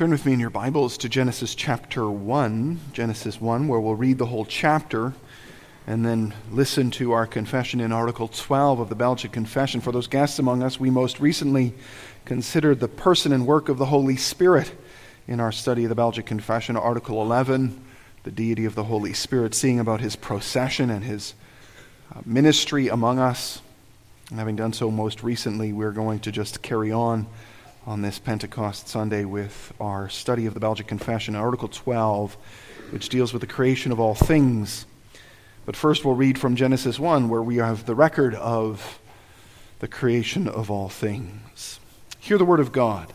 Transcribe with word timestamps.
Turn 0.00 0.12
with 0.12 0.24
me 0.24 0.32
in 0.32 0.40
your 0.40 0.48
Bibles 0.48 0.96
to 0.96 1.10
Genesis 1.10 1.54
chapter 1.54 2.08
1, 2.08 2.80
Genesis 2.94 3.38
1, 3.38 3.68
where 3.68 3.80
we'll 3.80 3.94
read 3.94 4.16
the 4.16 4.24
whole 4.24 4.46
chapter 4.46 5.12
and 5.86 6.06
then 6.06 6.32
listen 6.50 6.90
to 6.92 7.12
our 7.12 7.26
confession 7.26 7.82
in 7.82 7.92
Article 7.92 8.26
12 8.26 8.80
of 8.80 8.88
the 8.88 8.94
Belgian 8.94 9.30
Confession. 9.30 9.82
For 9.82 9.92
those 9.92 10.06
guests 10.06 10.38
among 10.38 10.62
us, 10.62 10.80
we 10.80 10.88
most 10.88 11.20
recently 11.20 11.74
considered 12.24 12.80
the 12.80 12.88
person 12.88 13.30
and 13.30 13.46
work 13.46 13.68
of 13.68 13.76
the 13.76 13.84
Holy 13.84 14.16
Spirit 14.16 14.72
in 15.28 15.38
our 15.38 15.52
study 15.52 15.84
of 15.84 15.90
the 15.90 15.94
Belgian 15.94 16.24
Confession, 16.24 16.78
Article 16.78 17.20
11, 17.20 17.78
the 18.22 18.30
deity 18.30 18.64
of 18.64 18.74
the 18.74 18.84
Holy 18.84 19.12
Spirit, 19.12 19.54
seeing 19.54 19.78
about 19.78 20.00
his 20.00 20.16
procession 20.16 20.88
and 20.88 21.04
his 21.04 21.34
uh, 22.16 22.22
ministry 22.24 22.88
among 22.88 23.18
us. 23.18 23.60
And 24.30 24.38
having 24.38 24.56
done 24.56 24.72
so 24.72 24.90
most 24.90 25.22
recently, 25.22 25.74
we're 25.74 25.92
going 25.92 26.20
to 26.20 26.32
just 26.32 26.62
carry 26.62 26.90
on 26.90 27.26
on 27.86 28.02
this 28.02 28.18
Pentecost 28.18 28.88
Sunday 28.88 29.24
with 29.24 29.72
our 29.80 30.08
study 30.10 30.44
of 30.44 30.52
the 30.52 30.60
Belgic 30.60 30.86
Confession, 30.86 31.34
Article 31.34 31.68
12, 31.68 32.36
which 32.90 33.08
deals 33.08 33.32
with 33.32 33.40
the 33.40 33.46
creation 33.46 33.90
of 33.90 33.98
all 33.98 34.14
things. 34.14 34.84
But 35.64 35.76
first, 35.76 36.04
we'll 36.04 36.14
read 36.14 36.38
from 36.38 36.56
Genesis 36.56 36.98
1, 36.98 37.28
where 37.30 37.42
we 37.42 37.56
have 37.56 37.86
the 37.86 37.94
record 37.94 38.34
of 38.34 39.00
the 39.78 39.88
creation 39.88 40.46
of 40.46 40.70
all 40.70 40.90
things. 40.90 41.80
Hear 42.18 42.36
the 42.36 42.44
word 42.44 42.60
of 42.60 42.72
God. 42.72 43.12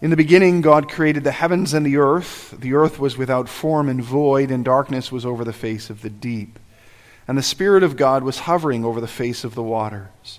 In 0.00 0.10
the 0.10 0.16
beginning, 0.16 0.60
God 0.60 0.88
created 0.88 1.24
the 1.24 1.32
heavens 1.32 1.74
and 1.74 1.84
the 1.84 1.96
earth. 1.96 2.54
The 2.56 2.74
earth 2.74 3.00
was 3.00 3.18
without 3.18 3.48
form 3.48 3.88
and 3.88 4.02
void, 4.02 4.50
and 4.50 4.64
darkness 4.64 5.10
was 5.10 5.26
over 5.26 5.44
the 5.44 5.52
face 5.52 5.90
of 5.90 6.02
the 6.02 6.10
deep. 6.10 6.58
And 7.26 7.36
the 7.36 7.42
Spirit 7.42 7.82
of 7.82 7.96
God 7.96 8.22
was 8.22 8.40
hovering 8.40 8.84
over 8.84 9.00
the 9.00 9.08
face 9.08 9.42
of 9.42 9.54
the 9.56 9.62
waters. 9.62 10.38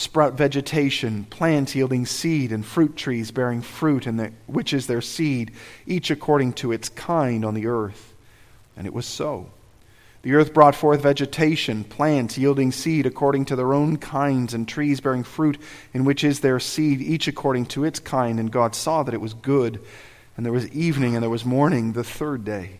sprout 0.00 0.34
vegetation, 0.34 1.24
plants 1.24 1.74
yielding 1.74 2.06
seed, 2.06 2.52
and 2.52 2.64
fruit 2.64 2.96
trees 2.96 3.30
bearing 3.30 3.62
fruit, 3.62 4.06
and 4.06 4.18
the, 4.18 4.32
which 4.46 4.72
is 4.72 4.86
their 4.86 5.00
seed, 5.00 5.52
each 5.86 6.10
according 6.10 6.54
to 6.54 6.72
its 6.72 6.88
kind 6.88 7.44
on 7.44 7.54
the 7.54 7.66
earth. 7.66 8.14
And 8.76 8.86
it 8.86 8.94
was 8.94 9.06
so. 9.06 9.50
The 10.22 10.34
earth 10.34 10.52
brought 10.52 10.74
forth 10.74 11.02
vegetation, 11.02 11.84
plants 11.84 12.36
yielding 12.36 12.72
seed 12.72 13.06
according 13.06 13.46
to 13.46 13.56
their 13.56 13.72
own 13.72 13.96
kinds, 13.96 14.52
and 14.52 14.66
trees 14.66 15.00
bearing 15.00 15.22
fruit, 15.22 15.58
in 15.94 16.04
which 16.04 16.24
is 16.24 16.40
their 16.40 16.60
seed, 16.60 17.00
each 17.00 17.28
according 17.28 17.66
to 17.66 17.84
its 17.84 18.00
kind. 18.00 18.38
And 18.38 18.50
God 18.50 18.74
saw 18.74 19.02
that 19.02 19.14
it 19.14 19.20
was 19.20 19.34
good. 19.34 19.80
And 20.36 20.44
there 20.44 20.52
was 20.52 20.68
evening, 20.72 21.14
and 21.14 21.22
there 21.22 21.30
was 21.30 21.44
morning, 21.44 21.92
the 21.92 22.04
third 22.04 22.44
day. 22.44 22.79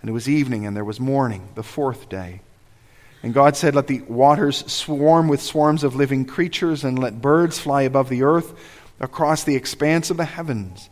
And 0.00 0.08
it 0.08 0.12
was 0.12 0.28
evening, 0.28 0.66
and 0.66 0.76
there 0.76 0.84
was 0.84 1.00
morning, 1.00 1.48
the 1.54 1.62
fourth 1.62 2.08
day. 2.08 2.40
And 3.22 3.34
God 3.34 3.56
said, 3.56 3.74
Let 3.74 3.88
the 3.88 4.02
waters 4.02 4.70
swarm 4.70 5.28
with 5.28 5.42
swarms 5.42 5.84
of 5.84 5.96
living 5.96 6.24
creatures, 6.24 6.84
and 6.84 6.98
let 6.98 7.20
birds 7.20 7.58
fly 7.58 7.82
above 7.82 8.08
the 8.08 8.22
earth 8.22 8.54
across 9.00 9.44
the 9.44 9.56
expanse 9.56 10.10
of 10.10 10.16
the 10.16 10.24
heavens. 10.24 10.88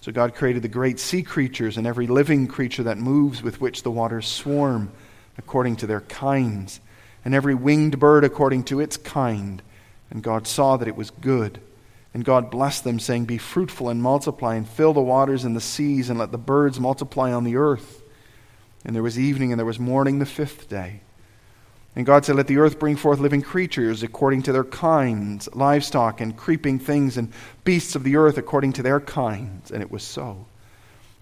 So 0.00 0.12
God 0.12 0.34
created 0.34 0.62
the 0.62 0.68
great 0.68 1.00
sea 1.00 1.22
creatures 1.22 1.76
and 1.76 1.86
every 1.86 2.06
living 2.06 2.46
creature 2.46 2.84
that 2.84 2.98
moves 2.98 3.42
with 3.42 3.60
which 3.60 3.82
the 3.82 3.90
waters 3.90 4.26
swarm 4.26 4.92
according 5.36 5.76
to 5.76 5.86
their 5.86 6.00
kinds, 6.02 6.80
and 7.24 7.34
every 7.34 7.54
winged 7.54 7.98
bird 7.98 8.24
according 8.24 8.64
to 8.64 8.80
its 8.80 8.96
kind. 8.96 9.62
And 10.10 10.22
God 10.22 10.46
saw 10.46 10.76
that 10.76 10.88
it 10.88 10.96
was 10.96 11.10
good. 11.10 11.60
And 12.14 12.24
God 12.24 12.50
blessed 12.50 12.84
them, 12.84 12.98
saying, 12.98 13.26
Be 13.26 13.38
fruitful 13.38 13.90
and 13.90 14.02
multiply, 14.02 14.54
and 14.54 14.66
fill 14.66 14.94
the 14.94 15.00
waters 15.00 15.44
and 15.44 15.54
the 15.54 15.60
seas, 15.60 16.08
and 16.08 16.18
let 16.18 16.32
the 16.32 16.38
birds 16.38 16.80
multiply 16.80 17.32
on 17.32 17.44
the 17.44 17.56
earth. 17.56 18.02
And 18.88 18.96
there 18.96 19.02
was 19.02 19.18
evening 19.18 19.52
and 19.52 19.58
there 19.58 19.66
was 19.66 19.78
morning 19.78 20.18
the 20.18 20.24
fifth 20.24 20.70
day. 20.70 21.02
And 21.94 22.06
God 22.06 22.24
said, 22.24 22.36
Let 22.36 22.46
the 22.46 22.56
earth 22.56 22.78
bring 22.78 22.96
forth 22.96 23.18
living 23.18 23.42
creatures 23.42 24.02
according 24.02 24.44
to 24.44 24.52
their 24.52 24.64
kinds, 24.64 25.46
livestock 25.52 26.22
and 26.22 26.34
creeping 26.34 26.78
things, 26.78 27.18
and 27.18 27.30
beasts 27.64 27.94
of 27.94 28.02
the 28.02 28.16
earth 28.16 28.38
according 28.38 28.72
to 28.72 28.82
their 28.82 28.98
kinds. 28.98 29.70
And 29.70 29.82
it 29.82 29.90
was 29.90 30.02
so. 30.02 30.46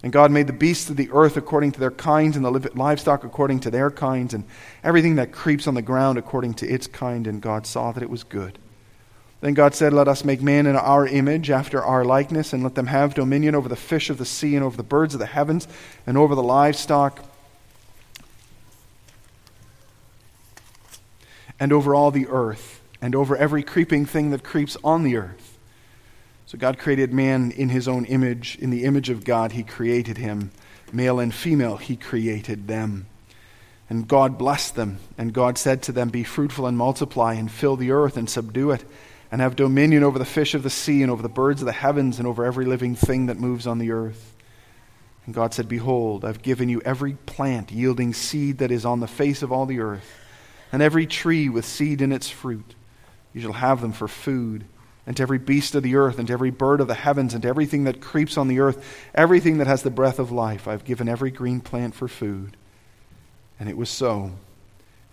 And 0.01 0.13
God 0.13 0.31
made 0.31 0.47
the 0.47 0.53
beasts 0.53 0.89
of 0.89 0.95
the 0.95 1.09
earth 1.11 1.35
according 1.35 1.73
to 1.73 1.81
their 1.81 1.91
kinds, 1.91 2.37
and 2.37 2.45
the 2.45 2.71
livestock 2.73 3.25
according 3.25 3.59
to 3.61 3.69
their 3.69 3.91
kinds, 3.91 4.33
and 4.33 4.45
everything 4.81 5.15
that 5.15 5.33
creeps 5.33 5.67
on 5.67 5.73
the 5.73 5.81
ground 5.81 6.17
according 6.17 6.53
to 6.53 6.67
its 6.67 6.87
kind. 6.87 7.27
And 7.27 7.41
God 7.41 7.67
saw 7.67 7.91
that 7.91 8.01
it 8.01 8.09
was 8.09 8.23
good. 8.23 8.59
Then 9.41 9.55
God 9.55 9.75
said, 9.75 9.91
Let 9.91 10.07
us 10.07 10.23
make 10.23 10.41
man 10.41 10.67
in 10.67 10.77
our 10.77 11.05
image, 11.05 11.49
after 11.49 11.83
our 11.83 12.05
likeness, 12.05 12.53
and 12.53 12.63
let 12.63 12.75
them 12.75 12.87
have 12.87 13.13
dominion 13.13 13.55
over 13.55 13.67
the 13.67 13.75
fish 13.75 14.09
of 14.09 14.19
the 14.19 14.25
sea, 14.25 14.55
and 14.55 14.63
over 14.63 14.77
the 14.77 14.83
birds 14.83 15.13
of 15.13 15.19
the 15.19 15.25
heavens, 15.25 15.67
and 16.05 16.17
over 16.17 16.33
the 16.33 16.41
livestock 16.41 17.25
and 21.59 21.73
over 21.73 21.95
all 21.95 22.11
the 22.11 22.27
earth, 22.27 22.81
and 23.01 23.15
over 23.15 23.35
every 23.35 23.63
creeping 23.63 24.05
thing 24.05 24.31
that 24.31 24.43
creeps 24.43 24.77
on 24.83 25.03
the 25.03 25.17
earth. 25.17 25.57
So 26.45 26.57
God 26.57 26.79
created 26.79 27.13
man 27.13 27.51
in 27.51 27.69
his 27.69 27.87
own 27.87 28.05
image. 28.05 28.57
In 28.61 28.69
the 28.69 28.85
image 28.85 29.09
of 29.09 29.25
God, 29.25 29.51
he 29.51 29.63
created 29.63 30.17
him. 30.17 30.51
Male 30.93 31.19
and 31.19 31.33
female, 31.33 31.75
he 31.75 31.97
created 31.97 32.67
them. 32.67 33.07
And 33.89 34.07
God 34.07 34.37
blessed 34.37 34.75
them. 34.75 34.99
And 35.17 35.33
God 35.33 35.57
said 35.57 35.81
to 35.83 35.91
them, 35.91 36.09
Be 36.09 36.23
fruitful 36.23 36.65
and 36.65 36.77
multiply, 36.77 37.33
and 37.33 37.51
fill 37.51 37.75
the 37.75 37.91
earth 37.91 38.15
and 38.15 38.29
subdue 38.29 38.71
it, 38.71 38.85
and 39.29 39.41
have 39.41 39.57
dominion 39.57 40.03
over 40.03 40.17
the 40.17 40.25
fish 40.25 40.53
of 40.53 40.63
the 40.63 40.69
sea, 40.69 41.01
and 41.01 41.11
over 41.11 41.21
the 41.21 41.27
birds 41.27 41.61
of 41.61 41.65
the 41.65 41.73
heavens, 41.73 42.17
and 42.17 42.27
over 42.27 42.45
every 42.45 42.65
living 42.65 42.95
thing 42.95 43.25
that 43.25 43.39
moves 43.39 43.67
on 43.67 43.79
the 43.79 43.91
earth. 43.91 44.33
And 45.25 45.35
God 45.35 45.53
said, 45.53 45.67
Behold, 45.67 46.23
I've 46.23 46.41
given 46.41 46.69
you 46.69 46.81
every 46.85 47.15
plant 47.25 47.71
yielding 47.73 48.13
seed 48.13 48.59
that 48.59 48.71
is 48.71 48.85
on 48.85 49.01
the 49.01 49.07
face 49.07 49.43
of 49.43 49.51
all 49.51 49.65
the 49.65 49.81
earth 49.81 50.26
and 50.71 50.81
every 50.81 51.05
tree 51.05 51.49
with 51.49 51.65
seed 51.65 52.01
in 52.01 52.11
its 52.11 52.29
fruit. 52.29 52.75
You 53.33 53.41
shall 53.41 53.53
have 53.53 53.81
them 53.81 53.91
for 53.91 54.07
food. 54.07 54.65
And 55.05 55.15
to 55.15 55.23
every 55.23 55.37
beast 55.37 55.73
of 55.73 55.83
the 55.83 55.95
earth, 55.95 56.19
and 56.19 56.27
to 56.27 56.33
every 56.33 56.49
bird 56.49 56.81
of 56.81 56.87
the 56.87 56.93
heavens, 56.93 57.33
and 57.33 57.41
to 57.43 57.47
everything 57.47 57.85
that 57.85 58.01
creeps 58.01 58.37
on 58.37 58.49
the 58.49 58.59
earth, 58.59 59.07
everything 59.15 59.59
that 59.59 59.67
has 59.67 59.81
the 59.81 59.89
breath 59.89 60.19
of 60.19 60.31
life, 60.31 60.67
I've 60.67 60.83
given 60.83 61.07
every 61.07 61.31
green 61.31 61.61
plant 61.61 61.95
for 61.95 62.09
food. 62.09 62.57
And 63.57 63.69
it 63.69 63.77
was 63.77 63.89
so. 63.89 64.31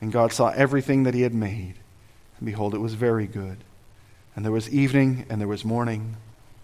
And 0.01 0.11
God 0.11 0.33
saw 0.33 0.49
everything 0.49 1.05
that 1.05 1.15
He 1.15 1.23
had 1.23 1.35
made. 1.35 1.75
And 2.39 2.47
behold, 2.47 2.75
it 2.75 2.79
was 2.79 2.95
very 2.95 3.29
good. 3.29 3.59
And 4.35 4.45
there 4.45 4.51
was 4.51 4.69
evening, 4.69 5.27
and 5.29 5.41
there 5.41 5.47
was 5.47 5.65
morning, 5.65 6.17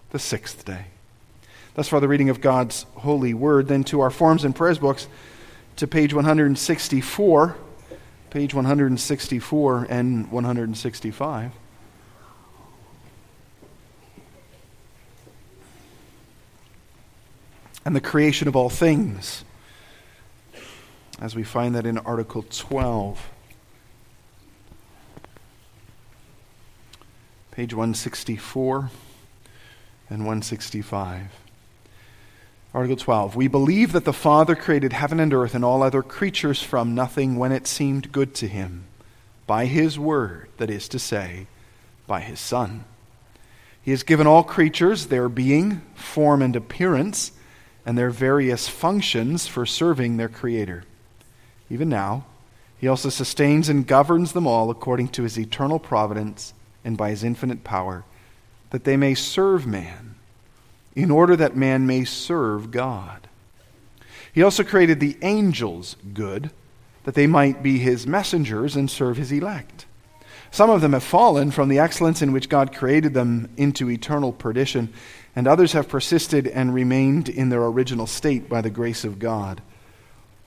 the 0.09 0.19
sixth 0.19 0.65
day. 0.65 0.87
Thus 1.75 1.87
far, 1.87 2.01
the 2.01 2.09
reading 2.09 2.29
of 2.29 2.41
God's 2.41 2.85
holy 2.95 3.33
word. 3.33 3.69
Then 3.69 3.85
to 3.85 4.01
our 4.01 4.09
forms 4.09 4.43
and 4.43 4.53
prayers 4.53 4.79
books, 4.79 5.07
to 5.77 5.87
page 5.87 6.13
164 6.13 7.55
page 8.31 8.55
164 8.55 9.87
and 9.89 10.31
165. 10.31 11.51
And 17.85 17.95
the 17.95 18.01
creation 18.01 18.47
of 18.47 18.55
all 18.55 18.69
things, 18.69 19.43
as 21.19 21.35
we 21.35 21.43
find 21.43 21.75
that 21.75 21.85
in 21.85 21.99
Article 21.99 22.43
12. 22.49 23.29
page 27.51 27.73
164 27.73 28.89
and 30.09 30.19
165. 30.19 31.40
Article 32.73 32.95
12. 32.95 33.35
We 33.35 33.49
believe 33.49 33.91
that 33.91 34.05
the 34.05 34.13
Father 34.13 34.55
created 34.55 34.93
heaven 34.93 35.19
and 35.19 35.33
earth 35.33 35.53
and 35.53 35.65
all 35.65 35.83
other 35.83 36.01
creatures 36.01 36.63
from 36.63 36.95
nothing 36.95 37.35
when 37.35 37.51
it 37.51 37.67
seemed 37.67 38.13
good 38.13 38.33
to 38.35 38.47
him, 38.47 38.85
by 39.45 39.65
his 39.65 39.99
word, 39.99 40.47
that 40.55 40.69
is 40.69 40.87
to 40.87 40.99
say, 40.99 41.47
by 42.07 42.21
his 42.21 42.39
Son. 42.39 42.85
He 43.81 43.91
has 43.91 44.03
given 44.03 44.25
all 44.25 44.43
creatures 44.43 45.07
their 45.07 45.27
being, 45.27 45.81
form, 45.95 46.41
and 46.41 46.55
appearance, 46.55 47.33
and 47.85 47.97
their 47.97 48.09
various 48.09 48.69
functions 48.69 49.47
for 49.47 49.65
serving 49.65 50.15
their 50.15 50.29
Creator. 50.29 50.85
Even 51.69 51.89
now, 51.89 52.25
he 52.77 52.87
also 52.87 53.09
sustains 53.09 53.67
and 53.67 53.85
governs 53.85 54.31
them 54.31 54.47
all 54.47 54.69
according 54.69 55.09
to 55.09 55.23
his 55.23 55.37
eternal 55.37 55.77
providence 55.77 56.53
and 56.85 56.97
by 56.97 57.09
his 57.09 57.23
infinite 57.23 57.65
power, 57.65 58.05
that 58.69 58.85
they 58.85 58.95
may 58.95 59.13
serve 59.13 59.67
man, 59.67 60.15
in 60.95 61.11
order 61.11 61.35
that 61.35 61.55
man 61.55 61.85
may 61.87 62.03
serve 62.03 62.71
God. 62.71 63.27
He 64.33 64.43
also 64.43 64.63
created 64.63 64.99
the 64.99 65.17
angels 65.21 65.95
good, 66.13 66.51
that 67.03 67.15
they 67.15 67.27
might 67.27 67.63
be 67.63 67.79
his 67.79 68.07
messengers 68.07 68.75
and 68.75 68.89
serve 68.89 69.17
his 69.17 69.31
elect. 69.31 69.85
Some 70.51 70.69
of 70.69 70.81
them 70.81 70.93
have 70.93 71.03
fallen 71.03 71.51
from 71.51 71.69
the 71.69 71.79
excellence 71.79 72.21
in 72.21 72.33
which 72.33 72.49
God 72.49 72.75
created 72.75 73.13
them 73.13 73.49
into 73.57 73.89
eternal 73.89 74.33
perdition, 74.33 74.93
and 75.35 75.47
others 75.47 75.71
have 75.71 75.87
persisted 75.87 76.45
and 76.47 76.73
remained 76.73 77.29
in 77.29 77.49
their 77.49 77.63
original 77.65 78.05
state 78.05 78.49
by 78.49 78.61
the 78.61 78.69
grace 78.69 79.05
of 79.05 79.17
God. 79.17 79.61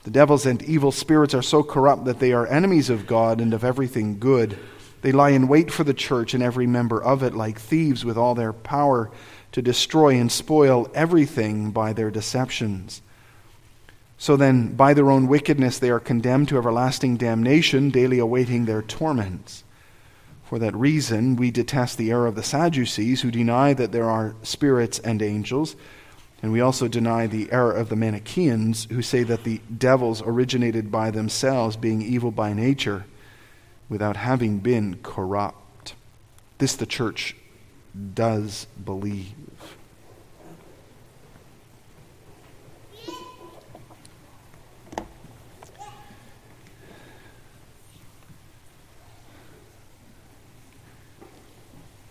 The 0.03 0.11
devils 0.11 0.45
and 0.45 0.61
evil 0.61 0.91
spirits 0.91 1.33
are 1.33 1.41
so 1.41 1.63
corrupt 1.63 2.05
that 2.05 2.19
they 2.19 2.31
are 2.31 2.45
enemies 2.45 2.91
of 2.91 3.07
God 3.07 3.41
and 3.41 3.51
of 3.55 3.63
everything 3.63 4.19
good. 4.19 4.59
They 5.01 5.11
lie 5.11 5.31
in 5.31 5.47
wait 5.47 5.71
for 5.71 5.83
the 5.83 5.95
church 5.95 6.35
and 6.35 6.43
every 6.43 6.67
member 6.67 7.03
of 7.03 7.23
it, 7.23 7.33
like 7.33 7.59
thieves 7.59 8.05
with 8.05 8.15
all 8.15 8.35
their 8.35 8.53
power 8.53 9.09
to 9.55 9.61
destroy 9.61 10.19
and 10.19 10.29
spoil 10.29 10.91
everything 10.93 11.71
by 11.71 11.93
their 11.93 12.11
deceptions. 12.11 13.01
So 14.17 14.35
then, 14.35 14.75
by 14.75 14.93
their 14.93 15.09
own 15.09 15.27
wickedness, 15.27 15.79
they 15.79 15.89
are 15.89 16.01
condemned 16.01 16.49
to 16.49 16.57
everlasting 16.57 17.15
damnation, 17.15 17.89
daily 17.89 18.19
awaiting 18.19 18.65
their 18.65 18.81
torments. 18.81 19.63
For 20.43 20.59
that 20.59 20.75
reason, 20.75 21.37
we 21.37 21.51
detest 21.51 21.97
the 21.97 22.11
error 22.11 22.27
of 22.27 22.35
the 22.35 22.43
Sadducees, 22.43 23.21
who 23.21 23.31
deny 23.31 23.73
that 23.73 23.93
there 23.93 24.09
are 24.09 24.35
spirits 24.43 24.99
and 24.99 25.21
angels. 25.21 25.77
And 26.43 26.51
we 26.51 26.59
also 26.59 26.89
deny 26.89 27.25
the 27.25 27.49
error 27.49 27.71
of 27.71 27.87
the 27.87 27.95
Manichaeans, 27.95 28.89
who 28.91 29.01
say 29.01 29.23
that 29.23 29.45
the 29.45 29.61
devils 29.77 30.21
originated 30.21 30.91
by 30.91 31.11
themselves, 31.11 31.77
being 31.77 32.01
evil 32.01 32.31
by 32.31 32.51
nature 32.51 33.05
without 33.87 34.17
having 34.17 34.57
been 34.57 34.99
corrupt. 35.01 35.93
This 36.57 36.75
the 36.75 36.85
church 36.85 37.37
does 38.13 38.67
believe. 38.83 39.44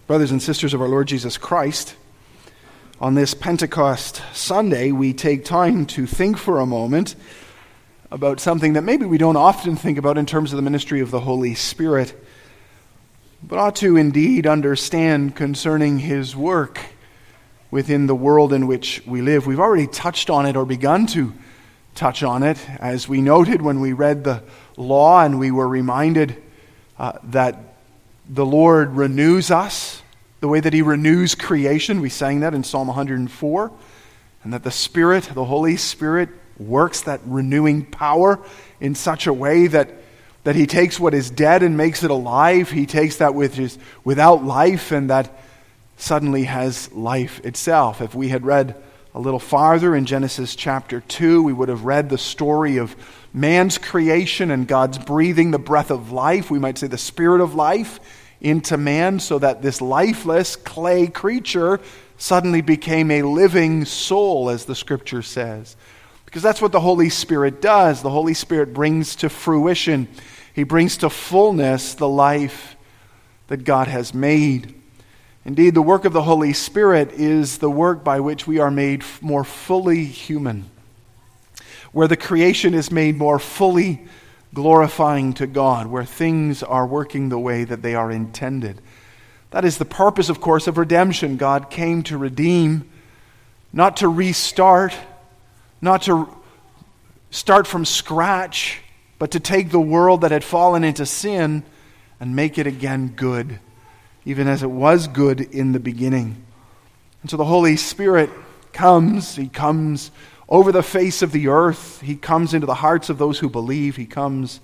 Brothers 0.07 0.33
and 0.33 0.43
sisters 0.43 0.75
of 0.75 0.83
our 0.83 0.89
Lord 0.89 1.09
Jesus 1.09 1.39
Christ, 1.39 1.97
on 3.01 3.15
this 3.15 3.33
Pentecost 3.33 4.21
Sunday, 4.35 4.93
we 4.93 5.15
take 5.15 5.47
time 5.47 5.87
to 5.87 6.05
think 6.05 6.37
for 6.37 6.61
a 6.61 6.67
moment 6.67 7.17
about 8.11 8.39
something 8.39 8.75
that 8.75 8.83
maybe 8.83 9.07
we 9.07 9.17
don't 9.17 9.39
often 9.39 9.77
think 9.77 9.97
about 9.97 10.19
in 10.19 10.27
terms 10.27 10.53
of 10.53 10.57
the 10.57 10.63
ministry 10.63 11.01
of 11.01 11.11
the 11.11 11.21
Holy 11.21 11.55
Spirit, 11.55 12.23
but 13.43 13.59
ought 13.59 13.77
to 13.77 13.97
indeed 13.97 14.47
understand 14.47 15.37
concerning 15.37 16.01
his 16.01 16.37
work 16.37 16.81
within 17.71 18.07
the 18.07 18.15
world 18.15 18.53
in 18.53 18.67
which 18.67 19.03
we 19.07 19.23
live. 19.23 19.47
We've 19.47 19.59
already 19.59 19.87
touched 19.87 20.29
on 20.29 20.45
it 20.45 20.55
or 20.55 20.67
begun 20.67 21.07
to 21.07 21.33
touch 21.95 22.23
on 22.23 22.43
it, 22.43 22.59
as 22.79 23.09
we 23.09 23.23
noted 23.23 23.63
when 23.63 23.81
we 23.81 23.95
read 23.95 24.23
the 24.23 24.43
law 24.77 25.25
and 25.25 25.39
we 25.39 25.51
were 25.51 25.67
reminded 25.67 26.43
uh, 26.99 27.21
that 27.23 27.74
the 28.29 28.47
Lord 28.47 28.93
renews 28.93 29.51
us 29.51 30.03
the 30.41 30.49
way 30.49 30.61
that 30.61 30.73
He 30.73 30.83
renews 30.83 31.35
creation. 31.35 32.01
We 32.01 32.11
sang 32.11 32.41
that 32.41 32.55
in 32.55 32.65
Psalm 32.65 32.89
104. 32.89 33.73
And 34.43 34.53
that 34.53 34.63
the 34.63 34.71
Spirit, 34.71 35.25
the 35.35 35.45
Holy 35.45 35.77
Spirit, 35.77 36.29
works 36.59 37.03
that 37.03 37.21
renewing 37.25 37.85
power 37.85 38.39
in 38.81 38.95
such 38.95 39.27
a 39.27 39.33
way 39.33 39.67
that, 39.67 39.91
that 40.45 40.55
he 40.55 40.67
takes 40.67 41.01
what 41.01 41.15
is 41.15 41.31
dead 41.31 41.63
and 41.63 41.77
makes 41.77 42.03
it 42.03 42.11
alive. 42.11 42.71
He 42.71 42.87
takes 42.87 43.17
that 43.17 43.35
which 43.35 43.59
is 43.59 43.79
without 44.05 44.45
life 44.45 44.93
and 44.93 45.11
that 45.11 45.35
suddenly 45.97 46.45
has 46.45 46.93
life 46.93 47.45
itself. 47.45 48.01
If 48.01 48.15
we 48.15 48.29
had 48.29 48.45
read 48.45 48.77
a 49.15 49.21
little 49.21 49.39
farther 49.39 49.95
in 49.95 50.07
Genesis 50.07 50.55
chapter 50.57 51.01
2, 51.01 51.43
we 51.43 51.53
would 51.53 51.69
have 51.69 51.85
read 51.85 52.11
the 52.11 52.19
story 52.19 52.77
of 52.79 52.95
man's 53.35 53.77
creation 53.77 54.51
and 54.51 54.67
God's 54.67 54.97
breathing 54.97 55.51
the 55.51 55.59
breath 55.59 55.91
of 55.91 56.13
life, 56.13 56.51
we 56.51 56.59
might 56.59 56.79
say 56.79 56.87
the 56.87 56.97
spirit 56.97 57.43
of 57.43 57.55
life, 57.55 58.01
into 58.41 58.77
man 58.77 59.19
so 59.19 59.39
that 59.39 59.61
this 59.61 59.81
lifeless 59.81 60.57
clay 60.57 61.09
creature 61.09 61.81
suddenly 62.17 62.61
became 62.61 63.11
a 63.11 63.23
living 63.23 63.85
soul, 63.85 64.49
as 64.51 64.65
the 64.65 64.75
scripture 64.75 65.23
says. 65.23 65.77
Because 66.25 66.43
that's 66.43 66.63
what 66.63 66.73
the 66.73 66.81
Holy 66.81 67.11
Spirit 67.11 67.61
does. 67.61 68.03
The 68.03 68.11
Holy 68.11 68.35
Spirit 68.35 68.73
brings 68.73 69.17
to 69.17 69.29
fruition, 69.29 70.09
He 70.53 70.63
brings 70.63 70.97
to 70.99 71.11
fullness 71.11 71.95
the 71.95 72.09
life 72.09 72.77
that 73.49 73.65
God 73.65 73.89
has 73.89 74.15
made. 74.15 74.81
Indeed, 75.45 75.75
the 75.75 75.83
work 75.83 76.05
of 76.05 76.13
the 76.13 76.23
Holy 76.23 76.53
Spirit 76.53 77.13
is 77.13 77.59
the 77.59 77.71
work 77.71 78.03
by 78.03 78.21
which 78.21 78.47
we 78.47 78.59
are 78.59 78.71
made 78.71 79.05
more 79.21 79.45
fully 79.45 80.05
human, 80.05 80.71
where 81.95 82.07
the 82.07 82.17
creation 82.17 82.75
is 82.75 82.91
made 82.91 83.17
more 83.17 83.39
fully 83.39 84.05
glorifying 84.53 85.33
to 85.33 85.47
God, 85.47 85.87
where 85.87 86.05
things 86.05 86.63
are 86.63 86.87
working 86.87 87.31
the 87.31 87.39
way 87.39 87.65
that 87.65 87.81
they 87.81 87.95
are 87.95 88.11
intended. 88.11 88.83
That 89.51 89.65
is 89.65 89.79
the 89.79 89.87
purpose, 89.87 90.29
of 90.29 90.41
course, 90.43 90.67
of 90.67 90.77
redemption. 90.77 91.39
God 91.39 91.71
came 91.71 92.03
to 92.05 92.19
redeem, 92.19 92.87
not 93.73 93.97
to 93.99 94.09
restart 94.09 94.95
not 95.85 96.01
to 96.03 96.27
start 97.31 97.67
from 97.67 97.85
scratch, 97.85 98.81
but 99.19 99.33
to 99.33 99.39
take 99.39 99.71
the 99.71 99.79
world 99.79 100.23
that 100.23 100.31
had 100.31 100.43
fallen 100.43 100.83
into 100.83 101.05
sin 101.05 101.63
and 102.19 102.35
make 102.35 102.57
it 102.57 102.67
again 102.67 103.09
good, 103.09 103.61
even 104.25 104.49
as 104.49 104.63
it 104.63 104.71
was 104.71 105.07
good 105.07 105.43
in 105.43 105.73
the 105.73 105.79
beginning. 105.79 106.43
And 107.21 107.31
so 107.31 107.37
the 107.37 107.45
Holy 107.45 107.77
Spirit 107.77 108.31
comes, 108.73 109.37
He 109.37 109.47
comes 109.47 110.11
over 110.55 110.71
the 110.71 110.85
face 110.85 111.21
of 111.21 111.33
the 111.33 111.49
earth, 111.49 112.01
He 112.01 112.15
comes 112.15 112.55
into 112.55 112.67
the 112.67 112.75
hearts 112.75 113.11
of 113.11 113.19
those 113.19 113.41
who 113.41 113.51
believe, 113.51 113.97
He 113.97 114.07
comes 114.07 114.61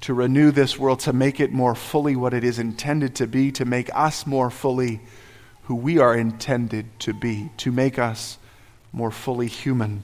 to 0.00 0.14
renew 0.14 0.50
this 0.50 0.78
world, 0.78 1.00
to 1.00 1.12
make 1.12 1.40
it 1.40 1.52
more 1.52 1.74
fully 1.74 2.16
what 2.16 2.32
it 2.32 2.42
is 2.42 2.58
intended 2.58 3.14
to 3.16 3.26
be, 3.26 3.52
to 3.52 3.66
make 3.66 3.94
us 3.94 4.26
more 4.26 4.50
fully 4.50 5.00
who 5.64 5.74
we 5.74 5.98
are 5.98 6.16
intended 6.16 6.86
to 7.00 7.12
be, 7.12 7.50
to 7.58 7.70
make 7.70 7.98
us 7.98 8.38
more 8.94 9.10
fully 9.10 9.46
human. 9.46 10.02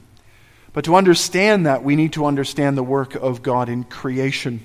But 0.75 0.85
to 0.85 0.97
understand 0.97 1.65
that, 1.65 1.83
we 1.83 1.97
need 1.97 2.13
to 2.13 2.27
understand 2.27 2.77
the 2.77 2.83
work 2.83 3.15
of 3.15 3.43
God 3.43 3.71
in 3.71 3.85
creation. 3.85 4.61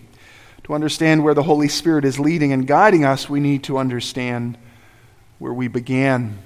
To 0.65 0.73
understand 0.73 1.23
where 1.23 1.33
the 1.33 1.43
Holy 1.43 1.69
Spirit 1.69 2.03
is 2.03 2.19
leading 2.19 2.51
and 2.51 2.67
guiding 2.67 3.05
us, 3.05 3.29
we 3.29 3.39
need 3.39 3.63
to 3.63 3.77
understand 3.77 4.57
where 5.39 5.53
we 5.53 5.69
began. 5.69 6.39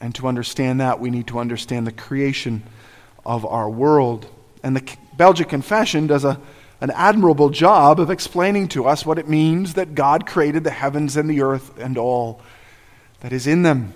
And 0.00 0.14
to 0.14 0.28
understand 0.28 0.80
that, 0.80 1.00
we 1.00 1.10
need 1.10 1.26
to 1.28 1.38
understand 1.38 1.86
the 1.86 1.92
creation 1.92 2.62
of 3.26 3.44
our 3.44 3.68
world. 3.68 4.26
And 4.62 4.76
the 4.76 4.96
Belgic 5.16 5.48
Confession 5.48 6.06
does 6.06 6.24
a, 6.24 6.40
an 6.80 6.90
admirable 6.90 7.50
job 7.50 7.98
of 7.98 8.10
explaining 8.10 8.68
to 8.68 8.86
us 8.86 9.04
what 9.04 9.18
it 9.18 9.28
means 9.28 9.74
that 9.74 9.94
God 9.94 10.26
created 10.26 10.64
the 10.64 10.70
heavens 10.70 11.16
and 11.16 11.28
the 11.28 11.42
earth 11.42 11.78
and 11.78 11.98
all 11.98 12.40
that 13.20 13.32
is 13.32 13.46
in 13.46 13.62
them. 13.62 13.92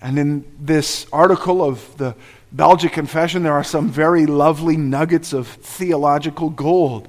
And 0.00 0.18
in 0.18 0.44
this 0.60 1.06
article 1.12 1.62
of 1.62 1.96
the 1.96 2.14
Belgic 2.52 2.92
Confession, 2.92 3.42
there 3.42 3.54
are 3.54 3.64
some 3.64 3.88
very 3.88 4.26
lovely 4.26 4.76
nuggets 4.76 5.32
of 5.32 5.48
theological 5.48 6.50
gold. 6.50 7.08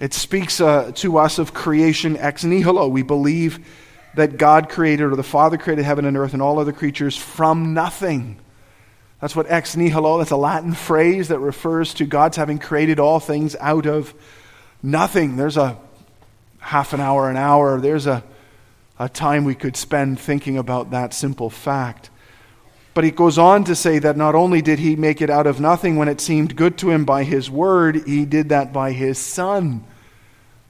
It 0.00 0.12
speaks 0.12 0.60
uh, 0.60 0.92
to 0.96 1.18
us 1.18 1.38
of 1.38 1.54
creation 1.54 2.16
ex 2.16 2.44
nihilo. 2.44 2.88
We 2.88 3.02
believe 3.02 3.64
that 4.16 4.38
God 4.38 4.68
created, 4.68 5.04
or 5.04 5.16
the 5.16 5.22
Father 5.22 5.56
created 5.56 5.84
heaven 5.84 6.04
and 6.04 6.16
earth 6.16 6.32
and 6.32 6.42
all 6.42 6.58
other 6.58 6.72
creatures 6.72 7.16
from 7.16 7.74
nothing. 7.74 8.38
That's 9.20 9.36
what 9.36 9.46
ex 9.50 9.76
nihilo, 9.76 10.18
that's 10.18 10.30
a 10.30 10.36
Latin 10.36 10.72
phrase 10.72 11.28
that 11.28 11.38
refers 11.38 11.94
to 11.94 12.04
God's 12.04 12.36
having 12.36 12.58
created 12.58 12.98
all 12.98 13.20
things 13.20 13.56
out 13.60 13.86
of 13.86 14.12
nothing. 14.82 15.36
There's 15.36 15.56
a 15.56 15.78
half 16.58 16.92
an 16.92 17.00
hour, 17.00 17.30
an 17.30 17.36
hour, 17.36 17.80
there's 17.80 18.06
a, 18.06 18.24
a 18.98 19.08
time 19.08 19.44
we 19.44 19.54
could 19.54 19.76
spend 19.76 20.18
thinking 20.18 20.58
about 20.58 20.90
that 20.90 21.14
simple 21.14 21.48
fact. 21.48 22.10
But 22.94 23.04
he 23.04 23.10
goes 23.10 23.36
on 23.36 23.64
to 23.64 23.76
say 23.76 23.98
that 23.98 24.16
not 24.16 24.34
only 24.34 24.62
did 24.62 24.78
he 24.78 24.96
make 24.96 25.20
it 25.20 25.28
out 25.28 25.46
of 25.46 25.60
nothing 25.60 25.96
when 25.96 26.08
it 26.08 26.20
seemed 26.22 26.56
good 26.56 26.78
to 26.78 26.90
him 26.90 27.04
by 27.04 27.24
his 27.24 27.50
word, 27.50 28.06
he 28.06 28.24
did 28.24 28.48
that 28.48 28.72
by 28.72 28.92
his 28.92 29.18
son. 29.18 29.84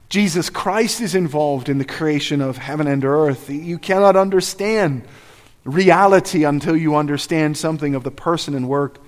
Jesus 0.08 0.50
Christ 0.50 1.00
is 1.00 1.14
involved 1.14 1.68
in 1.68 1.78
the 1.78 1.84
creation 1.84 2.40
of 2.40 2.58
heaven 2.58 2.86
and 2.86 3.04
earth. 3.04 3.50
You 3.50 3.78
cannot 3.78 4.16
understand 4.16 5.02
reality 5.64 6.44
until 6.44 6.76
you 6.76 6.94
understand 6.94 7.56
something 7.56 7.94
of 7.94 8.04
the 8.04 8.10
person 8.10 8.54
and 8.54 8.68
work 8.68 8.98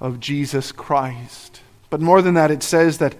of 0.00 0.20
Jesus 0.20 0.70
Christ. 0.70 1.60
But 1.90 2.00
more 2.00 2.22
than 2.22 2.34
that, 2.34 2.50
it 2.50 2.62
says 2.62 2.98
that 2.98 3.16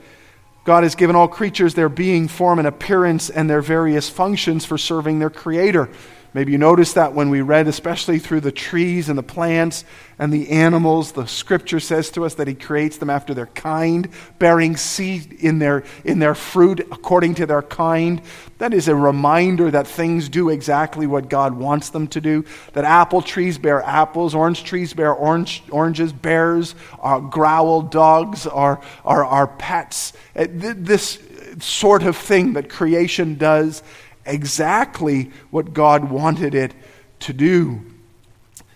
God 0.65 0.85
has 0.85 0.95
given 0.95 1.17
all 1.17 1.29
creatures 1.29 1.75
their 1.75 1.89
being, 1.89 2.29
form, 2.29 2.59
and 2.59 2.69
appearance, 2.69 3.31
and 3.31 3.49
their 3.49 3.63
various 3.63 4.09
functions 4.09 4.65
for 4.65 4.79
serving 4.79 5.19
their 5.19 5.31
Creator. 5.31 5.89
Maybe 6.35 6.53
you 6.53 6.59
noticed 6.59 6.97
that 6.97 7.15
when 7.15 7.31
we 7.31 7.41
read, 7.41 7.69
especially 7.69 8.19
through 8.19 8.41
the 8.41 8.53
trees 8.53 9.09
and 9.09 9.19
the 9.19 9.23
plants 9.23 9.85
and 10.19 10.31
the 10.31 10.51
animals, 10.51 11.13
the 11.13 11.27
scripture 11.27 11.81
says 11.81 12.11
to 12.11 12.25
us 12.27 12.35
that 12.35 12.47
He 12.47 12.55
creates 12.55 12.99
them 12.99 13.09
after 13.09 13.33
their 13.33 13.47
kind, 13.47 14.09
bearing 14.39 14.77
seed 14.77 15.33
in 15.33 15.59
their, 15.59 15.85
in 16.05 16.19
their 16.19 16.35
fruit 16.35 16.81
according 16.93 17.37
to 17.37 17.47
their 17.47 17.63
kind. 17.63 18.21
That 18.59 18.75
is 18.75 18.89
a 18.89 18.95
reminder 18.95 19.71
that 19.71 19.87
things 19.87 20.29
do 20.29 20.51
exactly 20.51 21.07
what 21.07 21.31
God 21.31 21.55
wants 21.55 21.89
them 21.91 22.07
to 22.09 22.21
do. 22.21 22.45
That 22.75 22.85
apple 22.85 23.23
trees 23.23 23.57
bear 23.57 23.83
apples, 23.83 24.35
orange 24.35 24.65
trees 24.65 24.93
bear 24.93 25.15
orange, 25.15 25.63
oranges, 25.71 26.13
bears 26.13 26.75
uh, 27.03 27.21
growl, 27.21 27.81
dogs 27.83 28.47
are, 28.47 28.83
are, 29.05 29.25
are 29.25 29.47
pets. 29.47 30.13
Uh, 30.37 30.47
this 30.51 31.21
sort 31.61 32.03
of 32.03 32.17
thing 32.17 32.53
that 32.53 32.69
creation 32.69 33.37
does 33.37 33.83
exactly 34.29 35.31
what 35.51 35.73
God 35.73 36.11
wanted 36.11 36.55
it 36.55 36.75
to 37.21 37.33
do. 37.33 37.81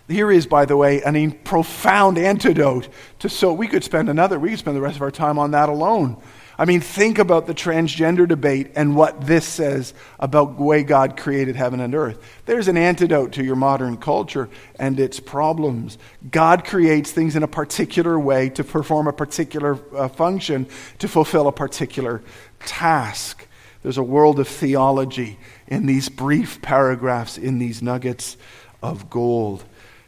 Here 0.07 0.31
is, 0.31 0.45
by 0.45 0.65
the 0.65 0.75
way, 0.75 1.01
a 1.01 1.29
profound 1.29 2.17
antidote 2.17 2.89
to 3.19 3.29
so 3.29 3.53
we 3.53 3.67
could 3.67 3.83
spend 3.83 4.09
another, 4.09 4.37
we 4.37 4.49
could 4.49 4.59
spend 4.59 4.75
the 4.75 4.81
rest 4.81 4.97
of 4.97 5.01
our 5.01 5.11
time 5.11 5.39
on 5.39 5.51
that 5.51 5.69
alone. 5.69 6.21
I 6.57 6.65
mean, 6.65 6.81
think 6.81 7.17
about 7.17 7.47
the 7.47 7.53
transgender 7.53 8.27
debate 8.27 8.71
and 8.75 8.95
what 8.95 9.25
this 9.25 9.45
says 9.45 9.93
about 10.19 10.57
the 10.57 10.63
way 10.63 10.83
God 10.83 11.17
created 11.17 11.55
heaven 11.55 11.79
and 11.79 11.95
earth. 11.95 12.19
There's 12.45 12.67
an 12.67 12.77
antidote 12.77 13.33
to 13.33 13.43
your 13.43 13.55
modern 13.55 13.97
culture 13.97 14.49
and 14.77 14.99
its 14.99 15.19
problems. 15.19 15.97
God 16.29 16.63
creates 16.63 17.11
things 17.11 17.35
in 17.35 17.41
a 17.41 17.47
particular 17.47 18.19
way 18.19 18.49
to 18.49 18.63
perform 18.63 19.07
a 19.07 19.13
particular 19.13 19.79
uh, 19.95 20.09
function, 20.09 20.67
to 20.99 21.07
fulfill 21.07 21.47
a 21.47 21.51
particular 21.51 22.21
task. 22.59 23.47
There's 23.83 23.97
a 23.97 24.03
world 24.03 24.39
of 24.39 24.47
theology 24.47 25.37
in 25.67 25.85
these 25.85 26.09
brief 26.09 26.61
paragraphs, 26.61 27.37
in 27.37 27.59
these 27.59 27.81
nuggets 27.81 28.37
of 28.81 29.09
gold. 29.09 29.63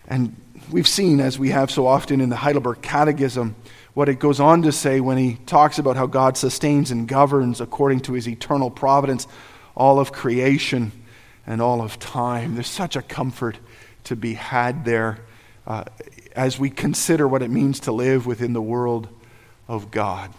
And 0.08 0.36
we've 0.72 0.88
seen, 0.88 1.20
as 1.20 1.38
we 1.38 1.50
have 1.50 1.70
so 1.70 1.86
often 1.86 2.22
in 2.22 2.30
the 2.30 2.38
Heidelberg 2.38 2.82
Catechism, 2.82 3.56
what 3.94 4.10
it 4.10 4.20
goes 4.20 4.40
on 4.40 4.62
to 4.64 4.72
say 4.72 5.00
when 5.00 5.18
he 5.18 5.36
talks 5.46 5.78
about 5.78 5.96
how 5.96 6.06
God 6.06 6.38
sustains 6.38 6.92
and 6.92 7.08
governs 7.08 7.62
according 7.62 8.02
to 8.02 8.14
his 8.14 8.28
eternal 8.28 8.70
providence 8.70 9.28
all 9.76 10.00
of 10.00 10.12
creation 10.12 10.92
and 11.46 11.62
all 11.62 11.82
of 11.82 12.00
time. 12.00 12.56
There's 12.56 12.68
such 12.68 12.96
a 12.96 13.02
comfort 13.02 13.58
to 14.06 14.16
be 14.16 14.36
had 14.36 14.86
there 14.86 15.20
uh, 15.68 15.86
as 16.36 16.58
we 16.60 16.70
consider 16.70 17.28
what 17.28 17.42
it 17.42 17.50
means 17.50 17.82
to 17.82 17.92
live 17.92 18.26
within 18.26 18.54
the 18.54 18.62
world 18.62 19.10
of 19.68 19.92
God. 19.92 20.32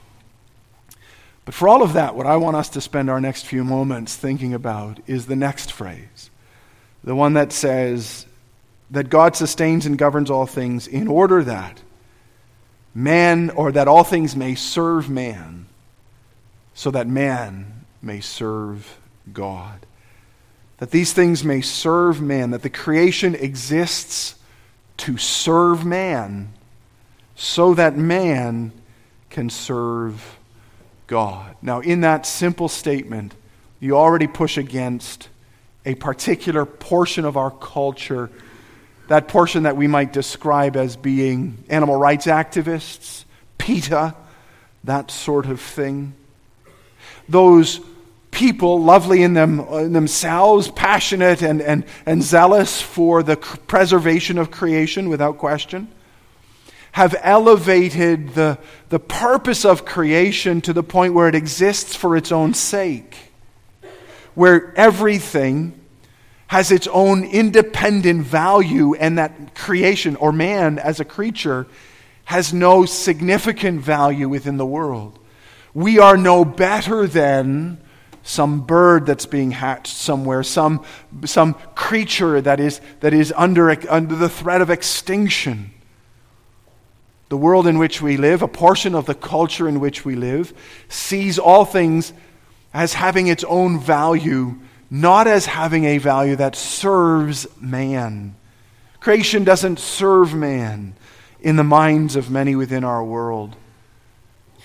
But 1.46 1.54
for 1.54 1.68
all 1.68 1.82
of 1.82 1.94
that, 1.94 2.14
what 2.14 2.26
I 2.26 2.36
want 2.36 2.56
us 2.56 2.68
to 2.70 2.80
spend 2.80 3.08
our 3.08 3.20
next 3.20 3.46
few 3.46 3.64
moments 3.64 4.14
thinking 4.14 4.52
about 4.52 4.98
is 5.06 5.26
the 5.26 5.36
next 5.36 5.72
phrase 5.72 6.30
the 7.02 7.14
one 7.14 7.34
that 7.34 7.52
says 7.52 8.26
that 8.90 9.08
God 9.08 9.36
sustains 9.36 9.86
and 9.86 9.96
governs 9.96 10.28
all 10.28 10.44
things 10.44 10.88
in 10.88 11.06
order 11.06 11.44
that 11.44 11.80
man, 12.96 13.50
or 13.50 13.70
that 13.70 13.86
all 13.86 14.02
things 14.02 14.34
may 14.34 14.54
serve 14.54 15.08
man, 15.08 15.66
so 16.74 16.90
that 16.90 17.06
man 17.06 17.84
may 18.02 18.18
serve 18.20 18.98
God. 19.32 19.86
That 20.78 20.90
these 20.90 21.12
things 21.12 21.44
may 21.44 21.60
serve 21.60 22.20
man, 22.20 22.50
that 22.50 22.62
the 22.62 22.70
creation 22.70 23.34
exists 23.34 24.34
to 24.96 25.16
serve 25.18 25.84
man, 25.84 26.52
so 27.34 27.74
that 27.74 27.96
man 27.96 28.72
can 29.30 29.50
serve 29.50 30.38
God. 31.06 31.56
Now, 31.62 31.80
in 31.80 32.00
that 32.00 32.26
simple 32.26 32.68
statement, 32.68 33.34
you 33.80 33.96
already 33.96 34.26
push 34.26 34.58
against 34.58 35.28
a 35.84 35.94
particular 35.94 36.64
portion 36.64 37.24
of 37.24 37.36
our 37.36 37.50
culture, 37.50 38.30
that 39.08 39.28
portion 39.28 39.64
that 39.64 39.76
we 39.76 39.86
might 39.86 40.12
describe 40.12 40.76
as 40.76 40.96
being 40.96 41.62
animal 41.68 41.96
rights 41.96 42.26
activists, 42.26 43.24
PETA, 43.58 44.14
that 44.84 45.10
sort 45.10 45.46
of 45.46 45.60
thing. 45.60 46.14
Those 47.28 47.80
people, 48.32 48.82
lovely 48.82 49.22
in, 49.22 49.34
them, 49.34 49.60
in 49.60 49.92
themselves, 49.92 50.68
passionate 50.68 51.42
and, 51.42 51.62
and, 51.62 51.84
and 52.04 52.22
zealous 52.22 52.82
for 52.82 53.22
the 53.22 53.36
preservation 53.36 54.38
of 54.38 54.50
creation, 54.50 55.08
without 55.08 55.38
question 55.38 55.88
have 56.96 57.14
elevated 57.20 58.30
the, 58.30 58.58
the 58.88 58.98
purpose 58.98 59.66
of 59.66 59.84
creation 59.84 60.62
to 60.62 60.72
the 60.72 60.82
point 60.82 61.12
where 61.12 61.28
it 61.28 61.34
exists 61.34 61.94
for 61.94 62.16
its 62.16 62.32
own 62.32 62.54
sake, 62.54 63.14
where 64.34 64.72
everything 64.78 65.78
has 66.46 66.70
its 66.70 66.86
own 66.86 67.22
independent 67.22 68.22
value, 68.22 68.94
and 68.94 69.18
that 69.18 69.54
creation, 69.54 70.16
or 70.16 70.32
man 70.32 70.78
as 70.78 70.98
a 70.98 71.04
creature, 71.04 71.66
has 72.24 72.54
no 72.54 72.86
significant 72.86 73.78
value 73.78 74.26
within 74.26 74.56
the 74.56 74.64
world. 74.64 75.18
We 75.74 75.98
are 75.98 76.16
no 76.16 76.46
better 76.46 77.06
than 77.06 77.76
some 78.22 78.62
bird 78.62 79.04
that's 79.04 79.26
being 79.26 79.50
hatched 79.50 79.94
somewhere, 79.94 80.42
some, 80.42 80.82
some 81.26 81.56
creature 81.74 82.40
that 82.40 82.58
is, 82.58 82.80
that 83.00 83.12
is 83.12 83.34
under, 83.36 83.68
under 83.90 84.16
the 84.16 84.30
threat 84.30 84.62
of 84.62 84.70
extinction. 84.70 85.72
The 87.28 87.36
world 87.36 87.66
in 87.66 87.78
which 87.78 88.00
we 88.00 88.16
live, 88.16 88.42
a 88.42 88.48
portion 88.48 88.94
of 88.94 89.06
the 89.06 89.14
culture 89.14 89.68
in 89.68 89.80
which 89.80 90.04
we 90.04 90.14
live, 90.14 90.52
sees 90.88 91.38
all 91.38 91.64
things 91.64 92.12
as 92.72 92.94
having 92.94 93.26
its 93.26 93.42
own 93.44 93.80
value, 93.80 94.56
not 94.90 95.26
as 95.26 95.46
having 95.46 95.84
a 95.84 95.98
value 95.98 96.36
that 96.36 96.54
serves 96.54 97.46
man. 97.60 98.36
Creation 99.00 99.44
doesn't 99.44 99.78
serve 99.78 100.34
man 100.34 100.94
in 101.40 101.56
the 101.56 101.64
minds 101.64 102.16
of 102.16 102.30
many 102.30 102.54
within 102.54 102.84
our 102.84 103.02
world. 103.02 103.56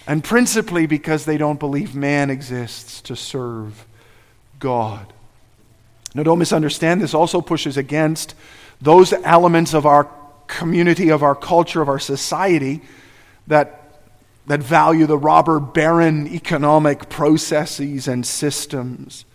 And 0.08 0.24
principally 0.24 0.88
because 0.88 1.26
they 1.26 1.38
don't 1.38 1.60
believe 1.60 1.96
man 1.96 2.30
exists 2.30 3.02
to 3.04 3.16
serve 3.16 3.86
God. 4.60 5.14
Now, 6.14 6.24
don't 6.24 6.40
misunderstand, 6.40 7.02
this 7.02 7.14
also 7.14 7.40
pushes 7.40 7.78
against 7.78 8.36
those 8.82 9.14
elements 9.14 9.74
of 9.74 9.86
our 9.86 10.10
community 10.62 11.10
of 11.10 11.24
our 11.24 11.34
culture, 11.34 11.82
of 11.82 11.90
our 11.90 11.98
society, 11.98 12.82
that, 13.48 14.00
that 14.46 14.60
value 14.62 15.08
the 15.08 15.18
robber 15.18 15.60
baron 15.60 16.28
economic 16.28 17.10
processes 17.10 18.08
and 18.08 18.24
systems. 18.24 19.26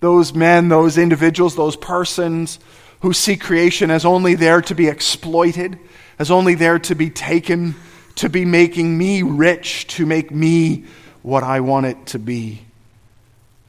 Those 0.00 0.34
men, 0.34 0.68
those 0.68 0.98
individuals, 0.98 1.56
those 1.56 1.74
persons 1.74 2.58
who 3.00 3.14
see 3.14 3.34
creation 3.34 3.90
as 3.90 4.04
only 4.04 4.34
there 4.34 4.60
to 4.60 4.74
be 4.74 4.88
exploited, 4.88 5.78
as 6.18 6.30
only 6.30 6.54
there 6.54 6.78
to 6.80 6.94
be 6.94 7.08
taken, 7.08 7.74
to 8.16 8.28
be 8.28 8.44
making 8.44 8.98
me 8.98 9.22
rich, 9.22 9.86
to 9.86 10.04
make 10.04 10.30
me 10.30 10.84
what 11.22 11.44
I 11.44 11.60
want 11.60 11.86
it 11.86 12.06
to 12.08 12.18
be. 12.18 12.60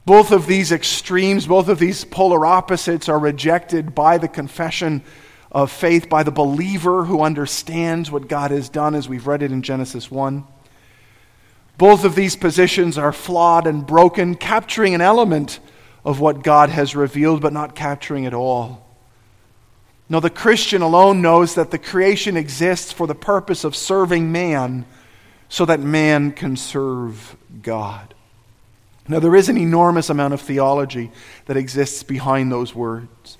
Both 0.04 0.32
of 0.32 0.46
these 0.46 0.70
extremes, 0.70 1.46
both 1.46 1.68
of 1.68 1.78
these 1.78 2.04
polar 2.04 2.44
opposites 2.44 3.08
are 3.08 3.18
rejected 3.18 3.94
by 3.94 4.18
the 4.18 4.28
confession 4.28 5.02
of 5.52 5.72
faith 5.72 6.08
by 6.08 6.22
the 6.22 6.30
believer 6.30 7.04
who 7.04 7.22
understands 7.22 8.10
what 8.10 8.28
God 8.28 8.50
has 8.50 8.68
done, 8.68 8.94
as 8.94 9.08
we've 9.08 9.26
read 9.26 9.42
it 9.42 9.52
in 9.52 9.62
Genesis 9.62 10.10
1. 10.10 10.44
Both 11.76 12.04
of 12.04 12.14
these 12.14 12.36
positions 12.36 12.98
are 12.98 13.12
flawed 13.12 13.66
and 13.66 13.86
broken, 13.86 14.34
capturing 14.34 14.94
an 14.94 15.00
element 15.00 15.60
of 16.04 16.20
what 16.20 16.42
God 16.42 16.70
has 16.70 16.94
revealed, 16.94 17.40
but 17.40 17.52
not 17.52 17.74
capturing 17.74 18.24
it 18.24 18.34
all. 18.34 18.86
No, 20.08 20.20
the 20.20 20.30
Christian 20.30 20.82
alone 20.82 21.22
knows 21.22 21.54
that 21.54 21.70
the 21.70 21.78
creation 21.78 22.36
exists 22.36 22.92
for 22.92 23.06
the 23.06 23.14
purpose 23.14 23.64
of 23.64 23.76
serving 23.76 24.30
man 24.32 24.84
so 25.48 25.64
that 25.64 25.80
man 25.80 26.32
can 26.32 26.56
serve 26.56 27.36
God. 27.62 28.14
Now, 29.08 29.18
there 29.18 29.34
is 29.34 29.48
an 29.48 29.56
enormous 29.56 30.10
amount 30.10 30.34
of 30.34 30.40
theology 30.40 31.10
that 31.46 31.56
exists 31.56 32.02
behind 32.02 32.52
those 32.52 32.74
words. 32.74 33.38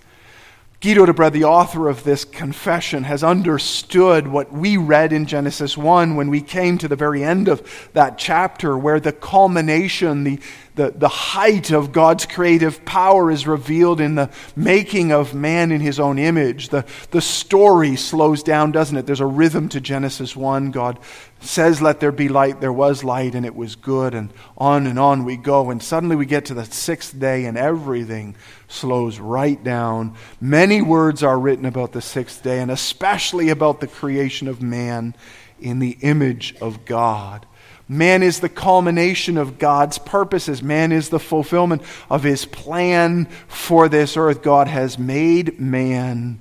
Guido 0.81 1.05
de 1.05 1.13
Brès, 1.13 1.31
the 1.31 1.45
author 1.45 1.91
of 1.91 2.05
this 2.05 2.25
confession, 2.25 3.05
has 3.05 3.23
understood 3.23 4.27
what 4.27 4.51
we 4.51 4.79
read 4.79 5.13
in 5.13 5.27
Genesis 5.27 5.77
1 5.77 6.17
when 6.17 6.31
we 6.31 6.41
came 6.41 6.79
to 6.79 6.89
the 6.89 6.97
very 6.97 7.23
end 7.23 7.49
of 7.49 7.91
that 7.93 8.17
chapter, 8.17 8.79
where 8.79 8.99
the 8.99 9.13
culmination, 9.13 10.25
the, 10.25 10.41
the, 10.77 10.91
the 10.97 11.09
height 11.09 11.71
of 11.71 11.93
God's 11.93 12.25
creative 12.25 12.83
power 12.87 13.31
is 13.31 13.47
revealed 13.47 14.01
in 14.01 14.15
the 14.15 14.31
making 14.57 15.13
of 15.13 15.35
man 15.35 15.71
in 15.71 15.83
his 15.83 16.01
own 16.01 16.19
image. 16.19 16.71
The, 16.71 16.87
the 17.11 17.21
story 17.21 17.95
slows 17.97 18.43
down, 18.43 18.73
doesn't 18.73 18.97
it? 18.97 19.05
There's 19.05 19.21
a 19.21 19.27
rhythm 19.27 19.69
to 19.71 19.83
Genesis 19.83 20.35
1. 20.35 20.71
God 20.71 20.99
says, 21.41 21.83
Let 21.83 22.01
there 22.01 22.13
be 22.13 22.29
light, 22.29 22.61
there 22.61 22.73
was 22.73 23.03
light, 23.03 23.35
and 23.35 23.45
it 23.45 23.55
was 23.55 23.77
good, 23.77 24.15
and 24.15 24.33
on 24.57 24.87
and 24.87 24.99
on 24.99 25.25
we 25.25 25.37
go. 25.37 25.71
And 25.71 25.83
suddenly 25.83 26.17
we 26.17 26.27
get 26.27 26.47
to 26.47 26.55
the 26.55 26.65
sixth 26.65 27.19
day, 27.19 27.47
and 27.47 27.57
everything 27.57 28.37
slows 28.69 29.19
right 29.19 29.63
down. 29.63 30.15
Many 30.41 30.83
words 30.83 31.23
are 31.23 31.39
written 31.39 31.65
about 31.65 31.93
the 31.93 32.03
sixth 32.03 32.43
day, 32.43 32.61
and 32.61 32.71
especially 32.71 33.49
about 33.49 33.81
the 33.81 33.87
creation 33.87 34.49
of 34.49 34.63
man 34.63 35.15
in 35.61 35.79
the 35.79 35.97
image 36.01 36.55
of 36.61 36.85
God. 36.85 37.47
Man 37.89 38.23
is 38.23 38.39
the 38.39 38.49
culmination 38.49 39.37
of 39.37 39.59
God's 39.59 39.99
purposes. 39.99 40.63
Man 40.63 40.93
is 40.93 41.09
the 41.09 41.19
fulfillment 41.19 41.83
of 42.09 42.23
his 42.23 42.45
plan 42.45 43.27
for 43.49 43.89
this 43.89 44.17
earth. 44.17 44.43
God 44.43 44.69
has 44.69 44.97
made 44.97 45.59
man 45.59 46.41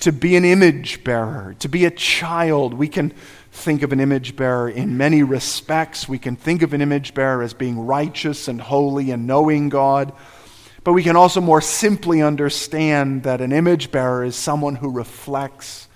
to 0.00 0.12
be 0.12 0.36
an 0.36 0.44
image 0.44 1.02
bearer, 1.02 1.56
to 1.58 1.68
be 1.68 1.84
a 1.84 1.90
child. 1.90 2.74
We 2.74 2.86
can 2.86 3.12
think 3.54 3.82
of 3.82 3.92
an 3.92 4.00
image 4.00 4.34
bearer 4.34 4.68
in 4.68 4.98
many 4.98 5.22
respects. 5.22 6.08
We 6.08 6.18
can 6.18 6.34
think 6.34 6.62
of 6.62 6.74
an 6.74 6.82
image 6.82 7.14
bearer 7.14 7.40
as 7.42 7.54
being 7.54 7.86
righteous 7.86 8.48
and 8.48 8.60
holy 8.60 9.12
and 9.12 9.26
knowing 9.26 9.68
God. 9.68 10.12
But 10.82 10.92
we 10.92 11.04
can 11.04 11.16
also 11.16 11.40
more 11.40 11.60
simply 11.60 12.20
understand 12.20 13.22
that 13.22 13.40
an 13.40 13.52
image 13.52 13.90
bearer 13.90 14.24
is 14.24 14.34
someone 14.34 14.74
who 14.74 14.90
reflects 14.90 15.88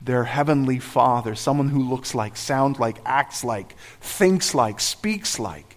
their 0.00 0.24
heavenly 0.24 0.78
Father, 0.78 1.34
someone 1.34 1.68
who 1.68 1.88
looks 1.88 2.14
like, 2.14 2.36
sounds 2.36 2.80
like, 2.80 2.98
acts 3.04 3.44
like, 3.44 3.76
thinks 4.00 4.54
like, 4.54 4.80
speaks 4.80 5.38
like 5.38 5.76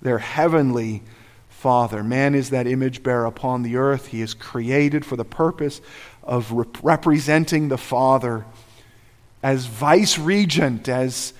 their 0.00 0.18
heavenly 0.18 1.02
Father. 1.48 2.04
Man 2.04 2.34
is 2.34 2.50
that 2.50 2.68
image 2.68 3.02
bearer 3.02 3.26
upon 3.26 3.64
the 3.64 3.76
earth. 3.76 4.06
He 4.06 4.22
is 4.22 4.34
created 4.34 5.04
for 5.04 5.16
the 5.16 5.24
purpose 5.24 5.82
of 6.22 6.52
rep- 6.52 6.82
representing 6.82 7.68
the 7.68 7.76
Father 7.76 8.46
as 9.42 9.66
vice 9.66 10.18
regent, 10.18 10.88
as 10.88 11.32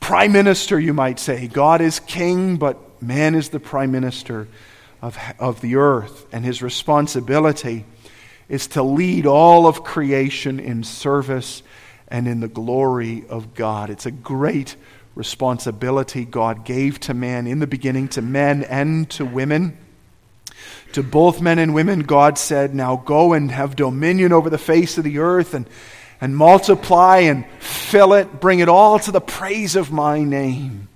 prime 0.00 0.32
minister, 0.32 0.78
you 0.78 0.92
might 0.92 1.18
say. 1.18 1.46
God 1.46 1.80
is 1.80 2.00
king, 2.00 2.56
but 2.56 3.02
man 3.02 3.34
is 3.34 3.50
the 3.50 3.60
prime 3.60 3.90
minister 3.90 4.48
of, 5.00 5.18
of 5.38 5.60
the 5.60 5.76
earth. 5.76 6.26
And 6.32 6.44
his 6.44 6.62
responsibility 6.62 7.84
is 8.48 8.66
to 8.68 8.82
lead 8.82 9.26
all 9.26 9.66
of 9.66 9.84
creation 9.84 10.60
in 10.60 10.84
service 10.84 11.62
and 12.08 12.28
in 12.28 12.40
the 12.40 12.48
glory 12.48 13.24
of 13.28 13.54
God. 13.54 13.90
It's 13.90 14.06
a 14.06 14.10
great 14.10 14.76
responsibility 15.14 16.24
God 16.24 16.64
gave 16.64 17.00
to 17.00 17.14
man 17.14 17.46
in 17.46 17.60
the 17.60 17.66
beginning, 17.66 18.08
to 18.08 18.22
men 18.22 18.64
and 18.64 19.08
to 19.10 19.24
women. 19.24 19.78
To 20.92 21.02
both 21.02 21.40
men 21.40 21.58
and 21.58 21.74
women, 21.74 22.00
God 22.00 22.38
said, 22.38 22.74
Now 22.74 22.96
go 22.96 23.32
and 23.32 23.50
have 23.50 23.76
dominion 23.76 24.32
over 24.32 24.50
the 24.50 24.58
face 24.58 24.96
of 24.98 25.04
the 25.04 25.18
earth 25.18 25.54
and 25.54 25.68
and 26.24 26.34
multiply 26.34 27.18
and 27.18 27.44
fill 27.58 28.14
it, 28.14 28.40
bring 28.40 28.60
it 28.60 28.68
all 28.70 28.98
to 28.98 29.12
the 29.12 29.20
praise 29.20 29.76
of 29.76 29.92
my 29.92 30.24
name. 30.24 30.88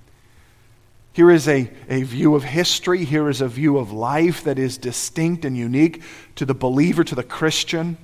Here 1.12 1.30
is 1.30 1.46
a, 1.46 1.70
a 1.90 2.02
view 2.04 2.34
of 2.34 2.44
history. 2.44 3.04
Here 3.04 3.28
is 3.28 3.42
a 3.42 3.46
view 3.46 3.76
of 3.76 3.92
life 3.92 4.44
that 4.44 4.58
is 4.58 4.78
distinct 4.78 5.44
and 5.44 5.54
unique 5.54 6.00
to 6.36 6.46
the 6.46 6.54
believer, 6.54 7.04
to 7.04 7.14
the 7.14 7.22
Christian. 7.22 7.98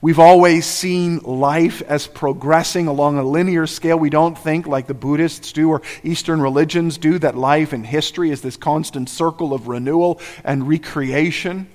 We've 0.00 0.20
always 0.20 0.64
seen 0.64 1.18
life 1.24 1.82
as 1.82 2.06
progressing 2.06 2.86
along 2.86 3.18
a 3.18 3.24
linear 3.24 3.66
scale. 3.66 3.98
We 3.98 4.10
don't 4.10 4.38
think, 4.38 4.68
like 4.68 4.86
the 4.86 4.94
Buddhists 4.94 5.50
do 5.50 5.68
or 5.68 5.82
Eastern 6.04 6.40
religions 6.40 6.96
do, 6.96 7.18
that 7.18 7.36
life 7.36 7.72
and 7.72 7.84
history 7.84 8.30
is 8.30 8.40
this 8.40 8.56
constant 8.56 9.08
circle 9.08 9.52
of 9.52 9.66
renewal 9.66 10.20
and 10.44 10.68
recreation. 10.68 11.66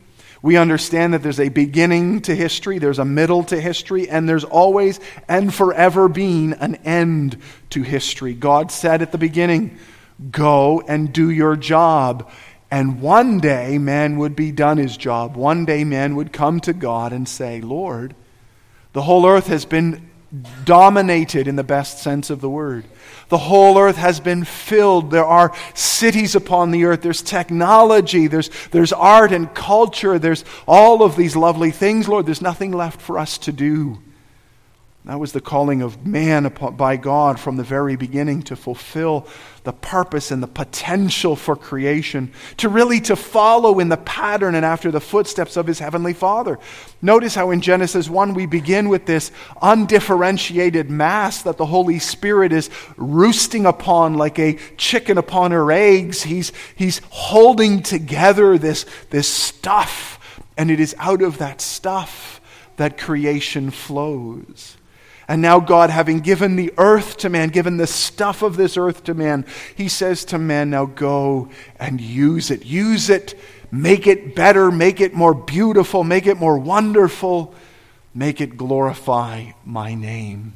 We 0.48 0.56
understand 0.56 1.14
that 1.14 1.24
there's 1.24 1.42
a 1.42 1.50
beginning 1.50 2.22
to 2.22 2.34
history, 2.34 2.80
there's 2.80 3.00
a 3.00 3.04
middle 3.04 3.44
to 3.44 3.60
history, 3.60 4.08
and 4.08 4.30
there's 4.30 4.46
always 4.46 4.98
and 5.28 5.54
forever 5.54 6.08
being 6.08 6.54
an 6.54 6.76
end 6.86 7.42
to 7.72 7.82
history. 7.84 8.34
God 8.34 8.72
said 8.72 9.02
at 9.02 9.12
the 9.12 9.18
beginning, 9.18 9.78
Go 10.32 10.82
and 10.88 11.12
do 11.12 11.30
your 11.30 11.58
job. 11.58 12.32
And 12.72 13.02
one 13.02 13.40
day 13.40 13.78
man 13.78 14.20
would 14.20 14.38
be 14.38 14.54
done 14.54 14.78
his 14.78 14.96
job. 14.96 15.36
One 15.36 15.66
day 15.66 15.84
man 15.84 16.16
would 16.16 16.32
come 16.32 16.62
to 16.62 16.72
God 16.72 17.12
and 17.12 17.28
say, 17.28 17.60
Lord, 17.60 18.16
the 18.94 19.02
whole 19.02 19.28
earth 19.28 19.48
has 19.48 19.66
been 19.66 20.10
dominated 20.66 21.48
in 21.48 21.56
the 21.56 21.64
best 21.64 22.00
sense 22.00 22.30
of 22.30 22.42
the 22.42 22.50
word. 22.50 22.86
The 23.30 23.38
whole 23.38 23.78
earth 23.78 23.98
has 23.98 24.20
been 24.20 24.44
filled. 24.44 25.12
There 25.12 25.26
are 25.26 25.54
cities 25.74 26.36
upon 26.36 26.72
the 26.72 26.86
earth. 26.86 27.02
There's 27.02 27.22
technology. 27.22 28.28
There's, 28.28 28.50
there's 28.72 28.94
art 28.94 29.32
and 29.32 29.54
culture. 29.54 30.20
There's 30.20 30.46
all 30.68 31.04
of 31.04 31.16
these 31.16 31.36
lovely 31.36 31.72
things, 31.72 32.08
Lord. 32.08 32.26
There's 32.26 32.42
nothing 32.42 32.72
left 32.72 33.02
for 33.02 33.18
us 33.20 33.38
to 33.40 33.52
do. 33.52 34.00
That 35.08 35.22
was 35.22 35.32
the 35.32 35.40
calling 35.40 35.82
of 35.82 36.06
man 36.06 36.54
by 36.76 36.98
God 36.98 37.40
from 37.40 37.56
the 37.56 37.64
very 37.64 37.96
beginning 37.96 38.44
to 38.44 38.58
fulfill 38.58 39.26
the 39.64 39.72
purpose 39.72 40.32
and 40.32 40.44
the 40.44 40.48
potential 40.48 41.38
for 41.38 41.56
creation, 41.56 42.34
to 42.58 42.68
really 42.68 43.00
to 43.02 43.16
follow 43.16 43.80
in 43.80 43.88
the 43.88 43.96
pattern 43.96 44.54
and 44.54 44.66
after 44.66 44.92
the 44.92 45.00
footsteps 45.00 45.56
of 45.56 45.66
his 45.66 45.80
heavenly 45.80 46.12
Father. 46.12 46.60
Notice 47.02 47.36
how 47.36 47.52
in 47.52 47.62
Genesis 47.62 48.10
1 48.10 48.34
we 48.34 48.46
begin 48.48 48.90
with 48.90 49.06
this 49.06 49.32
undifferentiated 49.62 50.90
mass 50.90 51.42
that 51.44 51.56
the 51.56 51.68
Holy 51.68 52.00
Spirit 52.00 52.52
is 52.52 52.70
roosting 52.98 53.66
upon 53.66 54.16
like 54.16 54.38
a 54.38 54.60
chicken 54.76 55.18
upon 55.18 55.52
her 55.52 55.72
eggs. 55.72 56.24
He's, 56.24 56.52
he's 56.76 57.00
holding 57.12 57.82
together 57.82 58.58
this, 58.58 58.86
this 59.10 59.30
stuff, 59.30 60.44
and 60.58 60.70
it 60.70 60.82
is 60.82 60.94
out 61.00 61.22
of 61.22 61.38
that 61.38 61.62
stuff 61.62 62.42
that 62.76 62.98
creation 62.98 63.72
flows. 63.72 64.77
And 65.28 65.42
now, 65.42 65.60
God, 65.60 65.90
having 65.90 66.22
given 66.22 66.56
the 66.56 66.74
earth 66.78 67.18
to 67.18 67.30
man, 67.30 67.50
given 67.50 67.78
the 67.78 67.88
stuff 67.88 68.42
of 68.42 68.56
this 68.56 68.78
earth 68.78 69.04
to 69.06 69.14
man, 69.14 69.46
he 69.76 69.90
says 69.90 70.24
to 70.26 70.38
man, 70.38 70.70
now 70.70 70.86
go 70.86 71.50
and 71.80 72.00
use 72.00 72.50
it. 72.50 72.66
Use 72.66 73.10
it, 73.10 73.38
make 73.70 74.08
it 74.08 74.36
better, 74.36 74.72
make 74.72 75.02
it 75.02 75.14
more 75.14 75.34
beautiful, 75.34 76.06
make 76.06 76.28
it 76.28 76.38
more 76.38 76.58
wonderful, 76.58 77.54
make 78.14 78.40
it 78.40 78.56
glorify 78.56 79.52
my 79.66 79.94
name. 79.94 80.54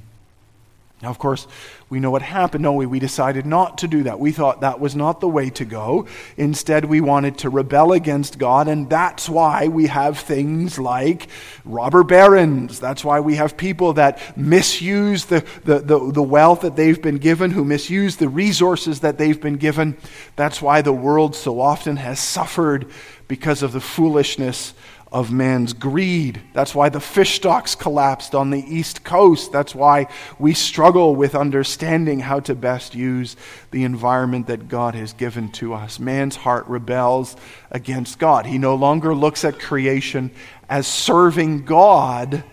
Now, 1.02 1.10
of 1.10 1.18
course, 1.18 1.48
we 1.90 2.00
know 2.00 2.12
what 2.12 2.22
happened, 2.22 2.64
don't 2.64 2.76
we? 2.76 2.86
We 2.86 3.00
decided 3.00 3.46
not 3.46 3.80
to 3.80 3.88
do 3.88 4.04
that. 4.04 4.20
We 4.20 4.32
thought 4.32 4.62
that 4.62 4.80
was 4.80 4.96
not 4.96 5.20
the 5.20 5.28
way 5.28 5.50
to 5.52 5.66
go. 5.66 6.06
Instead, 6.38 6.86
we 6.86 7.02
wanted 7.02 7.40
to 7.40 7.50
rebel 7.50 7.92
against 7.92 8.38
God, 8.38 8.68
and 8.68 8.88
that's 8.88 9.28
why 9.28 9.68
we 9.68 9.88
have 9.88 10.20
things 10.20 10.78
like 10.78 11.28
robber 11.66 12.04
barons. 12.04 12.80
That's 12.80 13.04
why 13.04 13.20
we 13.20 13.36
have 13.36 13.58
people 13.58 13.94
that 13.94 14.38
misuse 14.38 15.26
the, 15.26 15.44
the, 15.64 15.80
the, 15.80 16.12
the 16.12 16.24
wealth 16.24 16.62
that 16.62 16.76
they've 16.76 17.02
been 17.02 17.18
given, 17.18 17.50
who 17.52 17.66
misuse 17.66 18.18
the 18.18 18.30
resources 18.30 19.00
that 19.00 19.18
they've 19.18 19.42
been 19.42 19.58
given. 19.58 19.98
That's 20.36 20.62
why 20.62 20.84
the 20.84 20.94
world 20.94 21.36
so 21.36 21.60
often 21.60 21.98
has 21.98 22.20
suffered 22.20 22.92
because 23.28 23.64
of 23.64 23.72
the 23.72 23.82
foolishness 23.82 24.74
of 25.12 25.30
man's 25.30 25.74
greed. 25.74 26.42
That's 26.54 26.74
why 26.74 26.88
the 26.88 27.02
fish 27.02 27.36
stocks 27.36 27.76
collapsed 27.76 28.34
on 28.34 28.50
the 28.50 28.64
East 28.66 29.04
Coast. 29.04 29.52
That's 29.52 29.76
why 29.76 30.08
we 30.40 30.54
struggle 30.54 31.16
with 31.16 31.36
understanding 31.36 32.22
how 32.22 32.40
to 32.42 32.56
best 32.56 32.96
use 32.96 33.36
the 33.72 33.84
environment 33.84 34.48
that 34.48 34.70
God 34.70 34.96
has 34.96 35.12
given 35.12 35.52
to 35.54 35.74
us. 35.74 36.00
Man's 36.00 36.38
heart 36.38 36.66
rebels 36.68 37.36
against 37.72 38.20
God. 38.20 38.46
He 38.46 38.58
no 38.58 38.76
longer 38.76 39.14
looks 39.14 39.44
at 39.44 39.60
creation 39.60 40.32
as 40.70 40.88
serving 40.88 41.66
God, 41.66 42.46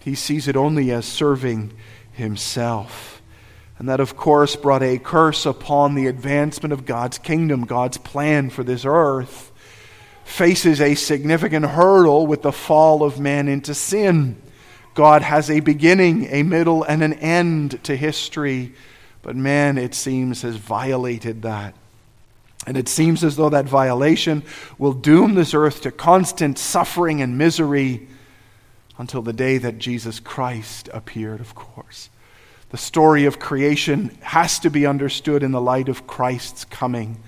he 0.00 0.16
sees 0.16 0.48
it 0.48 0.56
only 0.56 0.90
as 0.90 1.06
serving 1.06 1.72
himself. 2.10 3.22
And 3.78 3.88
that, 3.88 4.00
of 4.00 4.16
course, 4.16 4.56
brought 4.56 4.82
a 4.82 4.98
curse 4.98 5.46
upon 5.46 5.94
the 5.94 6.08
advancement 6.08 6.72
of 6.72 6.84
God's 6.84 7.18
kingdom, 7.18 7.64
God's 7.64 7.98
plan 7.98 8.50
for 8.50 8.64
this 8.64 8.84
earth 8.84 9.51
faces 10.32 10.80
a 10.80 10.94
significant 10.94 11.66
hurdle 11.66 12.26
with 12.26 12.42
the 12.42 12.52
fall 12.52 13.02
of 13.02 13.20
man 13.20 13.48
into 13.48 13.74
sin. 13.74 14.40
God 14.94 15.22
has 15.22 15.50
a 15.50 15.60
beginning, 15.60 16.26
a 16.30 16.42
middle, 16.42 16.82
and 16.82 17.02
an 17.02 17.12
end 17.14 17.82
to 17.84 17.94
history, 17.94 18.72
but 19.20 19.36
man, 19.36 19.76
it 19.76 19.94
seems, 19.94 20.42
has 20.42 20.56
violated 20.56 21.42
that. 21.42 21.74
And 22.66 22.76
it 22.76 22.88
seems 22.88 23.22
as 23.22 23.36
though 23.36 23.50
that 23.50 23.66
violation 23.66 24.42
will 24.78 24.92
doom 24.92 25.34
this 25.34 25.52
earth 25.52 25.82
to 25.82 25.90
constant 25.90 26.58
suffering 26.58 27.20
and 27.20 27.36
misery 27.36 28.08
until 28.98 29.22
the 29.22 29.32
day 29.32 29.58
that 29.58 29.78
Jesus 29.78 30.18
Christ 30.18 30.88
appeared, 30.92 31.40
of 31.40 31.54
course. 31.54 32.08
The 32.70 32.78
story 32.78 33.26
of 33.26 33.38
creation 33.38 34.16
has 34.22 34.58
to 34.60 34.70
be 34.70 34.86
understood 34.86 35.42
in 35.42 35.52
the 35.52 35.60
light 35.60 35.88
of 35.90 36.06
Christ's 36.06 36.64
coming. 36.64 37.20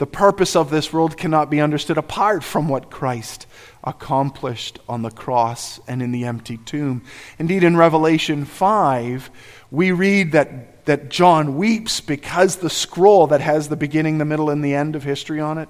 The 0.00 0.06
purpose 0.06 0.56
of 0.56 0.70
this 0.70 0.94
world 0.94 1.18
cannot 1.18 1.50
be 1.50 1.60
understood 1.60 1.98
apart 1.98 2.42
from 2.42 2.70
what 2.70 2.90
Christ 2.90 3.46
accomplished 3.84 4.78
on 4.88 5.02
the 5.02 5.10
cross 5.10 5.78
and 5.86 6.02
in 6.02 6.10
the 6.10 6.24
empty 6.24 6.56
tomb. 6.56 7.04
Indeed, 7.38 7.64
in 7.64 7.76
Revelation 7.76 8.46
5, 8.46 9.30
we 9.70 9.92
read 9.92 10.32
that, 10.32 10.86
that 10.86 11.10
John 11.10 11.58
weeps 11.58 12.00
because 12.00 12.56
the 12.56 12.70
scroll 12.70 13.26
that 13.26 13.42
has 13.42 13.68
the 13.68 13.76
beginning, 13.76 14.16
the 14.16 14.24
middle, 14.24 14.48
and 14.48 14.64
the 14.64 14.74
end 14.74 14.96
of 14.96 15.02
history 15.02 15.38
on 15.38 15.58
it. 15.58 15.68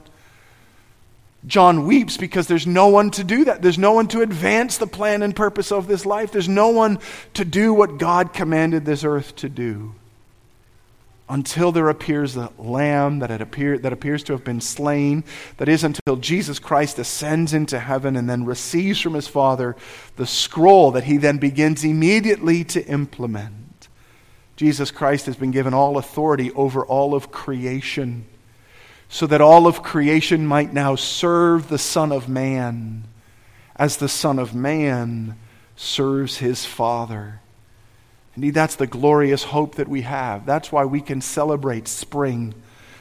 John 1.44 1.84
weeps 1.84 2.16
because 2.16 2.46
there's 2.46 2.68
no 2.68 2.86
one 2.86 3.10
to 3.10 3.24
do 3.24 3.46
that. 3.46 3.62
There's 3.62 3.78
no 3.78 3.94
one 3.94 4.06
to 4.08 4.22
advance 4.22 4.78
the 4.78 4.86
plan 4.86 5.24
and 5.24 5.34
purpose 5.34 5.72
of 5.72 5.88
this 5.88 6.06
life. 6.06 6.30
There's 6.30 6.48
no 6.48 6.68
one 6.68 7.00
to 7.34 7.44
do 7.44 7.74
what 7.74 7.98
God 7.98 8.32
commanded 8.32 8.84
this 8.84 9.02
earth 9.02 9.34
to 9.36 9.48
do. 9.48 9.96
Until 11.30 11.70
there 11.70 11.88
appears 11.88 12.34
the 12.34 12.50
lamb 12.58 13.20
that, 13.20 13.40
appear, 13.40 13.78
that 13.78 13.92
appears 13.92 14.24
to 14.24 14.32
have 14.32 14.42
been 14.42 14.60
slain. 14.60 15.22
That 15.58 15.68
is, 15.68 15.84
until 15.84 16.16
Jesus 16.16 16.58
Christ 16.58 16.98
ascends 16.98 17.54
into 17.54 17.78
heaven 17.78 18.16
and 18.16 18.28
then 18.28 18.44
receives 18.44 19.00
from 19.00 19.14
his 19.14 19.28
Father 19.28 19.76
the 20.16 20.26
scroll 20.26 20.90
that 20.90 21.04
he 21.04 21.16
then 21.16 21.38
begins 21.38 21.84
immediately 21.84 22.64
to 22.64 22.84
implement. 22.86 23.88
Jesus 24.56 24.90
Christ 24.90 25.26
has 25.26 25.36
been 25.36 25.52
given 25.52 25.72
all 25.72 25.96
authority 25.96 26.50
over 26.52 26.84
all 26.84 27.14
of 27.14 27.30
creation, 27.30 28.26
so 29.08 29.26
that 29.28 29.40
all 29.40 29.66
of 29.66 29.82
creation 29.82 30.46
might 30.46 30.72
now 30.72 30.96
serve 30.96 31.68
the 31.68 31.78
Son 31.78 32.10
of 32.12 32.28
Man 32.28 33.04
as 33.76 33.96
the 33.96 34.08
Son 34.08 34.38
of 34.38 34.54
Man 34.54 35.38
serves 35.76 36.38
his 36.38 36.66
Father. 36.66 37.40
Indeed, 38.40 38.54
that's 38.54 38.76
the 38.76 38.86
glorious 38.86 39.44
hope 39.44 39.74
that 39.74 39.86
we 39.86 40.00
have. 40.00 40.46
That's 40.46 40.72
why 40.72 40.86
we 40.86 41.02
can 41.02 41.20
celebrate 41.20 41.86
spring. 41.86 42.54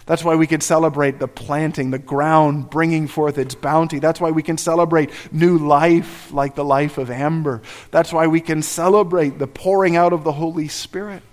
That's 0.06 0.21
why 0.21 0.36
we 0.36 0.45
can 0.47 0.60
celebrate 0.60 1.17
the 1.17 1.30
planting, 1.30 1.91
the 1.91 1.97
ground 1.97 2.69
bringing 2.69 3.08
forth 3.08 3.38
its 3.38 3.56
bounty. 3.56 3.99
That's 3.99 4.19
why 4.19 4.32
we 4.32 4.43
can 4.43 4.58
celebrate 4.58 5.12
new 5.32 5.58
life 5.58 6.34
like 6.34 6.56
the 6.56 6.65
life 6.65 6.97
of 6.97 7.10
Amber. 7.10 7.62
That's 7.89 8.12
why 8.12 8.28
we 8.28 8.41
can 8.41 8.62
celebrate 8.62 9.39
the 9.39 9.47
pouring 9.47 9.95
out 9.95 10.12
of 10.12 10.25
the 10.25 10.34
Holy 10.34 10.67
Spirit. 10.67 11.23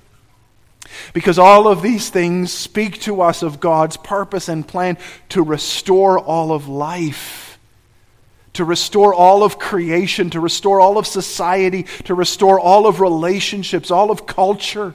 Because 1.12 1.36
all 1.36 1.66
of 1.66 1.82
these 1.82 2.08
things 2.08 2.52
speak 2.52 3.00
to 3.00 3.22
us 3.22 3.42
of 3.42 3.58
God's 3.58 3.96
purpose 3.96 4.48
and 4.48 4.68
plan 4.68 4.98
to 5.30 5.42
restore 5.42 6.16
all 6.16 6.52
of 6.52 6.68
life 6.68 7.45
to 8.56 8.64
restore 8.64 9.14
all 9.14 9.42
of 9.42 9.58
creation, 9.58 10.30
to 10.30 10.40
restore 10.40 10.80
all 10.80 10.98
of 10.98 11.06
society, 11.06 11.84
to 12.04 12.14
restore 12.14 12.58
all 12.58 12.86
of 12.86 13.00
relationships, 13.00 13.90
all 13.90 14.10
of 14.10 14.26
culture. 14.26 14.94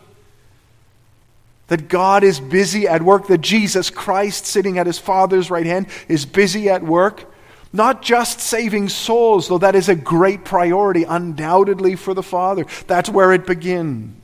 That 1.67 1.87
God 1.87 2.23
is 2.23 2.39
busy 2.39 2.87
at 2.87 3.01
work, 3.01 3.27
that 3.27 3.39
Jesus 3.39 3.89
Christ, 3.89 4.45
sitting 4.45 4.77
at 4.77 4.87
his 4.87 4.99
Father's 4.99 5.49
right 5.49 5.65
hand, 5.65 5.87
is 6.07 6.25
busy 6.25 6.69
at 6.69 6.83
work. 6.83 7.25
Not 7.73 8.01
just 8.01 8.41
saving 8.41 8.89
souls, 8.89 9.47
though 9.47 9.59
that 9.59 9.75
is 9.75 9.87
a 9.87 9.95
great 9.95 10.43
priority, 10.43 11.03
undoubtedly, 11.03 11.95
for 11.95 12.13
the 12.13 12.23
Father. 12.23 12.65
That's 12.87 13.09
where 13.09 13.31
it 13.31 13.47
begins. 13.47 14.20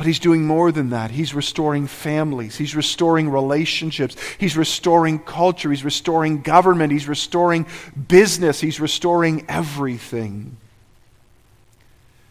But 0.00 0.06
he's 0.06 0.18
doing 0.18 0.46
more 0.46 0.72
than 0.72 0.88
that. 0.88 1.10
He's 1.10 1.34
restoring 1.34 1.86
families. 1.86 2.56
He's 2.56 2.74
restoring 2.74 3.28
relationships. 3.28 4.16
He's 4.38 4.56
restoring 4.56 5.18
culture. 5.18 5.68
He's 5.68 5.84
restoring 5.84 6.40
government. 6.40 6.90
He's 6.90 7.06
restoring 7.06 7.66
business. 8.08 8.62
He's 8.62 8.80
restoring 8.80 9.44
everything. 9.46 10.56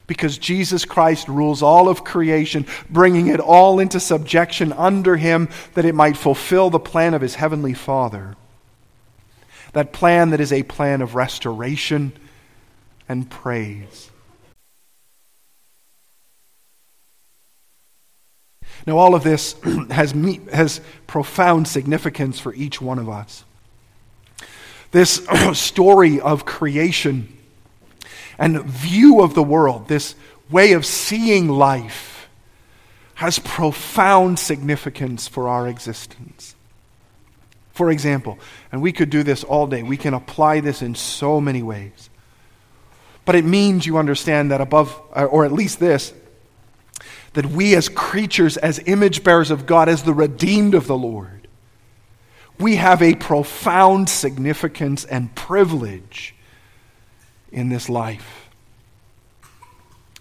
Because 0.07 0.39
Jesus 0.39 0.83
Christ 0.83 1.27
rules 1.27 1.61
all 1.61 1.89
of 1.89 2.03
creation, 2.03 2.65
bringing 2.89 3.27
it 3.27 3.39
all 3.39 3.79
into 3.79 3.99
subjection 3.99 4.73
under 4.73 5.15
him 5.15 5.47
that 5.75 5.85
it 5.85 5.93
might 5.93 6.17
fulfill 6.17 6.71
the 6.71 6.79
plan 6.79 7.13
of 7.13 7.21
his 7.21 7.35
heavenly 7.35 7.75
Father. 7.75 8.35
That 9.73 9.93
plan 9.93 10.31
that 10.31 10.41
is 10.41 10.51
a 10.51 10.63
plan 10.63 11.03
of 11.03 11.13
restoration 11.13 12.13
and 13.07 13.29
praise. 13.29 14.08
Now, 18.85 18.97
all 18.97 19.15
of 19.15 19.23
this 19.23 19.55
has, 19.91 20.15
me- 20.15 20.41
has 20.51 20.81
profound 21.07 21.67
significance 21.67 22.39
for 22.39 22.53
each 22.53 22.81
one 22.81 22.99
of 22.99 23.09
us. 23.09 23.43
This 24.91 25.25
story 25.53 26.19
of 26.19 26.45
creation 26.45 27.35
and 28.37 28.63
view 28.63 29.21
of 29.21 29.33
the 29.33 29.43
world, 29.43 29.87
this 29.87 30.15
way 30.49 30.71
of 30.71 30.85
seeing 30.85 31.49
life, 31.49 32.29
has 33.15 33.37
profound 33.39 34.39
significance 34.39 35.27
for 35.27 35.49
our 35.49 35.67
existence. 35.67 36.55
For 37.73 37.91
example, 37.91 38.39
and 38.71 38.81
we 38.81 38.91
could 38.91 39.09
do 39.09 39.23
this 39.23 39.43
all 39.43 39.67
day, 39.67 39.83
we 39.83 39.97
can 39.97 40.13
apply 40.13 40.61
this 40.61 40.81
in 40.81 40.95
so 40.95 41.39
many 41.41 41.61
ways. 41.61 42.09
But 43.25 43.35
it 43.35 43.45
means 43.45 43.85
you 43.85 43.97
understand 43.97 44.51
that 44.51 44.61
above, 44.61 44.99
or 45.13 45.45
at 45.45 45.51
least 45.51 45.79
this, 45.79 46.13
that 47.33 47.45
we 47.45 47.75
as 47.75 47.89
creatures, 47.89 48.57
as 48.57 48.79
image 48.85 49.23
bearers 49.23 49.51
of 49.51 49.65
God, 49.65 49.89
as 49.89 50.03
the 50.03 50.13
redeemed 50.13 50.73
of 50.73 50.87
the 50.87 50.97
Lord, 50.97 51.47
we 52.59 52.75
have 52.75 53.01
a 53.01 53.15
profound 53.15 54.09
significance 54.09 55.05
and 55.05 55.33
privilege 55.33 56.35
in 57.51 57.69
this 57.69 57.89
life. 57.89 58.49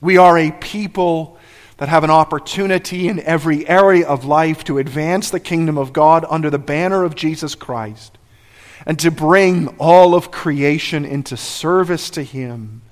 We 0.00 0.16
are 0.16 0.38
a 0.38 0.52
people 0.52 1.38
that 1.78 1.88
have 1.88 2.04
an 2.04 2.10
opportunity 2.10 3.08
in 3.08 3.20
every 3.20 3.68
area 3.68 4.06
of 4.06 4.24
life 4.24 4.64
to 4.64 4.78
advance 4.78 5.30
the 5.30 5.40
kingdom 5.40 5.78
of 5.78 5.92
God 5.92 6.24
under 6.28 6.50
the 6.50 6.58
banner 6.58 7.04
of 7.04 7.14
Jesus 7.14 7.54
Christ 7.54 8.18
and 8.86 8.98
to 9.00 9.10
bring 9.10 9.68
all 9.78 10.14
of 10.14 10.30
creation 10.30 11.04
into 11.04 11.36
service 11.36 12.10
to 12.10 12.22
Him 12.22 12.82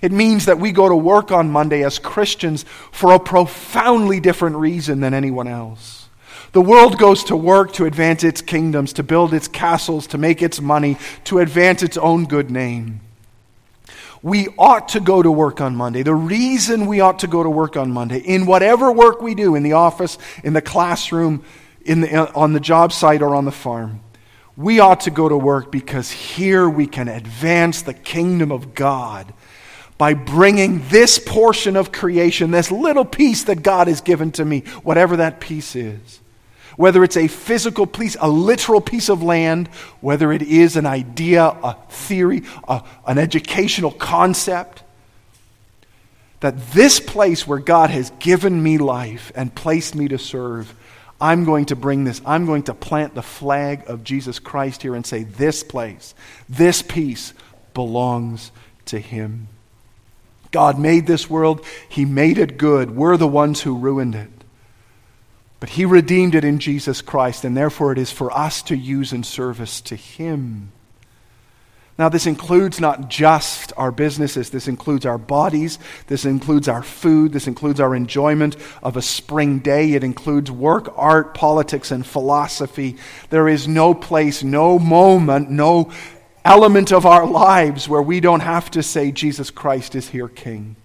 it 0.00 0.12
means 0.12 0.46
that 0.46 0.58
we 0.58 0.72
go 0.72 0.88
to 0.88 0.96
work 0.96 1.30
on 1.30 1.50
Monday 1.50 1.84
as 1.84 1.98
Christians 1.98 2.64
for 2.90 3.12
a 3.12 3.20
profoundly 3.20 4.20
different 4.20 4.56
reason 4.56 5.00
than 5.00 5.14
anyone 5.14 5.48
else. 5.48 6.08
The 6.52 6.60
world 6.60 6.98
goes 6.98 7.24
to 7.24 7.36
work 7.36 7.72
to 7.74 7.86
advance 7.86 8.24
its 8.24 8.42
kingdoms, 8.42 8.92
to 8.94 9.02
build 9.02 9.32
its 9.32 9.48
castles, 9.48 10.06
to 10.08 10.18
make 10.18 10.42
its 10.42 10.60
money, 10.60 10.98
to 11.24 11.38
advance 11.38 11.82
its 11.82 11.96
own 11.96 12.26
good 12.26 12.50
name. 12.50 13.00
We 14.22 14.48
ought 14.58 14.90
to 14.90 15.00
go 15.00 15.22
to 15.22 15.32
work 15.32 15.60
on 15.60 15.74
Monday. 15.74 16.02
The 16.02 16.14
reason 16.14 16.86
we 16.86 17.00
ought 17.00 17.20
to 17.20 17.26
go 17.26 17.42
to 17.42 17.50
work 17.50 17.76
on 17.76 17.90
Monday, 17.90 18.18
in 18.18 18.46
whatever 18.46 18.92
work 18.92 19.20
we 19.20 19.34
do, 19.34 19.54
in 19.54 19.62
the 19.62 19.72
office, 19.72 20.18
in 20.44 20.52
the 20.52 20.62
classroom, 20.62 21.42
in 21.84 22.02
the, 22.02 22.14
uh, 22.14 22.32
on 22.34 22.52
the 22.52 22.60
job 22.60 22.92
site, 22.92 23.22
or 23.22 23.34
on 23.34 23.46
the 23.46 23.50
farm, 23.50 24.00
we 24.56 24.78
ought 24.78 25.00
to 25.00 25.10
go 25.10 25.28
to 25.28 25.36
work 25.36 25.72
because 25.72 26.10
here 26.10 26.68
we 26.68 26.86
can 26.86 27.08
advance 27.08 27.82
the 27.82 27.94
kingdom 27.94 28.52
of 28.52 28.74
God 28.74 29.32
by 30.02 30.14
bringing 30.14 30.82
this 30.88 31.20
portion 31.20 31.76
of 31.76 31.92
creation, 31.92 32.50
this 32.50 32.72
little 32.72 33.04
piece 33.04 33.44
that 33.44 33.62
God 33.62 33.86
has 33.86 34.00
given 34.00 34.32
to 34.32 34.44
me, 34.44 34.64
whatever 34.82 35.18
that 35.18 35.38
piece 35.38 35.76
is. 35.76 36.18
Whether 36.76 37.04
it's 37.04 37.16
a 37.16 37.28
physical 37.28 37.86
piece, 37.86 38.16
a 38.20 38.28
literal 38.28 38.80
piece 38.80 39.08
of 39.08 39.22
land, 39.22 39.68
whether 40.00 40.32
it 40.32 40.42
is 40.42 40.74
an 40.74 40.86
idea, 40.86 41.44
a 41.44 41.76
theory, 41.88 42.42
a, 42.66 42.82
an 43.06 43.16
educational 43.16 43.92
concept, 43.92 44.82
that 46.40 46.72
this 46.72 46.98
place 46.98 47.46
where 47.46 47.60
God 47.60 47.90
has 47.90 48.10
given 48.18 48.60
me 48.60 48.78
life 48.78 49.30
and 49.36 49.54
placed 49.54 49.94
me 49.94 50.08
to 50.08 50.18
serve, 50.18 50.74
I'm 51.20 51.44
going 51.44 51.66
to 51.66 51.76
bring 51.76 52.02
this, 52.02 52.20
I'm 52.26 52.44
going 52.44 52.64
to 52.64 52.74
plant 52.74 53.14
the 53.14 53.22
flag 53.22 53.88
of 53.88 54.02
Jesus 54.02 54.40
Christ 54.40 54.82
here 54.82 54.96
and 54.96 55.06
say, 55.06 55.22
this 55.22 55.62
place, 55.62 56.16
this 56.48 56.82
piece 56.82 57.34
belongs 57.72 58.50
to 58.86 58.98
Him. 58.98 59.46
God 60.52 60.78
made 60.78 61.06
this 61.06 61.28
world, 61.28 61.64
He 61.88 62.04
made 62.04 62.38
it 62.38 62.58
good. 62.58 62.94
We're 62.94 63.16
the 63.16 63.26
ones 63.26 63.62
who 63.62 63.76
ruined 63.76 64.14
it. 64.14 64.30
But 65.58 65.70
He 65.70 65.84
redeemed 65.84 66.34
it 66.34 66.44
in 66.44 66.58
Jesus 66.58 67.02
Christ, 67.02 67.44
and 67.44 67.56
therefore 67.56 67.92
it 67.92 67.98
is 67.98 68.12
for 68.12 68.30
us 68.30 68.62
to 68.64 68.76
use 68.76 69.12
in 69.12 69.24
service 69.24 69.80
to 69.82 69.96
Him. 69.96 70.72
Now, 71.98 72.08
this 72.08 72.26
includes 72.26 72.80
not 72.80 73.10
just 73.10 73.72
our 73.76 73.92
businesses, 73.92 74.48
this 74.50 74.66
includes 74.66 75.04
our 75.04 75.18
bodies, 75.18 75.78
this 76.06 76.24
includes 76.24 76.66
our 76.66 76.82
food, 76.82 77.32
this 77.32 77.46
includes 77.46 77.80
our 77.80 77.94
enjoyment 77.94 78.56
of 78.82 78.96
a 78.96 79.02
spring 79.02 79.58
day, 79.58 79.92
it 79.92 80.02
includes 80.02 80.50
work, 80.50 80.92
art, 80.96 81.34
politics, 81.34 81.90
and 81.90 82.06
philosophy. 82.06 82.96
There 83.28 83.46
is 83.46 83.68
no 83.68 83.92
place, 83.92 84.42
no 84.42 84.78
moment, 84.78 85.50
no 85.50 85.92
element 86.44 86.92
of 86.92 87.06
our 87.06 87.26
lives 87.26 87.88
where 87.88 88.02
we 88.02 88.20
don't 88.20 88.40
have 88.40 88.70
to 88.72 88.82
say, 88.82 89.12
Jesus 89.12 89.50
Christ 89.50 89.94
is 89.94 90.08
here, 90.08 90.28
King. 90.28 90.76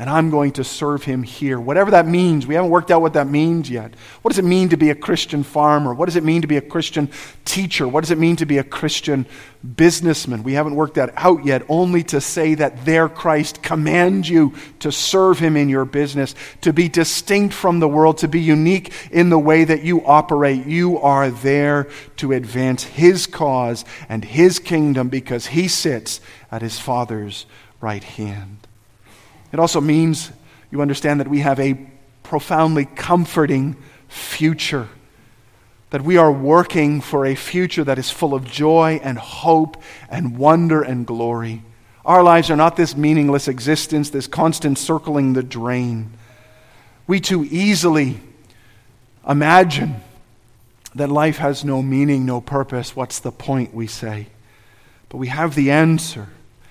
And 0.00 0.08
I'm 0.08 0.30
going 0.30 0.52
to 0.52 0.62
serve 0.62 1.02
him 1.02 1.24
here. 1.24 1.58
Whatever 1.58 1.90
that 1.90 2.06
means. 2.06 2.46
We 2.46 2.54
haven't 2.54 2.70
worked 2.70 2.92
out 2.92 3.02
what 3.02 3.14
that 3.14 3.26
means 3.26 3.68
yet. 3.68 3.94
What 4.22 4.30
does 4.30 4.38
it 4.38 4.44
mean 4.44 4.68
to 4.68 4.76
be 4.76 4.90
a 4.90 4.94
Christian 4.94 5.42
farmer? 5.42 5.92
What 5.92 6.06
does 6.06 6.14
it 6.14 6.22
mean 6.22 6.40
to 6.42 6.46
be 6.46 6.56
a 6.56 6.60
Christian 6.60 7.10
teacher? 7.44 7.88
What 7.88 8.02
does 8.02 8.12
it 8.12 8.18
mean 8.18 8.36
to 8.36 8.46
be 8.46 8.58
a 8.58 8.64
Christian 8.64 9.26
businessman? 9.74 10.44
We 10.44 10.52
haven't 10.52 10.76
worked 10.76 10.94
that 10.94 11.12
out 11.16 11.44
yet, 11.44 11.62
only 11.68 12.04
to 12.04 12.20
say 12.20 12.54
that 12.54 12.84
there 12.84 13.08
Christ 13.08 13.60
commands 13.60 14.28
you 14.28 14.54
to 14.78 14.92
serve 14.92 15.40
him 15.40 15.56
in 15.56 15.68
your 15.68 15.84
business, 15.84 16.36
to 16.60 16.72
be 16.72 16.88
distinct 16.88 17.52
from 17.52 17.80
the 17.80 17.88
world, 17.88 18.18
to 18.18 18.28
be 18.28 18.40
unique 18.40 18.92
in 19.10 19.30
the 19.30 19.38
way 19.38 19.64
that 19.64 19.82
you 19.82 20.06
operate. 20.06 20.64
You 20.64 21.00
are 21.00 21.28
there 21.28 21.88
to 22.18 22.30
advance 22.30 22.84
his 22.84 23.26
cause 23.26 23.84
and 24.08 24.24
his 24.24 24.60
kingdom 24.60 25.08
because 25.08 25.48
he 25.48 25.66
sits 25.66 26.20
at 26.52 26.62
his 26.62 26.78
Father's 26.78 27.46
right 27.80 28.04
hand. 28.04 28.67
It 29.52 29.58
also 29.58 29.80
means 29.80 30.30
you 30.70 30.82
understand 30.82 31.20
that 31.20 31.28
we 31.28 31.40
have 31.40 31.58
a 31.58 31.78
profoundly 32.22 32.84
comforting 32.84 33.76
future. 34.08 34.88
That 35.90 36.02
we 36.02 36.18
are 36.18 36.30
working 36.30 37.00
for 37.00 37.24
a 37.24 37.34
future 37.34 37.84
that 37.84 37.98
is 37.98 38.10
full 38.10 38.34
of 38.34 38.44
joy 38.44 39.00
and 39.02 39.16
hope 39.16 39.82
and 40.10 40.36
wonder 40.36 40.82
and 40.82 41.06
glory. 41.06 41.62
Our 42.04 42.22
lives 42.22 42.50
are 42.50 42.56
not 42.56 42.76
this 42.76 42.96
meaningless 42.96 43.48
existence, 43.48 44.10
this 44.10 44.26
constant 44.26 44.78
circling 44.78 45.32
the 45.32 45.42
drain, 45.42 46.12
We 47.06 47.20
too 47.20 47.44
easily 47.44 48.20
imagine 49.26 49.96
that 50.94 51.08
life 51.08 51.38
has 51.38 51.64
no 51.64 51.82
meaning, 51.82 52.26
no 52.26 52.40
purpose. 52.40 52.94
What's 52.94 53.18
the 53.18 53.32
point, 53.32 53.74
we 53.74 53.86
say? 53.86 54.26
But 55.08 55.16
we 55.16 55.28
have 55.28 55.54
the 55.54 55.70
answer. 55.70 56.28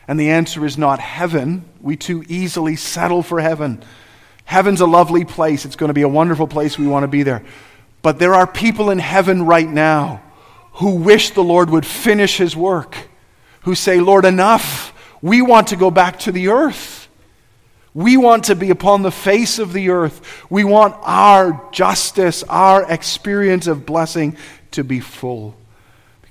And 0.08 0.20
the 0.20 0.30
answer 0.30 0.66
is 0.66 0.78
not 0.78 1.00
heaven. 1.00 1.66
We 1.82 1.98
too 1.98 2.24
easily 2.28 2.76
settle 2.76 3.24
for 3.24 3.40
heaven. 3.40 3.84
Heaven's 4.46 4.80
a 4.80 4.86
lovely 4.86 5.26
place. 5.26 5.66
It's 5.66 5.76
going 5.76 5.90
to 5.90 5.94
be 5.94 6.04
a 6.04 6.08
wonderful 6.08 6.48
place. 6.48 6.80
We 6.80 6.88
want 6.88 7.04
to 7.04 7.08
be 7.08 7.24
there. 7.24 7.44
But 8.02 8.20
there 8.20 8.34
are 8.34 8.48
people 8.48 8.90
in 8.90 9.00
heaven 9.00 9.46
right 9.46 9.68
now 9.68 10.24
who 10.74 10.96
wish 10.96 11.32
the 11.32 11.44
Lord 11.44 11.70
would 11.70 11.86
finish 11.86 12.38
his 12.38 12.56
work, 12.56 12.96
who 13.62 13.76
say, 13.76 14.00
Lord, 14.00 14.24
enough. 14.24 14.94
We 15.22 15.42
want 15.42 15.68
to 15.68 15.76
go 15.76 15.92
back 15.92 16.20
to 16.20 16.32
the 16.32 16.50
earth. 16.50 17.10
We 17.94 18.16
want 18.16 18.46
to 18.46 18.56
be 18.56 18.70
upon 18.70 19.02
the 19.02 19.12
face 19.12 19.58
of 19.58 19.74
the 19.74 19.90
earth. 19.90 20.46
We 20.52 20.64
want 20.64 20.96
our 21.02 21.68
justice, 21.72 22.44
our 22.44 22.90
experience 22.90 23.66
of 23.66 23.88
blessing 23.88 24.38
to 24.72 24.84
be 24.84 25.00
full. 25.00 25.58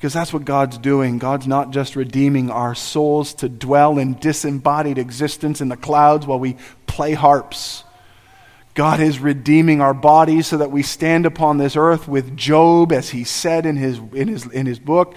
Because 0.07 0.14
that's 0.14 0.33
what 0.33 0.45
God's 0.45 0.79
doing. 0.79 1.19
God's 1.19 1.49
not 1.49 1.73
just 1.73 1.97
redeeming 1.97 2.49
our 2.49 2.77
souls 2.77 3.35
to 3.35 3.49
dwell 3.49 3.99
in 3.99 4.14
disembodied 4.14 4.99
existence 4.99 5.61
in 5.61 5.69
the 5.69 5.77
clouds 5.77 6.29
while 6.29 6.38
we 6.38 6.59
play 6.87 7.12
harps. 7.14 7.83
God 8.75 9.01
is 9.01 9.19
redeeming 9.19 9.81
our 9.81 9.95
bodies 9.95 10.47
so 10.47 10.59
that 10.59 10.71
we 10.71 10.85
stand 10.85 11.27
upon 11.27 11.59
this 11.59 11.75
earth 11.75 12.07
with 12.07 12.37
Job, 12.37 12.92
as 12.92 13.11
he 13.11 13.25
said 13.25 13.66
in 13.66 13.75
his, 13.75 13.99
in 13.99 14.29
his, 14.29 14.47
in 14.47 14.66
his 14.66 14.79
book, 14.79 15.16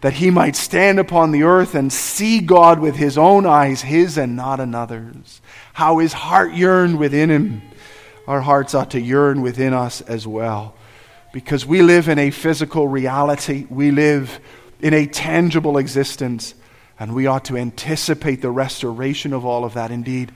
that 0.00 0.14
he 0.14 0.32
might 0.32 0.56
stand 0.56 0.98
upon 0.98 1.30
the 1.30 1.44
earth 1.44 1.76
and 1.76 1.92
see 1.92 2.40
God 2.40 2.80
with 2.80 2.96
his 2.96 3.16
own 3.16 3.46
eyes, 3.46 3.82
his 3.82 4.18
and 4.18 4.34
not 4.34 4.58
another's 4.58 5.40
how 5.74 5.98
his 5.98 6.12
heart 6.12 6.54
yearned 6.54 6.98
within 6.98 7.30
him. 7.30 7.62
Our 8.26 8.40
hearts 8.40 8.74
ought 8.74 8.90
to 8.90 9.00
yearn 9.00 9.42
within 9.42 9.72
us 9.72 10.00
as 10.00 10.26
well. 10.26 10.74
Because 11.34 11.66
we 11.66 11.82
live 11.82 12.08
in 12.08 12.16
a 12.20 12.30
physical 12.30 12.86
reality, 12.86 13.66
we 13.68 13.90
live 13.90 14.38
in 14.80 14.94
a 14.94 15.04
tangible 15.04 15.78
existence, 15.78 16.54
and 16.96 17.12
we 17.12 17.26
ought 17.26 17.46
to 17.46 17.56
anticipate 17.56 18.40
the 18.40 18.52
restoration 18.52 19.32
of 19.32 19.44
all 19.44 19.64
of 19.64 19.74
that. 19.74 19.90
Indeed, 19.90 20.30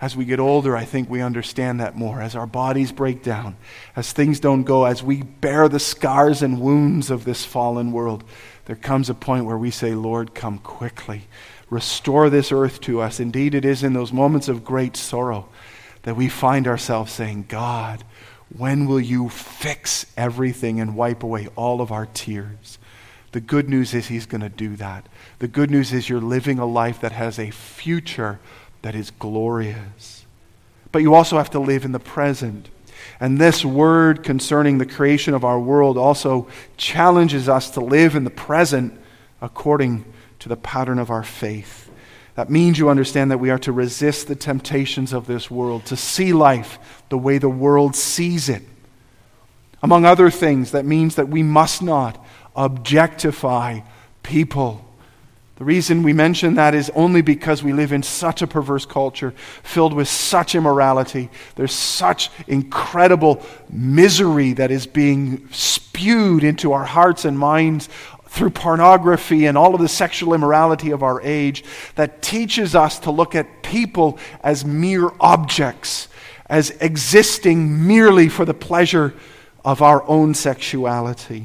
as 0.00 0.14
we 0.14 0.24
get 0.24 0.38
older, 0.38 0.76
I 0.76 0.84
think 0.84 1.10
we 1.10 1.20
understand 1.22 1.80
that 1.80 1.96
more. 1.96 2.22
As 2.22 2.36
our 2.36 2.46
bodies 2.46 2.92
break 2.92 3.20
down, 3.20 3.56
as 3.96 4.12
things 4.12 4.38
don't 4.38 4.62
go, 4.62 4.84
as 4.84 5.02
we 5.02 5.22
bear 5.22 5.68
the 5.68 5.80
scars 5.80 6.40
and 6.40 6.60
wounds 6.60 7.10
of 7.10 7.24
this 7.24 7.44
fallen 7.44 7.90
world, 7.90 8.22
there 8.66 8.76
comes 8.76 9.10
a 9.10 9.14
point 9.14 9.46
where 9.46 9.58
we 9.58 9.72
say, 9.72 9.96
Lord, 9.96 10.36
come 10.36 10.58
quickly. 10.58 11.22
Restore 11.68 12.30
this 12.30 12.52
earth 12.52 12.80
to 12.82 13.00
us. 13.00 13.18
Indeed, 13.18 13.56
it 13.56 13.64
is 13.64 13.82
in 13.82 13.92
those 13.92 14.12
moments 14.12 14.46
of 14.46 14.64
great 14.64 14.96
sorrow 14.96 15.48
that 16.02 16.14
we 16.14 16.28
find 16.28 16.68
ourselves 16.68 17.10
saying, 17.10 17.46
God, 17.48 18.04
when 18.56 18.86
will 18.86 19.00
you 19.00 19.28
fix 19.28 20.06
everything 20.16 20.80
and 20.80 20.96
wipe 20.96 21.22
away 21.22 21.48
all 21.56 21.80
of 21.80 21.90
our 21.90 22.06
tears? 22.06 22.78
The 23.32 23.40
good 23.40 23.68
news 23.68 23.94
is 23.94 24.06
He's 24.06 24.26
going 24.26 24.42
to 24.42 24.48
do 24.48 24.76
that. 24.76 25.08
The 25.40 25.48
good 25.48 25.70
news 25.70 25.92
is 25.92 26.08
you're 26.08 26.20
living 26.20 26.58
a 26.58 26.66
life 26.66 27.00
that 27.00 27.12
has 27.12 27.38
a 27.38 27.50
future 27.50 28.38
that 28.82 28.94
is 28.94 29.10
glorious. 29.10 30.24
But 30.92 31.02
you 31.02 31.14
also 31.14 31.36
have 31.38 31.50
to 31.50 31.58
live 31.58 31.84
in 31.84 31.90
the 31.90 31.98
present. 31.98 32.68
And 33.18 33.38
this 33.38 33.64
word 33.64 34.22
concerning 34.22 34.78
the 34.78 34.86
creation 34.86 35.34
of 35.34 35.44
our 35.44 35.58
world 35.58 35.98
also 35.98 36.46
challenges 36.76 37.48
us 37.48 37.70
to 37.70 37.80
live 37.80 38.14
in 38.14 38.22
the 38.22 38.30
present 38.30 38.98
according 39.42 40.04
to 40.38 40.48
the 40.48 40.56
pattern 40.56 41.00
of 41.00 41.10
our 41.10 41.24
faith. 41.24 41.83
That 42.34 42.50
means 42.50 42.78
you 42.78 42.88
understand 42.88 43.30
that 43.30 43.38
we 43.38 43.50
are 43.50 43.58
to 43.60 43.72
resist 43.72 44.26
the 44.26 44.34
temptations 44.34 45.12
of 45.12 45.26
this 45.26 45.50
world, 45.50 45.86
to 45.86 45.96
see 45.96 46.32
life 46.32 46.78
the 47.08 47.18
way 47.18 47.38
the 47.38 47.48
world 47.48 47.94
sees 47.94 48.48
it. 48.48 48.62
Among 49.82 50.04
other 50.04 50.30
things, 50.30 50.72
that 50.72 50.84
means 50.84 51.14
that 51.16 51.28
we 51.28 51.42
must 51.42 51.82
not 51.82 52.24
objectify 52.56 53.80
people. 54.22 54.84
The 55.56 55.64
reason 55.64 56.02
we 56.02 56.12
mention 56.12 56.54
that 56.54 56.74
is 56.74 56.90
only 56.96 57.22
because 57.22 57.62
we 57.62 57.72
live 57.72 57.92
in 57.92 58.02
such 58.02 58.42
a 58.42 58.46
perverse 58.48 58.84
culture 58.84 59.32
filled 59.62 59.92
with 59.92 60.08
such 60.08 60.56
immorality. 60.56 61.30
There's 61.54 61.72
such 61.72 62.30
incredible 62.48 63.40
misery 63.70 64.54
that 64.54 64.72
is 64.72 64.88
being 64.88 65.48
spewed 65.52 66.42
into 66.42 66.72
our 66.72 66.84
hearts 66.84 67.24
and 67.24 67.38
minds 67.38 67.88
through 68.34 68.50
pornography 68.50 69.46
and 69.46 69.56
all 69.56 69.76
of 69.76 69.80
the 69.80 69.88
sexual 69.88 70.34
immorality 70.34 70.90
of 70.90 71.04
our 71.04 71.22
age 71.22 71.62
that 71.94 72.20
teaches 72.20 72.74
us 72.74 72.98
to 72.98 73.12
look 73.12 73.36
at 73.36 73.62
people 73.62 74.18
as 74.42 74.64
mere 74.64 75.08
objects, 75.20 76.08
as 76.46 76.70
existing 76.80 77.86
merely 77.86 78.28
for 78.28 78.44
the 78.44 78.52
pleasure 78.52 79.14
of 79.64 79.82
our 79.82 80.02
own 80.08 80.34
sexuality. 80.34 81.44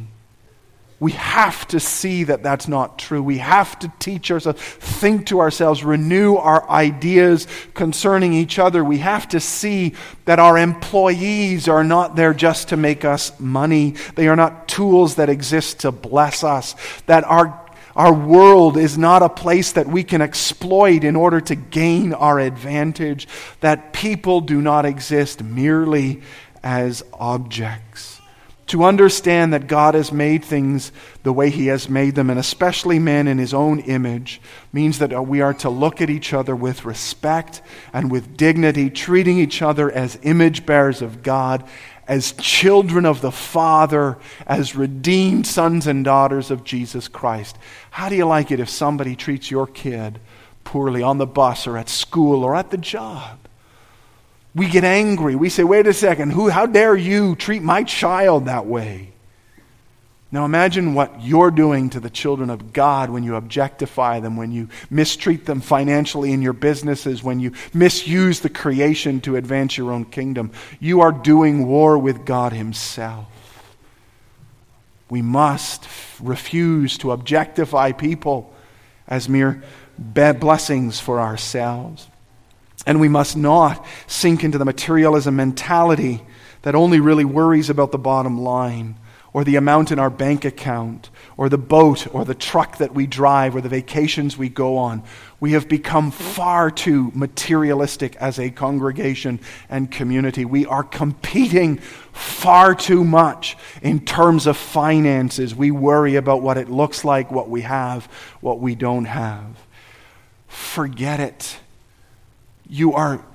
We 0.99 1.13
have 1.13 1.65
to 1.69 1.79
see 1.79 2.25
that 2.25 2.43
that's 2.43 2.67
not 2.67 2.99
true. 2.99 3.23
We 3.23 3.37
have 3.37 3.79
to 3.79 3.91
teach 3.99 4.31
ourselves, 4.31 4.61
think 4.61 5.27
to 5.27 5.39
ourselves, 5.39 5.81
renew 5.81 6.35
our 6.35 6.69
ideas 6.69 7.47
concerning 7.73 8.33
each 8.33 8.59
other. 8.59 8.83
We 8.83 8.97
have 8.97 9.27
to 9.29 9.39
see 9.39 9.93
that 10.25 10.39
our 10.39 10.57
employees 10.57 11.69
are 11.69 11.85
not 11.85 12.17
there 12.17 12.33
just 12.33 12.69
to 12.69 12.77
make 12.77 13.05
us 13.05 13.37
money. 13.39 13.95
They 14.15 14.27
are 14.27 14.35
not 14.35 14.67
tools 14.67 15.15
that 15.15 15.29
exist 15.29 15.79
to 15.81 15.91
bless 15.93 16.43
us. 16.43 16.75
That 17.05 17.23
our 17.23 17.65
our 17.95 18.13
world 18.13 18.77
is 18.77 18.97
not 18.97 19.23
a 19.23 19.29
place 19.29 19.73
that 19.73 19.87
we 19.87 20.03
can 20.03 20.21
exploit 20.21 21.03
in 21.03 21.17
order 21.17 21.41
to 21.41 21.55
gain 21.55 22.13
our 22.13 22.39
advantage. 22.39 23.27
That 23.59 23.91
people 23.93 24.41
do 24.41 24.61
not 24.61 24.85
exist 24.85 25.43
merely 25.43 26.21
as 26.63 27.03
objects 27.13 28.18
to 28.69 28.83
understand 28.83 29.51
that 29.51 29.67
God 29.67 29.95
has 29.95 30.11
made 30.11 30.45
things 30.45 30.91
the 31.23 31.33
way 31.33 31.49
He 31.49 31.67
has 31.67 31.89
made 31.89 32.15
them, 32.15 32.29
and 32.29 32.39
especially 32.39 32.99
men 32.99 33.27
in 33.27 33.37
His 33.37 33.53
own 33.53 33.79
image, 33.79 34.39
means 34.71 34.99
that 34.99 35.27
we 35.27 35.41
are 35.41 35.55
to 35.55 35.69
look 35.69 36.01
at 36.01 36.09
each 36.09 36.33
other 36.33 36.55
with 36.55 36.85
respect 36.85 37.61
and 37.93 38.11
with 38.11 38.37
dignity, 38.37 38.89
treating 38.89 39.39
each 39.39 39.61
other 39.61 39.91
as 39.91 40.19
image 40.21 40.65
bearers 40.65 41.01
of 41.01 41.23
God, 41.23 41.67
as 42.07 42.31
children 42.33 43.05
of 43.05 43.21
the 43.21 43.31
Father, 43.31 44.17
as 44.45 44.75
redeemed 44.75 45.47
sons 45.47 45.87
and 45.87 46.05
daughters 46.05 46.51
of 46.51 46.63
Jesus 46.63 47.07
Christ. 47.07 47.57
How 47.91 48.07
do 48.07 48.15
you 48.15 48.25
like 48.25 48.51
it 48.51 48.59
if 48.59 48.69
somebody 48.69 49.15
treats 49.15 49.49
your 49.49 49.65
kid 49.65 50.19
poorly 50.63 51.01
on 51.01 51.17
the 51.17 51.27
bus 51.27 51.65
or 51.65 51.75
at 51.75 51.89
school 51.89 52.43
or 52.43 52.55
at 52.55 52.69
the 52.69 52.77
job? 52.77 53.38
We 54.55 54.67
get 54.67 54.83
angry. 54.83 55.35
We 55.35 55.49
say, 55.49 55.63
wait 55.63 55.87
a 55.87 55.93
second, 55.93 56.31
who, 56.31 56.49
how 56.49 56.65
dare 56.65 56.95
you 56.95 57.35
treat 57.35 57.61
my 57.61 57.83
child 57.83 58.45
that 58.45 58.65
way? 58.65 59.13
Now 60.31 60.45
imagine 60.45 60.93
what 60.93 61.23
you're 61.23 61.49
doing 61.49 61.89
to 61.91 61.99
the 61.99 62.09
children 62.09 62.51
of 62.51 62.71
God 62.71 63.09
when 63.09 63.23
you 63.23 63.35
objectify 63.35 64.19
them, 64.19 64.37
when 64.37 64.51
you 64.51 64.69
mistreat 64.89 65.45
them 65.45 65.59
financially 65.59 66.31
in 66.31 66.43
your 66.43 66.53
businesses, 66.53 67.23
when 67.23 67.39
you 67.39 67.53
misuse 67.73 68.39
the 68.39 68.49
creation 68.49 69.21
to 69.21 69.37
advance 69.37 69.75
your 69.75 69.91
own 69.91 70.05
kingdom. 70.05 70.51
You 70.79 71.01
are 71.01 71.11
doing 71.11 71.67
war 71.67 71.97
with 71.97 72.25
God 72.25 72.53
Himself. 72.53 73.27
We 75.09 75.23
must 75.23 75.87
refuse 76.21 76.99
to 76.99 77.11
objectify 77.11 77.93
people 77.93 78.53
as 79.07 79.27
mere 79.27 79.63
blessings 79.97 80.99
for 80.99 81.19
ourselves. 81.19 82.07
And 82.89 82.99
we 82.99 83.07
must 83.07 83.37
not 83.37 83.85
sink 84.07 84.43
into 84.43 84.57
the 84.57 84.65
materialism 84.65 85.35
mentality 85.35 86.23
that 86.63 86.73
only 86.73 86.99
really 86.99 87.23
worries 87.23 87.69
about 87.69 87.91
the 87.91 87.99
bottom 87.99 88.41
line 88.41 88.95
or 89.31 89.43
the 89.43 89.57
amount 89.57 89.91
in 89.91 89.99
our 89.99 90.09
bank 90.09 90.43
account 90.43 91.11
or 91.37 91.49
the 91.49 91.57
boat 91.59 92.11
or 92.15 92.25
the 92.25 92.33
truck 92.33 92.79
that 92.79 92.95
we 92.95 93.05
drive 93.05 93.55
or 93.55 93.61
the 93.61 93.69
vacations 93.69 94.39
we 94.39 94.49
go 94.49 94.77
on. 94.77 95.03
We 95.39 95.51
have 95.51 95.69
become 95.69 96.09
far 96.09 96.71
too 96.71 97.11
materialistic 97.13 98.15
as 98.15 98.39
a 98.39 98.49
congregation 98.49 99.39
and 99.69 99.91
community. 99.91 100.43
We 100.43 100.65
are 100.65 100.83
competing 100.83 101.77
far 101.77 102.73
too 102.73 103.03
much 103.03 103.55
in 103.83 104.03
terms 104.03 104.47
of 104.47 104.57
finances. 104.57 105.53
We 105.53 105.69
worry 105.69 106.15
about 106.15 106.41
what 106.41 106.57
it 106.57 106.71
looks 106.71 107.05
like, 107.05 107.29
what 107.29 107.51
we 107.51 107.61
have, 107.61 108.05
what 108.41 108.59
we 108.59 108.73
don't 108.73 109.05
have. 109.05 109.45
Forget 110.47 111.19
it 111.19 111.59
you 112.69 112.93
are 112.93 113.25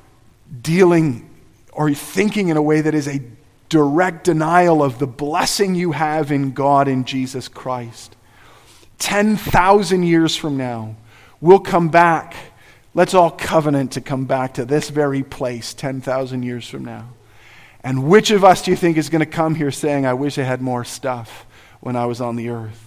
dealing 0.63 1.29
or 1.73 1.93
thinking 1.93 2.49
in 2.49 2.57
a 2.57 2.63
way 2.63 2.81
that 2.81 2.95
is 2.95 3.09
a 3.09 3.21
direct 3.69 4.25
denial 4.25 4.83
of 4.83 4.99
the 4.99 5.07
blessing 5.07 5.75
you 5.75 5.93
have 5.93 6.31
in 6.31 6.53
God 6.53 6.87
in 6.87 7.05
Jesus 7.05 7.49
Christ. 7.49 8.15
10,000 8.99 10.05
years 10.05 10.37
from 10.37 10.57
now, 10.57 10.95
we'll 11.41 11.59
come 11.59 11.89
back. 11.89 12.37
Let's 12.95 13.15
all 13.15 13.33
covenant 13.33 13.93
to 13.93 14.01
come 14.01 14.27
back 14.27 14.55
to 14.55 14.65
this 14.65 14.89
very 14.91 15.25
place 15.25 15.75
10,000 15.75 16.45
years 16.45 16.69
from 16.69 16.85
now. 16.85 17.09
And 17.83 18.05
which 18.05 18.31
of 18.31 18.45
us 18.45 18.63
do 18.63 18.71
you 18.71 18.77
think 18.77 18.97
is 18.97 19.11
going 19.11 19.21
to 19.21 19.27
come 19.27 19.57
here 19.57 19.73
saying, 19.73 20.07
I 20.07 20.15
wish 20.15 20.39
I 20.39 20.45
had 20.45 20.63
more 20.63 20.85
stuff 20.85 21.45
when 21.81 21.97
I 21.97 22.07
was 22.07 22.21
on 22.21 22.37
the 22.37 22.51
earth? 22.51 22.84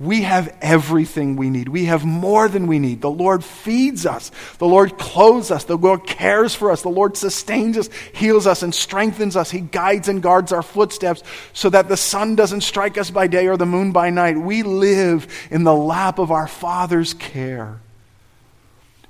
We 0.00 0.22
have 0.22 0.56
everything 0.60 1.34
we 1.34 1.50
need. 1.50 1.68
We 1.68 1.86
have 1.86 2.04
more 2.04 2.48
than 2.48 2.68
we 2.68 2.78
need. 2.78 3.00
The 3.00 3.10
Lord 3.10 3.44
feeds 3.44 4.06
us. 4.06 4.30
The 4.58 4.66
Lord 4.66 4.96
clothes 4.96 5.50
us. 5.50 5.64
The 5.64 5.76
Lord 5.76 6.06
cares 6.06 6.54
for 6.54 6.70
us. 6.70 6.82
The 6.82 6.88
Lord 6.88 7.16
sustains 7.16 7.76
us, 7.76 7.90
heals 8.12 8.46
us, 8.46 8.62
and 8.62 8.72
strengthens 8.72 9.34
us. 9.34 9.50
He 9.50 9.60
guides 9.60 10.06
and 10.06 10.22
guards 10.22 10.52
our 10.52 10.62
footsteps 10.62 11.24
so 11.52 11.68
that 11.70 11.88
the 11.88 11.96
sun 11.96 12.36
doesn't 12.36 12.60
strike 12.60 12.96
us 12.96 13.10
by 13.10 13.26
day 13.26 13.48
or 13.48 13.56
the 13.56 13.66
moon 13.66 13.90
by 13.90 14.10
night. 14.10 14.38
We 14.38 14.62
live 14.62 15.26
in 15.50 15.64
the 15.64 15.74
lap 15.74 16.20
of 16.20 16.30
our 16.30 16.46
Father's 16.46 17.12
care. 17.12 17.80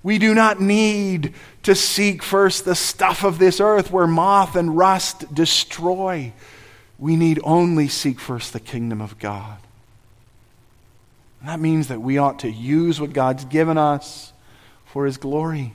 We 0.03 0.17
do 0.17 0.33
not 0.33 0.59
need 0.59 1.35
to 1.65 1.75
seek 1.75 2.23
first 2.23 2.65
the 2.65 2.75
stuff 2.75 3.25
of 3.25 3.39
this 3.39 3.61
earth 3.61 3.91
where 3.91 4.07
moth 4.07 4.57
and 4.57 4.75
rust 4.75 5.35
destroy. 5.35 6.33
We 6.99 7.17
need 7.17 7.41
only 7.45 7.89
seek 7.89 8.19
first 8.19 8.55
the 8.55 8.61
kingdom 8.61 9.03
of 9.03 9.19
God. 9.19 9.59
And 11.41 11.49
that 11.49 11.61
means 11.61 11.89
that 11.89 12.01
we 12.01 12.19
ought 12.19 12.41
to 12.41 12.51
use 12.51 13.01
what 13.01 13.13
God's 13.13 13.45
given 13.45 13.79
us 13.79 14.33
for 14.85 15.07
His 15.07 15.17
glory. 15.17 15.75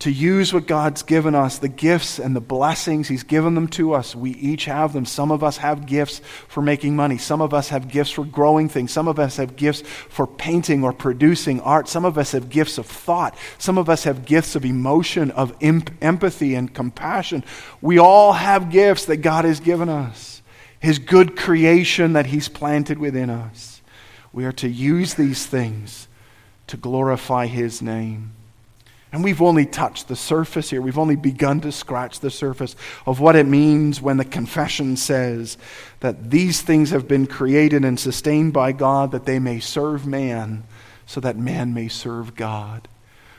To 0.00 0.12
use 0.12 0.52
what 0.52 0.68
God's 0.68 1.02
given 1.02 1.34
us, 1.34 1.58
the 1.58 1.66
gifts 1.66 2.20
and 2.20 2.36
the 2.36 2.40
blessings, 2.40 3.08
He's 3.08 3.24
given 3.24 3.56
them 3.56 3.66
to 3.68 3.94
us. 3.94 4.14
We 4.14 4.30
each 4.30 4.66
have 4.66 4.92
them. 4.92 5.04
Some 5.04 5.32
of 5.32 5.42
us 5.42 5.56
have 5.56 5.86
gifts 5.86 6.20
for 6.46 6.62
making 6.62 6.94
money. 6.94 7.18
Some 7.18 7.40
of 7.40 7.52
us 7.52 7.70
have 7.70 7.88
gifts 7.88 8.12
for 8.12 8.24
growing 8.24 8.68
things. 8.68 8.92
Some 8.92 9.08
of 9.08 9.18
us 9.18 9.38
have 9.38 9.56
gifts 9.56 9.80
for 9.80 10.28
painting 10.28 10.84
or 10.84 10.92
producing 10.92 11.60
art. 11.62 11.88
Some 11.88 12.04
of 12.04 12.16
us 12.16 12.30
have 12.30 12.48
gifts 12.48 12.78
of 12.78 12.86
thought. 12.86 13.36
Some 13.58 13.76
of 13.76 13.88
us 13.88 14.04
have 14.04 14.24
gifts 14.24 14.54
of 14.54 14.64
emotion, 14.64 15.32
of 15.32 15.56
imp- 15.58 15.90
empathy 16.00 16.54
and 16.54 16.72
compassion. 16.72 17.42
We 17.80 17.98
all 17.98 18.34
have 18.34 18.70
gifts 18.70 19.06
that 19.06 19.16
God 19.16 19.46
has 19.46 19.58
given 19.58 19.88
us, 19.88 20.42
His 20.78 21.00
good 21.00 21.36
creation 21.36 22.12
that 22.12 22.26
He's 22.26 22.48
planted 22.48 22.98
within 22.98 23.30
us. 23.30 23.67
We 24.38 24.44
are 24.44 24.52
to 24.52 24.68
use 24.68 25.14
these 25.14 25.46
things 25.46 26.06
to 26.68 26.76
glorify 26.76 27.46
His 27.46 27.82
name. 27.82 28.34
And 29.10 29.24
we've 29.24 29.42
only 29.42 29.66
touched 29.66 30.06
the 30.06 30.14
surface 30.14 30.70
here. 30.70 30.80
We've 30.80 30.96
only 30.96 31.16
begun 31.16 31.60
to 31.62 31.72
scratch 31.72 32.20
the 32.20 32.30
surface 32.30 32.76
of 33.04 33.18
what 33.18 33.34
it 33.34 33.48
means 33.48 34.00
when 34.00 34.16
the 34.16 34.24
confession 34.24 34.96
says 34.96 35.58
that 35.98 36.30
these 36.30 36.60
things 36.60 36.90
have 36.90 37.08
been 37.08 37.26
created 37.26 37.84
and 37.84 37.98
sustained 37.98 38.52
by 38.52 38.70
God 38.70 39.10
that 39.10 39.26
they 39.26 39.40
may 39.40 39.58
serve 39.58 40.06
man 40.06 40.62
so 41.04 41.18
that 41.18 41.36
man 41.36 41.74
may 41.74 41.88
serve 41.88 42.36
God. 42.36 42.86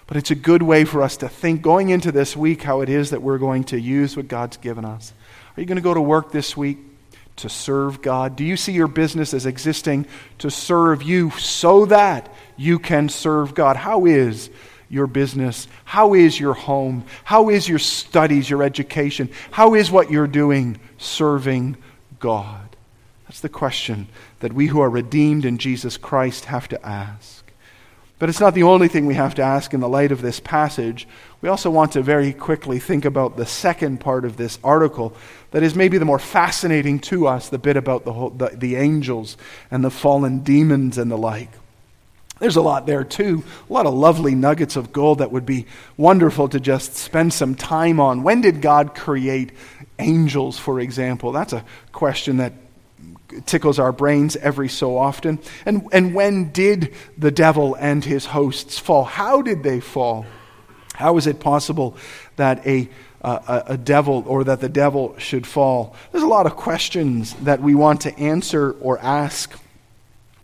But 0.05 0.17
it's 0.17 0.31
a 0.31 0.35
good 0.35 0.63
way 0.63 0.83
for 0.83 1.01
us 1.01 1.15
to 1.15 1.29
think 1.29 1.61
going 1.61 1.91
into 1.91 2.11
this 2.11 2.35
week 2.35 2.63
how 2.63 2.81
it 2.81 2.89
is 2.89 3.11
that 3.11 3.21
we're 3.21 3.37
going 3.37 3.63
to 3.63 3.79
use 3.79 4.17
what 4.17 4.27
God's 4.27 4.57
given 4.57 4.83
us. 4.83 5.13
Are 5.55 5.61
you 5.61 5.65
going 5.65 5.77
to 5.77 5.81
go 5.81 5.93
to 5.93 6.01
work 6.01 6.33
this 6.33 6.57
week? 6.57 6.88
To 7.41 7.49
serve 7.49 8.01
God? 8.01 8.35
Do 8.35 8.43
you 8.43 8.57
see 8.57 8.73
your 8.73 8.87
business 8.87 9.33
as 9.33 9.45
existing 9.45 10.05
to 10.39 10.49
serve 10.49 11.03
you 11.03 11.31
so 11.31 11.85
that 11.85 12.33
you 12.57 12.79
can 12.79 13.09
serve 13.09 13.53
God? 13.53 13.75
How 13.75 14.05
is 14.05 14.49
your 14.89 15.07
business? 15.07 15.67
How 15.85 16.13
is 16.13 16.39
your 16.39 16.53
home? 16.53 17.05
How 17.23 17.49
is 17.49 17.69
your 17.69 17.79
studies, 17.79 18.49
your 18.49 18.63
education? 18.63 19.29
How 19.51 19.75
is 19.75 19.91
what 19.91 20.11
you're 20.11 20.27
doing 20.27 20.79
serving 20.97 21.77
God? 22.19 22.75
That's 23.27 23.41
the 23.41 23.49
question 23.49 24.07
that 24.39 24.53
we 24.53 24.67
who 24.67 24.81
are 24.81 24.89
redeemed 24.89 25.45
in 25.45 25.59
Jesus 25.59 25.97
Christ 25.97 26.45
have 26.45 26.67
to 26.69 26.85
ask. 26.85 27.48
But 28.19 28.27
it's 28.27 28.41
not 28.41 28.53
the 28.53 28.63
only 28.63 28.89
thing 28.89 29.05
we 29.05 29.15
have 29.15 29.35
to 29.35 29.41
ask 29.41 29.73
in 29.73 29.79
the 29.79 29.87
light 29.87 30.11
of 30.11 30.21
this 30.21 30.41
passage. 30.41 31.07
We 31.41 31.47
also 31.47 31.69
want 31.69 31.93
to 31.93 32.01
very 32.01 32.33
quickly 32.33 32.77
think 32.77 33.05
about 33.05 33.37
the 33.37 33.45
second 33.45 34.01
part 34.01 34.25
of 34.25 34.35
this 34.35 34.59
article 34.61 35.15
that 35.51 35.63
is 35.63 35.73
maybe 35.73 35.97
the 35.97 36.05
more 36.05 36.19
fascinating 36.19 36.99
to 36.99 37.27
us 37.27 37.47
the 37.47 37.57
bit 37.57 37.77
about 37.77 38.03
the, 38.03 38.11
whole, 38.11 38.29
the, 38.29 38.49
the 38.49 38.75
angels 38.75 39.37
and 39.71 39.83
the 39.85 39.89
fallen 39.89 40.39
demons 40.39 40.97
and 40.97 41.09
the 41.09 41.17
like. 41.17 41.49
There's 42.39 42.57
a 42.57 42.61
lot 42.61 42.85
there 42.85 43.05
too, 43.05 43.43
a 43.69 43.73
lot 43.73 43.85
of 43.85 43.93
lovely 43.93 44.35
nuggets 44.35 44.75
of 44.75 44.91
gold 44.91 45.19
that 45.19 45.31
would 45.31 45.45
be 45.45 45.65
wonderful 45.97 46.49
to 46.49 46.59
just 46.59 46.95
spend 46.95 47.33
some 47.33 47.55
time 47.55 47.99
on. 47.99 48.23
When 48.23 48.41
did 48.41 48.61
God 48.61 48.95
create 48.95 49.51
angels, 49.97 50.57
for 50.57 50.79
example? 50.79 51.31
That's 51.31 51.53
a 51.53 51.65
question 51.91 52.37
that 52.37 52.53
tickles 53.45 53.79
our 53.79 53.91
brains 53.91 54.35
every 54.37 54.69
so 54.69 54.97
often. 54.97 55.39
And, 55.65 55.87
and 55.91 56.13
when 56.13 56.51
did 56.51 56.93
the 57.17 57.31
devil 57.31 57.75
and 57.75 58.03
his 58.03 58.25
hosts 58.25 58.79
fall? 58.79 59.03
How 59.03 59.41
did 59.41 59.63
they 59.63 59.79
fall? 59.79 60.25
How 60.95 61.17
is 61.17 61.27
it 61.27 61.39
possible 61.39 61.95
that 62.35 62.65
a, 62.67 62.89
uh, 63.21 63.61
a 63.67 63.77
devil 63.77 64.23
or 64.27 64.43
that 64.43 64.59
the 64.59 64.69
devil 64.69 65.17
should 65.17 65.47
fall? 65.47 65.95
There's 66.11 66.23
a 66.23 66.27
lot 66.27 66.45
of 66.45 66.55
questions 66.55 67.33
that 67.35 67.61
we 67.61 67.75
want 67.75 68.01
to 68.01 68.17
answer 68.19 68.73
or 68.81 68.99
ask 68.99 69.57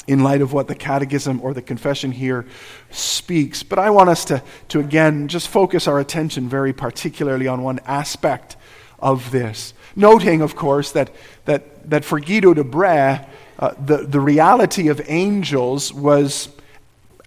in 0.08 0.24
light 0.24 0.41
of 0.41 0.54
what 0.54 0.67
the 0.67 0.76
catechism 0.76 1.41
or 1.41 1.54
the 1.54 1.62
confession 1.62 2.12
here 2.12 2.45
speaks. 2.91 3.63
But 3.63 3.80
I 3.80 3.89
want 3.89 4.10
us 4.10 4.26
to, 4.26 4.43
to 4.69 4.80
again 4.80 5.28
just 5.28 5.48
focus 5.48 5.88
our 5.88 6.00
attention 6.00 6.48
very 6.48 6.74
particularly 6.74 7.48
on 7.48 7.63
one 7.63 7.80
aspect 7.86 8.56
of 9.00 9.32
this. 9.32 9.74
Noting, 9.96 10.42
of 10.42 10.56
course, 10.56 10.92
that, 10.92 11.12
that, 11.46 11.90
that 11.90 12.06
for 12.06 12.20
Guido 12.20 12.54
de 12.54 12.64
Brès, 12.64 13.28
uh, 13.58 13.74
the, 13.80 13.98
the 13.98 14.20
reality 14.20 14.90
of 14.90 15.02
angels 15.06 15.94
was 15.94 16.50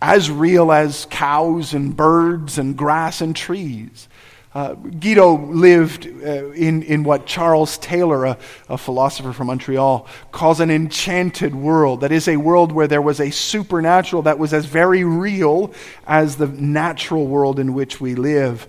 as 0.00 0.30
real 0.30 0.70
as 0.70 1.06
cows 1.10 1.74
and 1.74 1.96
birds 1.96 2.58
and 2.58 2.76
grass 2.76 3.20
and 3.20 3.34
trees. 3.34 4.08
Uh, 4.54 4.74
Guido 4.74 5.36
lived 5.36 6.06
uh, 6.06 6.50
in, 6.52 6.82
in 6.82 7.04
what 7.04 7.26
Charles 7.26 7.76
Taylor, 7.78 8.24
a, 8.24 8.38
a, 8.68 8.78
philosopher 8.78 9.32
from 9.32 9.48
Montreal, 9.48 10.06
calls 10.32 10.60
an 10.60 10.70
enchanted 10.70 11.54
world. 11.54 12.00
That 12.00 12.12
is 12.12 12.28
a 12.28 12.38
world 12.38 12.72
where 12.72 12.88
there 12.88 13.02
was 13.02 13.20
a 13.20 13.30
supernatural 13.30 14.22
that 14.22 14.38
was 14.38 14.54
as 14.54 14.64
very 14.64 15.04
real 15.04 15.74
as 16.06 16.36
the 16.36 16.46
natural 16.46 17.26
world 17.26 17.58
in 17.58 17.74
which 17.74 18.00
we 18.00 18.14
live. 18.14 18.66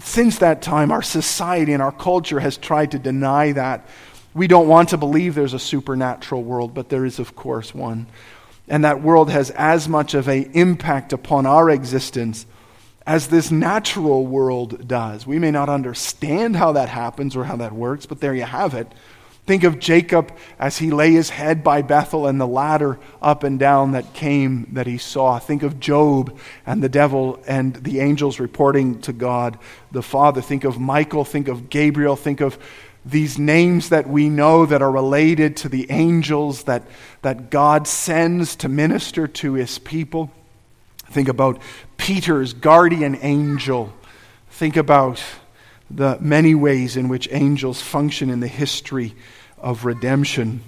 Since 0.00 0.38
that 0.38 0.62
time, 0.62 0.92
our 0.92 1.02
society 1.02 1.72
and 1.72 1.82
our 1.82 1.92
culture 1.92 2.40
has 2.40 2.56
tried 2.56 2.92
to 2.92 2.98
deny 2.98 3.52
that. 3.52 3.86
We 4.34 4.46
don't 4.46 4.68
want 4.68 4.90
to 4.90 4.96
believe 4.96 5.34
there's 5.34 5.54
a 5.54 5.58
supernatural 5.58 6.42
world, 6.42 6.74
but 6.74 6.88
there 6.88 7.04
is, 7.04 7.18
of 7.18 7.34
course, 7.34 7.74
one. 7.74 8.06
And 8.68 8.84
that 8.84 9.02
world 9.02 9.30
has 9.30 9.50
as 9.50 9.88
much 9.88 10.14
of 10.14 10.28
an 10.28 10.50
impact 10.52 11.12
upon 11.12 11.46
our 11.46 11.70
existence 11.70 12.46
as 13.06 13.28
this 13.28 13.50
natural 13.50 14.26
world 14.26 14.86
does. 14.88 15.26
We 15.26 15.38
may 15.38 15.52
not 15.52 15.68
understand 15.68 16.56
how 16.56 16.72
that 16.72 16.88
happens 16.88 17.36
or 17.36 17.44
how 17.44 17.56
that 17.56 17.72
works, 17.72 18.04
but 18.04 18.20
there 18.20 18.34
you 18.34 18.42
have 18.42 18.74
it. 18.74 18.92
Think 19.46 19.62
of 19.62 19.78
Jacob 19.78 20.36
as 20.58 20.78
he 20.78 20.90
lay 20.90 21.12
his 21.12 21.30
head 21.30 21.62
by 21.62 21.80
Bethel 21.80 22.26
and 22.26 22.40
the 22.40 22.48
ladder 22.48 22.98
up 23.22 23.44
and 23.44 23.60
down 23.60 23.92
that 23.92 24.12
came 24.12 24.68
that 24.72 24.88
he 24.88 24.98
saw. 24.98 25.38
Think 25.38 25.62
of 25.62 25.78
Job 25.78 26.36
and 26.66 26.82
the 26.82 26.88
devil 26.88 27.40
and 27.46 27.74
the 27.76 28.00
angels 28.00 28.40
reporting 28.40 29.00
to 29.02 29.12
God 29.12 29.56
the 29.92 30.02
Father. 30.02 30.40
Think 30.40 30.64
of 30.64 30.80
Michael. 30.80 31.24
Think 31.24 31.46
of 31.46 31.70
Gabriel. 31.70 32.16
Think 32.16 32.40
of 32.40 32.58
these 33.04 33.38
names 33.38 33.90
that 33.90 34.08
we 34.08 34.28
know 34.28 34.66
that 34.66 34.82
are 34.82 34.90
related 34.90 35.56
to 35.58 35.68
the 35.68 35.88
angels 35.92 36.64
that, 36.64 36.82
that 37.22 37.48
God 37.48 37.86
sends 37.86 38.56
to 38.56 38.68
minister 38.68 39.28
to 39.28 39.52
his 39.52 39.78
people. 39.78 40.32
Think 41.10 41.28
about 41.28 41.62
Peter's 41.98 42.52
guardian 42.52 43.16
angel. 43.20 43.92
Think 44.50 44.76
about 44.76 45.22
the 45.90 46.18
many 46.20 46.54
ways 46.54 46.96
in 46.96 47.08
which 47.08 47.28
angels 47.30 47.80
function 47.80 48.30
in 48.30 48.40
the 48.40 48.48
history 48.48 49.14
of 49.58 49.84
redemption. 49.84 50.60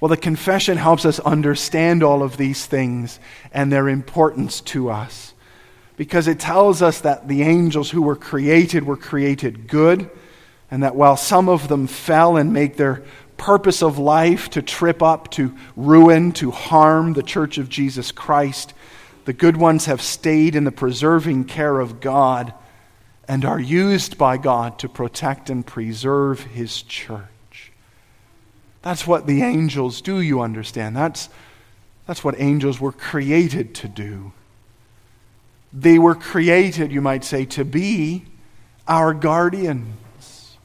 Well, 0.00 0.08
the 0.08 0.16
confession 0.16 0.76
helps 0.76 1.04
us 1.04 1.18
understand 1.20 2.02
all 2.02 2.22
of 2.22 2.36
these 2.36 2.66
things 2.66 3.18
and 3.52 3.72
their 3.72 3.88
importance 3.88 4.60
to 4.62 4.90
us 4.90 5.34
because 5.96 6.26
it 6.26 6.40
tells 6.40 6.82
us 6.82 7.00
that 7.00 7.28
the 7.28 7.42
angels 7.42 7.90
who 7.90 8.02
were 8.02 8.16
created 8.16 8.84
were 8.84 8.96
created 8.96 9.68
good, 9.68 10.10
and 10.70 10.82
that 10.82 10.96
while 10.96 11.16
some 11.16 11.48
of 11.48 11.68
them 11.68 11.86
fell 11.86 12.36
and 12.36 12.52
make 12.52 12.76
their 12.76 13.04
purpose 13.36 13.82
of 13.82 13.98
life 13.98 14.50
to 14.50 14.62
trip 14.62 15.02
up, 15.02 15.30
to 15.30 15.54
ruin, 15.76 16.32
to 16.32 16.50
harm 16.50 17.12
the 17.12 17.22
church 17.22 17.58
of 17.58 17.68
Jesus 17.68 18.10
Christ, 18.10 18.74
the 19.24 19.32
good 19.32 19.56
ones 19.56 19.86
have 19.86 20.02
stayed 20.02 20.56
in 20.56 20.64
the 20.64 20.72
preserving 20.72 21.44
care 21.44 21.78
of 21.78 22.00
God 22.00 22.52
and 23.28 23.44
are 23.44 23.60
used 23.60 24.18
by 24.18 24.36
God 24.36 24.78
to 24.80 24.88
protect 24.88 25.50
and 25.50 25.66
preserve 25.66 26.40
His 26.44 26.82
church. 26.82 27.72
That's 28.82 29.06
what 29.06 29.26
the 29.26 29.42
angels 29.42 30.00
do, 30.00 30.20
you 30.20 30.40
understand. 30.40 30.94
That's, 30.94 31.28
that's 32.06 32.22
what 32.22 32.38
angels 32.38 32.80
were 32.80 32.92
created 32.92 33.74
to 33.76 33.88
do. 33.88 34.32
They 35.72 35.98
were 35.98 36.14
created, 36.14 36.92
you 36.92 37.00
might 37.00 37.24
say, 37.24 37.46
to 37.46 37.64
be 37.64 38.26
our 38.86 39.14
guardians. 39.14 40.56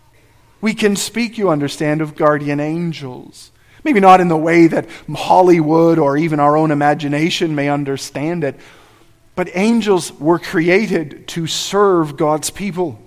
We 0.61 0.73
can 0.73 0.95
speak, 0.95 1.37
you 1.37 1.49
understand, 1.49 2.01
of 2.01 2.15
guardian 2.15 2.59
angels. 2.59 3.51
Maybe 3.83 4.01
not 4.01 4.19
in 4.19 4.27
the 4.27 4.37
way 4.37 4.67
that 4.67 4.87
Hollywood 5.15 5.97
or 5.97 6.17
even 6.17 6.39
our 6.39 6.57
own 6.57 6.71
imagination 6.71 7.55
may 7.55 7.69
understand 7.69 8.43
it, 8.43 8.59
but 9.39 9.55
angels 9.55 10.11
were 10.19 10.37
created 10.37 11.25
to 11.25 11.47
serve 11.47 12.17
God's 12.17 12.49
people. 12.49 12.99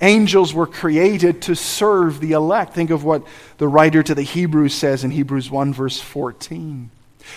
Angels 0.00 0.54
were 0.54 0.66
created 0.66 1.42
to 1.42 1.54
serve 1.54 2.18
the 2.18 2.32
elect. 2.32 2.72
Think 2.72 2.88
of 2.88 3.04
what 3.04 3.26
the 3.58 3.68
writer 3.68 4.02
to 4.02 4.14
the 4.14 4.22
Hebrews 4.22 4.72
says 4.72 5.04
in 5.04 5.10
Hebrews 5.10 5.50
1, 5.50 5.74
verse 5.74 6.00
14. 6.00 6.90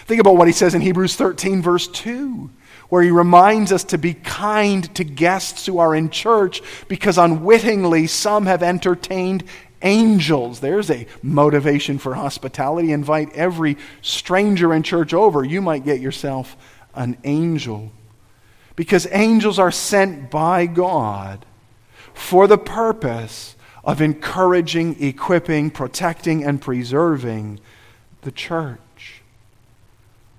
Think 0.05 0.21
about 0.21 0.37
what 0.37 0.47
he 0.47 0.53
says 0.53 0.73
in 0.73 0.79
Hebrews 0.79 1.17
13, 1.17 1.61
verse 1.61 1.89
2, 1.89 2.49
where 2.87 3.03
he 3.03 3.11
reminds 3.11 3.73
us 3.73 3.83
to 3.83 3.97
be 3.97 4.13
kind 4.13 4.95
to 4.95 5.03
guests 5.03 5.65
who 5.65 5.79
are 5.79 5.93
in 5.93 6.09
church 6.09 6.61
because 6.87 7.17
unwittingly 7.17 8.07
some 8.07 8.45
have 8.45 8.63
entertained 8.63 9.43
angels. 9.81 10.61
There's 10.61 10.89
a 10.89 11.07
motivation 11.21 11.97
for 11.97 12.13
hospitality. 12.13 12.93
Invite 12.93 13.33
every 13.33 13.75
stranger 14.01 14.73
in 14.73 14.81
church 14.81 15.13
over. 15.13 15.43
You 15.43 15.61
might 15.61 15.83
get 15.83 15.99
yourself 15.99 16.55
an 16.95 17.17
angel. 17.25 17.91
Because 18.75 19.07
angels 19.11 19.59
are 19.59 19.71
sent 19.71 20.31
by 20.31 20.65
God 20.65 21.45
for 22.13 22.47
the 22.47 22.57
purpose 22.57 23.55
of 23.83 24.01
encouraging, 24.01 25.01
equipping, 25.01 25.69
protecting, 25.69 26.43
and 26.43 26.61
preserving 26.61 27.59
the 28.21 28.31
church. 28.31 29.21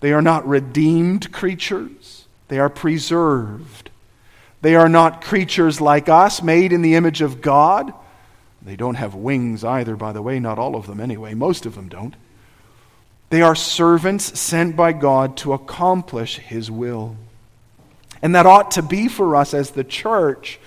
They 0.00 0.12
are 0.12 0.22
not 0.22 0.46
redeemed 0.46 1.32
creatures, 1.32 2.26
they 2.48 2.58
are 2.58 2.70
preserved. 2.70 3.90
They 4.64 4.76
are 4.76 4.88
not 4.88 5.22
creatures 5.22 5.82
like 5.82 6.08
us, 6.08 6.42
made 6.42 6.72
in 6.72 6.80
the 6.80 6.94
image 6.94 7.20
of 7.20 7.42
God. 7.42 7.92
They 8.62 8.76
don't 8.76 8.94
have 8.94 9.14
wings 9.14 9.62
either, 9.62 9.94
by 9.94 10.14
the 10.14 10.22
way, 10.22 10.40
not 10.40 10.58
all 10.58 10.74
of 10.74 10.86
them 10.86 11.00
anyway. 11.00 11.34
Most 11.34 11.66
of 11.66 11.74
them 11.74 11.88
don't. 11.88 12.16
They 13.28 13.42
are 13.42 13.54
servants 13.54 14.40
sent 14.40 14.74
by 14.74 14.94
God 14.94 15.36
to 15.38 15.52
accomplish 15.52 16.38
His 16.38 16.70
will. 16.70 17.16
And 18.24 18.34
that 18.34 18.46
ought 18.46 18.70
to 18.70 18.82
be 18.82 19.06
for 19.08 19.36
us 19.36 19.52
as 19.52 19.72
the 19.72 19.84
church 19.84 20.58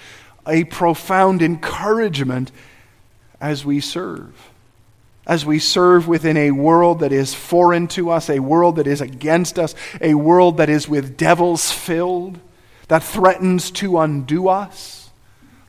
a 0.48 0.64
profound 0.66 1.42
encouragement 1.42 2.52
as 3.42 3.66
we 3.66 3.80
serve. 3.80 4.52
As 5.26 5.44
we 5.44 5.58
serve 5.58 6.08
within 6.08 6.38
a 6.38 6.52
world 6.52 7.00
that 7.00 7.12
is 7.12 7.34
foreign 7.34 7.88
to 7.90 8.12
us, 8.12 8.30
a 8.30 8.38
world 8.38 8.76
that 8.76 8.86
is 8.86 9.02
against 9.02 9.58
us, 9.58 9.74
a 10.00 10.14
world 10.14 10.58
that 10.58 10.70
is 10.70 10.88
with 10.88 11.18
devils 11.18 11.72
filled, 11.72 12.40
that 12.90 13.02
threatens 13.02 13.72
to 13.72 13.98
undo 13.98 14.50
us. 14.50 15.10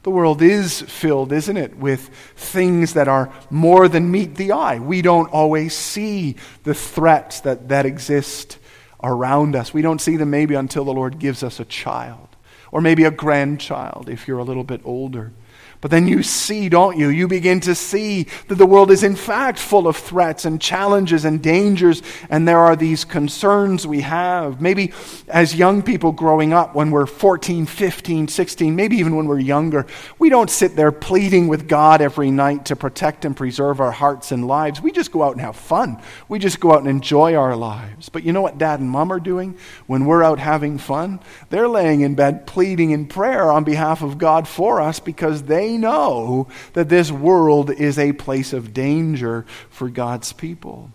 The 0.03 0.11
world 0.11 0.43
is 0.43 0.83
filled, 0.83 1.33
isn't 1.33 1.57
it, 1.57 1.79
with 1.79 2.11
things 2.37 2.93
that 2.93 3.09
are 3.09 3.33
more 3.49 3.89
than 3.89 4.11
meet 4.11 4.35
the 4.35 4.53
eye. 4.53 4.79
We 4.79 5.01
don't 5.01 5.33
always 5.33 5.75
see 5.75 6.37
the 6.65 6.75
threats 6.75 7.41
that, 7.41 7.71
that 7.71 7.87
exist 7.87 8.59
around 9.03 9.55
us. 9.55 9.73
We 9.73 9.83
don't 9.83 10.01
see 10.01 10.17
them 10.17 10.31
maybe 10.31 10.55
until 10.55 10.85
the 10.85 10.93
Lord 10.93 11.19
gives 11.19 11.43
us 11.43 11.61
a 11.61 11.65
child 11.65 12.29
or 12.73 12.81
maybe 12.81 13.05
a 13.05 13.11
grandchild 13.11 14.09
if 14.09 14.29
you're 14.29 14.39
a 14.39 14.45
little 14.45 14.65
bit 14.65 14.81
older. 14.85 15.33
But 15.81 15.93
then 15.93 16.09
you 16.09 16.25
see, 16.25 16.69
don't 16.69 16.99
you? 16.99 17.09
You 17.09 17.29
begin 17.29 17.61
to 17.61 17.75
see 17.75 18.25
that 18.49 18.57
the 18.57 18.67
world 18.67 18.91
is 18.91 19.05
in 19.05 19.15
fact 19.15 19.61
full 19.61 19.87
of 19.87 19.97
threats 19.97 20.45
and 20.45 20.61
challenges 20.61 21.25
and 21.25 21.41
dangers, 21.41 22.03
and 22.29 22.49
there 22.49 22.59
are 22.59 22.75
these 22.75 23.05
concerns 23.05 23.87
we 23.87 24.01
have. 24.01 24.61
Maybe 24.61 24.93
as 25.29 25.55
young 25.55 25.83
people 25.83 26.11
growing 26.11 26.53
up, 26.53 26.75
when 26.75 26.91
we're 26.91 27.07
14, 27.07 27.67
15, 27.67 28.27
16, 28.27 28.75
maybe 28.75 28.97
even 28.97 29.15
when 29.15 29.27
we're 29.27 29.39
younger, 29.39 29.87
we 30.19 30.29
don't 30.31 30.51
sit 30.51 30.75
there 30.75 30.91
pleading 30.91 31.47
with 31.47 31.69
God 31.69 32.01
every 32.01 32.33
night 32.33 32.65
to 32.67 32.77
protect 32.77 33.25
and 33.25 33.37
preserve 33.37 33.81
our 33.81 33.93
hearts 33.93 34.33
and 34.33 34.49
lives. 34.49 34.81
We 34.81 34.91
just 34.91 35.13
go 35.13 35.23
out 35.23 35.33
and 35.33 35.41
have 35.41 35.55
fun. 35.55 36.03
We 36.29 36.41
just 36.41 36.59
go 36.59 36.73
out 36.73 36.81
and 36.81 36.89
enjoy 36.89 37.37
our 37.37 37.55
lives. 37.55 38.09
But 38.09 38.25
you 38.25 38.33
know 38.33 38.43
what 38.43 38.59
dad 38.59 38.81
and 38.81 38.91
mom 38.91 39.13
are 39.13 39.21
doing 39.21 39.57
when 39.87 40.07
we're 40.07 40.25
out 40.25 40.41
having 40.41 40.79
fun? 40.79 41.21
They're 41.51 41.69
laying 41.69 42.01
in 42.01 42.17
bed 42.17 42.49
pleading 42.49 42.91
in 42.91 43.07
prayer 43.07 43.53
on 43.53 43.63
behalf 43.63 44.03
of 44.03 44.19
God 44.19 44.49
for 44.49 44.81
us 44.81 44.99
because 44.99 45.45
they 45.45 45.68
they 45.69 45.77
know 45.77 46.49
that 46.73 46.89
this 46.89 47.13
world 47.13 47.71
is 47.71 47.99
a 47.99 48.13
place 48.13 48.55
of 48.55 48.73
danger 48.73 49.45
for 49.69 49.91
God's 49.91 50.33
people. 50.33 50.91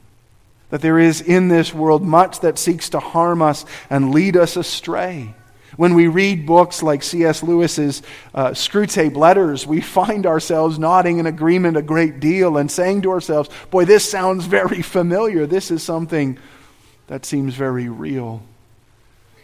That 0.72 0.82
there 0.82 0.98
is 0.98 1.22
in 1.22 1.48
this 1.48 1.74
world 1.74 2.02
much 2.02 2.40
that 2.40 2.58
seeks 2.58 2.90
to 2.90 3.00
harm 3.00 3.44
us 3.44 3.66
and 3.92 4.12
lead 4.12 4.36
us 4.36 4.58
astray. 4.58 5.36
When 5.78 5.94
we 5.94 6.08
read 6.08 6.48
books 6.48 6.82
like 6.82 7.04
C.S. 7.04 7.44
Lewis's 7.44 8.02
uh, 8.34 8.50
Screwtape 8.50 9.16
Letters, 9.16 9.68
we 9.68 9.80
find 9.80 10.26
ourselves 10.26 10.80
nodding 10.80 11.20
in 11.20 11.28
agreement 11.28 11.78
a 11.78 11.84
great 11.84 12.20
deal 12.20 12.58
and 12.58 12.72
saying 12.72 13.04
to 13.04 13.12
ourselves, 13.12 13.50
Boy, 13.70 13.86
this 13.86 14.10
sounds 14.10 14.46
very 14.46 14.82
familiar. 14.82 15.46
This 15.46 15.70
is 15.70 15.84
something 15.84 16.40
that 17.08 17.26
seems 17.26 17.54
very 17.54 17.90
real. 17.90 18.42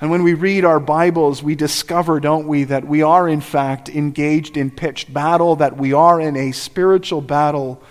And 0.01 0.09
when 0.09 0.23
we 0.23 0.33
read 0.33 0.63
our 0.63 0.79
Bibles, 0.79 1.43
we 1.43 1.55
discover, 1.55 2.21
don't 2.21 2.47
we, 2.47 2.63
that 2.65 2.87
we 2.87 3.01
are 3.01 3.27
in 3.27 3.41
fact 3.41 3.89
engaged 3.89 4.55
in 4.55 4.71
pitched 4.71 5.13
battle, 5.13 5.57
that 5.57 5.75
we 5.77 5.91
are 5.91 6.21
in 6.21 6.37
a 6.37 6.53
spiritual 6.53 7.19
battle 7.21 7.83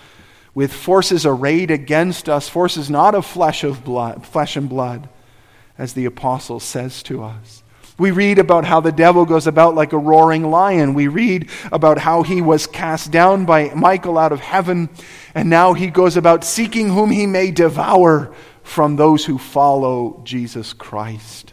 with 0.54 0.72
forces 0.72 1.26
arrayed 1.26 1.70
against 1.70 2.28
us, 2.28 2.48
forces 2.48 2.88
not 2.88 3.14
of 3.14 3.26
flesh 3.26 3.62
of 3.62 3.84
blood, 3.84 4.26
flesh 4.26 4.56
and 4.56 4.68
blood, 4.70 5.08
as 5.76 5.92
the 5.92 6.06
apostle 6.06 6.60
says 6.60 7.02
to 7.04 7.22
us. 7.22 7.62
We 7.98 8.10
read 8.10 8.38
about 8.38 8.64
how 8.64 8.80
the 8.80 8.92
devil 8.92 9.26
goes 9.26 9.46
about 9.46 9.74
like 9.74 9.92
a 9.92 9.98
roaring 9.98 10.50
lion. 10.50 10.94
We 10.94 11.08
read 11.08 11.50
about 11.70 11.98
how 11.98 12.22
he 12.22 12.40
was 12.40 12.66
cast 12.66 13.10
down 13.10 13.44
by 13.44 13.74
Michael 13.74 14.16
out 14.16 14.32
of 14.32 14.40
heaven, 14.40 14.88
and 15.34 15.50
now 15.50 15.74
he 15.74 15.88
goes 15.88 16.16
about 16.16 16.44
seeking 16.44 16.88
whom 16.88 17.10
he 17.10 17.26
may 17.26 17.50
devour 17.50 18.32
from 18.62 18.96
those 18.96 19.26
who 19.26 19.36
follow 19.36 20.22
Jesus 20.24 20.72
Christ. 20.72 21.47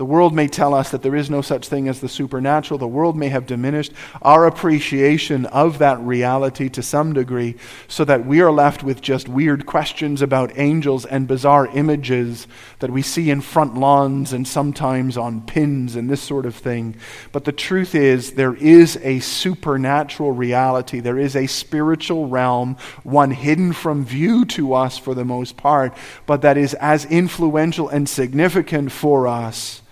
The 0.00 0.06
world 0.06 0.32
may 0.32 0.48
tell 0.48 0.72
us 0.72 0.90
that 0.92 1.02
there 1.02 1.14
is 1.14 1.28
no 1.28 1.42
such 1.42 1.68
thing 1.68 1.86
as 1.86 2.00
the 2.00 2.08
supernatural. 2.08 2.78
The 2.78 2.88
world 2.88 3.18
may 3.18 3.28
have 3.28 3.44
diminished 3.44 3.92
our 4.22 4.46
appreciation 4.46 5.44
of 5.44 5.76
that 5.76 6.00
reality 6.00 6.70
to 6.70 6.82
some 6.82 7.12
degree 7.12 7.56
so 7.86 8.06
that 8.06 8.24
we 8.24 8.40
are 8.40 8.50
left 8.50 8.82
with 8.82 9.02
just 9.02 9.28
weird 9.28 9.66
questions 9.66 10.22
about 10.22 10.56
angels 10.56 11.04
and 11.04 11.28
bizarre 11.28 11.66
images 11.66 12.46
that 12.78 12.90
we 12.90 13.02
see 13.02 13.28
in 13.28 13.42
front 13.42 13.74
lawns 13.74 14.32
and 14.32 14.48
sometimes 14.48 15.18
on 15.18 15.42
pins 15.42 15.96
and 15.96 16.08
this 16.08 16.22
sort 16.22 16.46
of 16.46 16.56
thing. 16.56 16.96
But 17.30 17.44
the 17.44 17.52
truth 17.52 17.94
is, 17.94 18.32
there 18.32 18.54
is 18.54 18.96
a 19.02 19.20
supernatural 19.20 20.32
reality. 20.32 21.00
There 21.00 21.18
is 21.18 21.36
a 21.36 21.46
spiritual 21.46 22.26
realm, 22.26 22.78
one 23.02 23.32
hidden 23.32 23.74
from 23.74 24.06
view 24.06 24.46
to 24.46 24.72
us 24.72 24.96
for 24.96 25.14
the 25.14 25.26
most 25.26 25.58
part, 25.58 25.94
but 26.24 26.40
that 26.40 26.56
is 26.56 26.72
as 26.72 27.04
influential 27.04 27.90
and 27.90 28.08
significant 28.08 28.92
for 28.92 29.28
us 29.28 29.82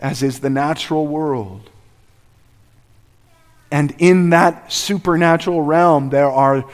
as 0.00 0.22
is 0.22 0.40
the 0.40 0.50
natural 0.50 1.06
world. 1.06 1.70
And 3.70 3.94
in 3.98 4.30
that 4.30 4.72
supernatural 4.72 5.62
realm, 5.62 6.10
there 6.10 6.30
are 6.30 6.64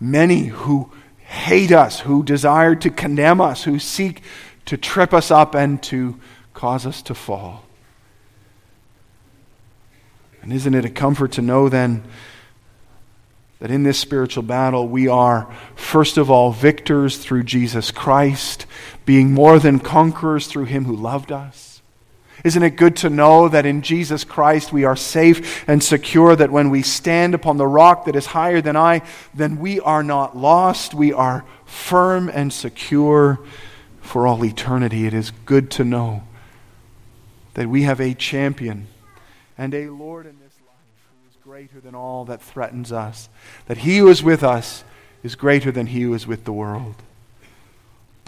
many 0.00 0.44
who 0.44 0.92
hate 1.18 1.72
us, 1.72 2.00
who 2.00 2.22
desire 2.22 2.74
to 2.76 2.90
condemn 2.90 3.40
us, 3.40 3.64
who 3.64 3.78
seek 3.78 4.22
to 4.66 4.76
trip 4.76 5.12
us 5.12 5.30
up 5.30 5.54
and 5.54 5.82
to 5.84 6.18
cause 6.54 6.86
us 6.86 7.02
to 7.02 7.14
fall. 7.14 7.64
And 10.42 10.52
isn't 10.52 10.74
it 10.74 10.84
a 10.84 10.90
comfort 10.90 11.32
to 11.32 11.42
know 11.42 11.68
then 11.68 12.04
that 13.58 13.70
in 13.70 13.82
this 13.82 13.98
spiritual 13.98 14.44
battle 14.44 14.86
we 14.86 15.08
are, 15.08 15.52
first 15.74 16.16
of 16.16 16.30
all, 16.30 16.52
victors 16.52 17.18
through 17.18 17.42
Jesus 17.42 17.90
Christ, 17.90 18.66
being 19.04 19.32
more 19.32 19.58
than 19.58 19.80
conquerors 19.80 20.46
through 20.46 20.66
him 20.66 20.84
who 20.84 20.94
loved 20.94 21.32
us? 21.32 21.67
Isn't 22.44 22.62
it 22.62 22.76
good 22.76 22.96
to 22.96 23.10
know 23.10 23.48
that 23.48 23.66
in 23.66 23.82
Jesus 23.82 24.24
Christ 24.24 24.72
we 24.72 24.84
are 24.84 24.96
safe 24.96 25.68
and 25.68 25.82
secure, 25.82 26.36
that 26.36 26.50
when 26.50 26.70
we 26.70 26.82
stand 26.82 27.34
upon 27.34 27.56
the 27.56 27.66
rock 27.66 28.04
that 28.04 28.14
is 28.14 28.26
higher 28.26 28.60
than 28.60 28.76
I, 28.76 29.02
then 29.34 29.58
we 29.58 29.80
are 29.80 30.02
not 30.02 30.36
lost. 30.36 30.94
We 30.94 31.12
are 31.12 31.44
firm 31.64 32.28
and 32.28 32.52
secure 32.52 33.40
for 34.00 34.26
all 34.26 34.44
eternity. 34.44 35.06
It 35.06 35.14
is 35.14 35.32
good 35.44 35.70
to 35.72 35.84
know 35.84 36.22
that 37.54 37.68
we 37.68 37.82
have 37.82 38.00
a 38.00 38.14
champion 38.14 38.86
and 39.58 39.74
a 39.74 39.88
Lord 39.88 40.24
in 40.26 40.38
this 40.38 40.54
life 40.66 41.10
who 41.10 41.28
is 41.28 41.36
greater 41.42 41.80
than 41.80 41.96
all 41.96 42.24
that 42.26 42.40
threatens 42.40 42.92
us, 42.92 43.28
that 43.66 43.78
he 43.78 43.98
who 43.98 44.08
is 44.08 44.22
with 44.22 44.44
us 44.44 44.84
is 45.24 45.34
greater 45.34 45.72
than 45.72 45.88
he 45.88 46.02
who 46.02 46.14
is 46.14 46.26
with 46.26 46.44
the 46.44 46.52
world. 46.52 46.94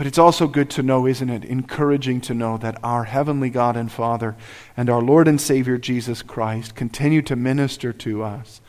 But 0.00 0.06
it's 0.06 0.16
also 0.16 0.46
good 0.46 0.70
to 0.70 0.82
know, 0.82 1.06
isn't 1.06 1.28
it? 1.28 1.44
Encouraging 1.44 2.22
to 2.22 2.32
know 2.32 2.56
that 2.56 2.78
our 2.82 3.04
Heavenly 3.04 3.50
God 3.50 3.76
and 3.76 3.92
Father 3.92 4.34
and 4.74 4.88
our 4.88 5.02
Lord 5.02 5.28
and 5.28 5.38
Savior 5.38 5.76
Jesus 5.76 6.22
Christ 6.22 6.74
continue 6.74 7.20
to 7.20 7.36
minister 7.36 7.92
to 7.92 8.22
us 8.22 8.62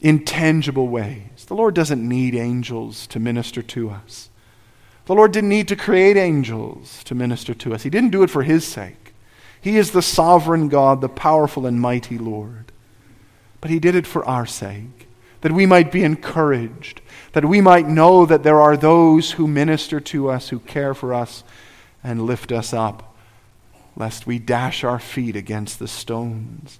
in 0.00 0.24
tangible 0.24 0.86
ways. 0.86 1.44
The 1.48 1.56
Lord 1.56 1.74
doesn't 1.74 2.08
need 2.08 2.36
angels 2.36 3.08
to 3.08 3.18
minister 3.18 3.62
to 3.62 3.90
us. 3.90 4.30
The 5.06 5.16
Lord 5.16 5.32
didn't 5.32 5.50
need 5.50 5.66
to 5.66 5.74
create 5.74 6.16
angels 6.16 7.02
to 7.02 7.16
minister 7.16 7.52
to 7.54 7.74
us. 7.74 7.82
He 7.82 7.90
didn't 7.90 8.12
do 8.12 8.22
it 8.22 8.30
for 8.30 8.44
His 8.44 8.64
sake. 8.64 9.12
He 9.60 9.76
is 9.76 9.90
the 9.90 10.02
sovereign 10.02 10.68
God, 10.68 11.00
the 11.00 11.08
powerful 11.08 11.66
and 11.66 11.80
mighty 11.80 12.16
Lord. 12.16 12.70
But 13.60 13.72
He 13.72 13.80
did 13.80 13.96
it 13.96 14.06
for 14.06 14.24
our 14.24 14.46
sake, 14.46 15.03
that 15.44 15.52
we 15.52 15.66
might 15.66 15.92
be 15.92 16.02
encouraged 16.02 17.00
that 17.34 17.44
we 17.44 17.60
might 17.60 17.86
know 17.86 18.24
that 18.24 18.44
there 18.44 18.60
are 18.60 18.76
those 18.76 19.32
who 19.32 19.46
minister 19.46 20.00
to 20.00 20.30
us, 20.30 20.48
who 20.48 20.60
care 20.60 20.94
for 20.94 21.12
us, 21.12 21.42
and 22.02 22.22
lift 22.22 22.52
us 22.52 22.72
up, 22.72 23.16
lest 23.96 24.24
we 24.26 24.38
dash 24.38 24.84
our 24.84 25.00
feet 25.00 25.34
against 25.34 25.80
the 25.80 25.88
stones. 25.88 26.78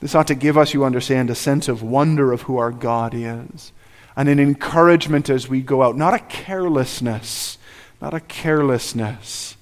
This 0.00 0.14
ought 0.14 0.26
to 0.28 0.34
give 0.34 0.56
us, 0.56 0.72
you 0.72 0.84
understand, 0.84 1.28
a 1.28 1.34
sense 1.34 1.68
of 1.68 1.82
wonder 1.82 2.32
of 2.32 2.42
who 2.42 2.56
our 2.56 2.70
God 2.70 3.12
is 3.14 3.72
and 4.16 4.28
an 4.28 4.40
encouragement 4.40 5.28
as 5.28 5.48
we 5.48 5.60
go 5.60 5.82
out. 5.82 5.96
Not 5.96 6.14
a 6.14 6.18
carelessness, 6.18 7.58
not 8.00 8.14
a 8.14 8.20
carelessness, 8.20 9.56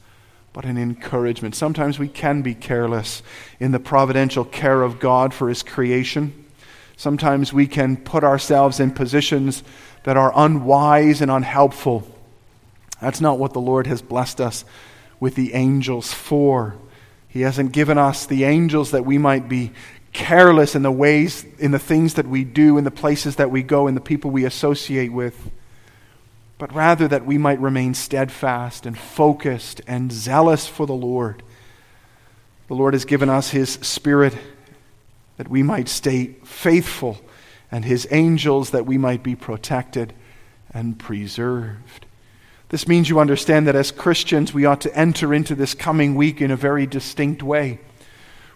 but 0.53 0.65
an 0.65 0.79
encouragement. 0.79 1.57
Sometimes 1.57 1.99
we 1.99 2.09
can 2.09 2.43
be 2.43 2.55
careless 2.55 3.25
in 3.59 3.73
the 3.73 3.81
providential 3.81 4.45
care 4.45 4.83
of 4.83 5.01
God 5.01 5.35
for 5.35 5.49
His 5.49 5.65
creation. 5.65 6.47
Sometimes 7.01 7.51
we 7.51 7.67
can 7.67 7.97
put 7.97 8.25
ourselves 8.25 8.79
in 8.79 8.91
positions 8.91 9.63
that 10.03 10.19
are 10.19 10.35
unwise 10.37 11.23
and 11.23 11.31
unhelpful. 11.31 12.07
That's 13.01 13.23
not 13.23 13.39
what 13.39 13.55
the 13.55 13.61
Lord 13.61 13.87
has 13.87 14.03
blessed 14.03 14.39
us 14.39 14.67
with 15.19 15.35
the 15.35 15.55
angels 15.55 16.13
for. 16.13 16.77
He 17.27 17.41
hasn't 17.41 17.73
given 17.73 17.97
us 17.97 18.27
the 18.27 18.45
angels 18.45 18.91
that 18.91 19.07
we 19.07 19.17
might 19.17 19.49
be 19.49 19.73
careless 20.13 20.75
in 20.75 20.83
the 20.83 20.93
ways, 20.93 21.47
in 21.59 21.71
the 21.71 21.79
things 21.79 22.13
that 22.15 22.27
we 22.27 22.45
do, 22.45 22.77
in 22.77 22.85
the 22.85 22.91
places 22.91 23.37
that 23.37 23.51
we 23.51 23.63
go, 23.63 23.87
in 23.87 23.95
the 23.95 24.03
people 24.03 24.31
we 24.31 24.45
associate 24.45 25.11
with, 25.11 25.51
but 26.59 26.71
rather 26.75 27.09
that 27.09 27.25
we 27.25 27.39
might 27.39 27.61
remain 27.61 27.95
steadfast 27.95 28.85
and 28.85 28.99
focused 28.99 29.81
and 29.87 30.13
zealous 30.13 30.67
for 30.67 30.87
the 30.87 30.93
Lord. 30.93 31.43
The 32.69 32.75
Lord 32.75 32.93
has 32.93 33.07
given 33.07 33.31
us 33.31 33.53
His 33.53 33.71
Spirit 33.71 34.37
that 35.41 35.49
we 35.49 35.63
might 35.63 35.89
stay 35.89 36.27
faithful, 36.45 37.19
and 37.73 37.83
His 37.83 38.07
angels 38.11 38.73
that 38.73 38.85
we 38.85 38.99
might 38.99 39.23
be 39.23 39.35
protected 39.35 40.13
and 40.75 40.99
preserved. 40.99 42.05
This 42.69 42.87
means 42.87 43.09
you 43.09 43.19
understand 43.19 43.67
that 43.67 43.75
as 43.75 43.91
Christians, 43.91 44.53
we 44.53 44.67
ought 44.67 44.83
to 44.83 44.95
enter 44.95 45.33
into 45.33 45.55
this 45.55 45.73
coming 45.73 46.15
week 46.15 46.43
in 46.43 46.51
a 46.51 46.57
very 46.57 46.87
distinct 46.87 47.43
way. 47.43 47.81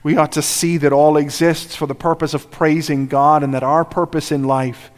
We 0.02 0.18
ought 0.18 0.32
to 0.32 0.42
see 0.42 0.76
that 0.76 0.92
all 0.92 1.16
exists 1.16 1.74
for 1.74 1.86
the 1.86 1.94
purpose 1.94 2.34
of 2.34 2.50
praising 2.50 3.06
God 3.06 3.42
and 3.42 3.54
that 3.54 3.62
our 3.62 3.86
purpose 3.86 4.30
in 4.30 4.44
life 4.44 4.90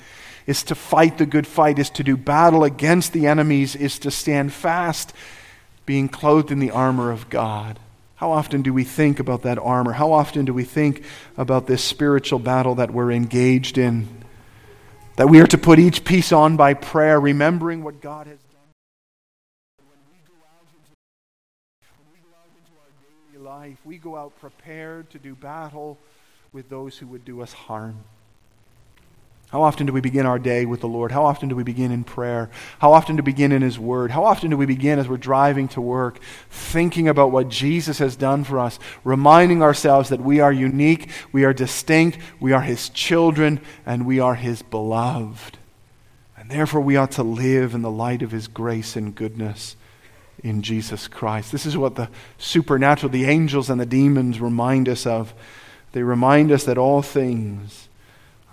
is 0.44 0.64
to 0.64 0.74
fight 0.74 1.18
the 1.18 1.24
good 1.24 1.46
fight, 1.46 1.78
is 1.78 1.90
to 1.90 2.02
do 2.02 2.16
battle 2.16 2.64
against 2.64 3.12
the 3.12 3.28
enemies, 3.28 3.76
is 3.76 4.00
to 4.00 4.10
stand 4.10 4.52
fast, 4.52 5.12
being 5.84 6.08
clothed 6.08 6.50
in 6.50 6.58
the 6.58 6.72
armor 6.72 7.12
of 7.12 7.30
God. 7.30 7.78
How 8.16 8.32
often 8.32 8.62
do 8.62 8.72
we 8.72 8.82
think 8.82 9.20
about 9.20 9.42
that 9.42 9.58
armor? 9.58 9.92
How 9.92 10.12
often 10.12 10.46
do 10.46 10.54
we 10.54 10.64
think 10.64 11.04
about 11.36 11.66
this 11.66 11.84
spiritual 11.84 12.38
battle 12.38 12.76
that 12.76 12.90
we're 12.90 13.12
engaged 13.12 13.76
in? 13.76 14.08
That 15.16 15.28
we 15.28 15.38
are 15.40 15.46
to 15.46 15.58
put 15.58 15.78
each 15.78 16.02
piece 16.02 16.32
on 16.32 16.56
by 16.56 16.72
prayer, 16.72 17.20
remembering 17.20 17.84
what 17.84 18.00
God 18.00 18.26
has 18.26 18.38
done. 18.38 18.72
When 19.86 19.98
we 20.10 20.18
go 20.26 20.34
out 20.46 20.66
into 22.56 22.72
our 22.80 23.32
daily 23.32 23.44
life. 23.44 23.78
We 23.84 23.98
go 23.98 24.16
out 24.16 24.38
prepared 24.40 25.10
to 25.10 25.18
do 25.18 25.34
battle 25.34 25.98
with 26.52 26.70
those 26.70 26.96
who 26.96 27.06
would 27.08 27.24
do 27.26 27.42
us 27.42 27.52
harm. 27.52 28.02
How 29.50 29.62
often 29.62 29.86
do 29.86 29.92
we 29.92 30.00
begin 30.00 30.26
our 30.26 30.40
day 30.40 30.66
with 30.66 30.80
the 30.80 30.88
Lord? 30.88 31.12
How 31.12 31.24
often 31.24 31.48
do 31.48 31.54
we 31.54 31.62
begin 31.62 31.92
in 31.92 32.02
prayer? 32.02 32.50
How 32.80 32.92
often 32.92 33.14
do 33.14 33.22
we 33.22 33.32
begin 33.32 33.52
in 33.52 33.62
His 33.62 33.78
Word? 33.78 34.10
How 34.10 34.24
often 34.24 34.50
do 34.50 34.56
we 34.56 34.66
begin 34.66 34.98
as 34.98 35.08
we're 35.08 35.16
driving 35.16 35.68
to 35.68 35.80
work, 35.80 36.18
thinking 36.50 37.06
about 37.06 37.30
what 37.30 37.48
Jesus 37.48 37.98
has 37.98 38.16
done 38.16 38.42
for 38.42 38.58
us, 38.58 38.80
reminding 39.04 39.62
ourselves 39.62 40.08
that 40.08 40.20
we 40.20 40.40
are 40.40 40.52
unique, 40.52 41.10
we 41.30 41.44
are 41.44 41.52
distinct, 41.52 42.18
we 42.40 42.52
are 42.52 42.62
His 42.62 42.88
children, 42.88 43.60
and 43.84 44.04
we 44.04 44.18
are 44.18 44.34
His 44.34 44.62
beloved. 44.62 45.58
And 46.36 46.50
therefore, 46.50 46.80
we 46.80 46.96
ought 46.96 47.12
to 47.12 47.22
live 47.22 47.72
in 47.72 47.82
the 47.82 47.90
light 47.90 48.22
of 48.22 48.32
His 48.32 48.48
grace 48.48 48.96
and 48.96 49.14
goodness 49.14 49.76
in 50.42 50.60
Jesus 50.60 51.06
Christ. 51.06 51.52
This 51.52 51.66
is 51.66 51.76
what 51.76 51.94
the 51.94 52.08
supernatural, 52.36 53.12
the 53.12 53.26
angels 53.26 53.70
and 53.70 53.80
the 53.80 53.86
demons 53.86 54.40
remind 54.40 54.88
us 54.88 55.06
of. 55.06 55.32
They 55.92 56.02
remind 56.02 56.50
us 56.50 56.64
that 56.64 56.78
all 56.78 57.00
things 57.00 57.85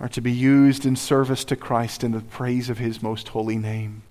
are 0.04 0.08
to 0.08 0.20
be 0.20 0.32
used 0.32 0.84
in 0.84 0.94
service 0.94 1.44
to 1.44 1.56
Christ 1.56 2.04
in 2.04 2.12
the 2.12 2.20
praise 2.20 2.68
of 2.68 2.76
his 2.76 3.02
most 3.02 3.28
holy 3.28 3.56
name. 3.56 4.02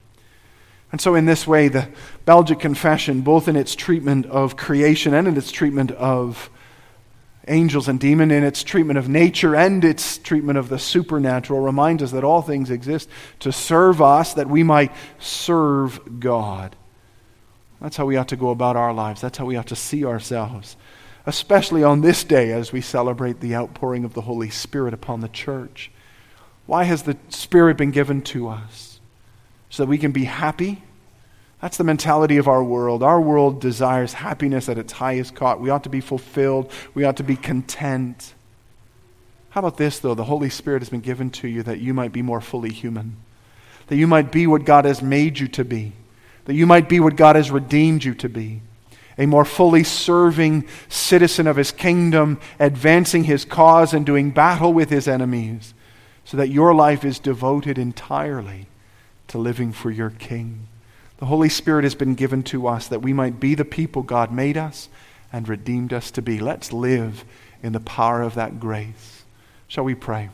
And 0.91 0.99
so, 0.99 1.13
in 1.13 1.25
this 1.25 1.45
way, 1.45 1.67
the 1.67 1.87
Belgic 2.25 2.59
Confession, 2.59 3.21
both 3.21 3.47
in 3.47 3.55
its 3.55 3.75
treatment 3.75 4.25
of 4.25 4.57
creation 4.57 5.13
and 5.13 5.27
in 5.27 5.37
its 5.37 5.51
treatment 5.51 5.91
of 5.91 6.49
angels 7.47 7.87
and 7.87 7.99
demons, 7.99 8.31
in 8.31 8.43
its 8.43 8.63
treatment 8.63 8.97
of 8.97 9.07
nature 9.07 9.55
and 9.55 9.85
its 9.85 10.17
treatment 10.17 10.57
of 10.57 10.67
the 10.67 10.79
supernatural, 10.79 11.59
reminds 11.59 12.01
us 12.01 12.09
that 12.09 12.23
all 12.23 12.41
things 12.41 12.71
exist 12.71 13.07
to 13.41 13.51
serve 13.51 14.01
us, 14.01 14.33
that 14.33 14.49
we 14.49 14.63
might 14.63 14.91
serve 15.19 16.19
God. 16.19 16.75
That's 17.81 17.97
how 17.97 18.07
we 18.07 18.17
ought 18.17 18.29
to 18.29 18.35
go 18.35 18.49
about 18.49 18.75
our 18.77 18.95
lives. 18.95 19.21
That's 19.21 19.37
how 19.37 19.45
we 19.45 19.57
ought 19.57 19.67
to 19.67 19.75
see 19.75 20.05
ourselves, 20.05 20.75
especially 21.25 21.83
on 21.83 22.01
this 22.01 22.23
day 22.23 22.51
as 22.51 22.71
we 22.71 22.81
celebrate 22.81 23.39
the 23.39 23.55
outpouring 23.55 24.03
of 24.03 24.13
the 24.13 24.21
Holy 24.21 24.49
Spirit 24.49 24.93
upon 24.93 25.21
the 25.21 25.27
church. 25.29 25.91
Why 26.65 26.83
has 26.83 27.03
the 27.03 27.17
Spirit 27.29 27.77
been 27.77 27.91
given 27.91 28.21
to 28.23 28.47
us? 28.47 28.99
So 29.69 29.83
that 29.83 29.89
we 29.89 29.97
can 29.97 30.11
be 30.11 30.25
happy? 30.25 30.83
That's 31.61 31.77
the 31.77 31.83
mentality 31.83 32.37
of 32.37 32.47
our 32.47 32.63
world. 32.63 33.03
Our 33.03 33.21
world 33.21 33.61
desires 33.61 34.13
happiness 34.13 34.67
at 34.69 34.77
its 34.77 34.93
highest 34.93 35.35
cost. 35.35 35.61
We 35.61 35.69
ought 35.69 35.83
to 35.83 35.89
be 35.89 36.01
fulfilled, 36.01 36.71
we 36.93 37.03
ought 37.03 37.17
to 37.17 37.23
be 37.23 37.35
content. 37.35 38.33
How 39.51 39.59
about 39.59 39.77
this, 39.77 39.99
though? 39.99 40.15
The 40.15 40.23
Holy 40.23 40.49
Spirit 40.49 40.81
has 40.81 40.89
been 40.89 41.01
given 41.01 41.29
to 41.31 41.47
you 41.47 41.63
that 41.63 41.79
you 41.79 41.93
might 41.93 42.11
be 42.11 42.21
more 42.21 42.41
fully 42.41 42.71
human, 42.71 43.17
that 43.87 43.95
you 43.95 44.07
might 44.07 44.31
be 44.31 44.47
what 44.47 44.65
God 44.65 44.85
has 44.85 45.01
made 45.01 45.39
you 45.39 45.47
to 45.49 45.63
be 45.63 45.93
that 46.45 46.55
you 46.55 46.65
might 46.65 46.89
be 46.89 46.99
what 46.99 47.15
God 47.15 47.35
has 47.35 47.51
redeemed 47.51 48.03
you 48.03 48.13
to 48.15 48.29
be 48.29 48.61
a 49.17 49.25
more 49.25 49.45
fully 49.45 49.83
serving 49.83 50.67
citizen 50.89 51.47
of 51.47 51.55
his 51.55 51.71
kingdom, 51.71 52.39
advancing 52.59 53.25
his 53.25 53.45
cause 53.45 53.93
and 53.93 54.05
doing 54.05 54.31
battle 54.31 54.73
with 54.73 54.89
his 54.89 55.07
enemies, 55.07 55.73
so 56.25 56.37
that 56.37 56.49
your 56.49 56.73
life 56.73 57.03
is 57.03 57.19
devoted 57.19 57.77
entirely 57.77 58.67
to 59.27 59.37
living 59.37 59.71
for 59.71 59.91
your 59.91 60.09
king. 60.09 60.67
The 61.17 61.25
Holy 61.25 61.49
Spirit 61.49 61.83
has 61.83 61.95
been 61.95 62.15
given 62.15 62.43
to 62.43 62.67
us 62.67 62.87
that 62.87 63.01
we 63.01 63.13
might 63.13 63.39
be 63.39 63.55
the 63.55 63.65
people 63.65 64.01
God 64.01 64.31
made 64.31 64.57
us 64.57 64.89
and 65.31 65.47
redeemed 65.47 65.93
us 65.93 66.11
to 66.11 66.21
be. 66.21 66.39
Let's 66.39 66.73
live 66.73 67.23
in 67.61 67.73
the 67.73 67.79
power 67.79 68.21
of 68.21 68.35
that 68.35 68.59
grace. 68.59 69.23
Shall 69.67 69.83
we 69.83 69.95
pray? 69.95 70.29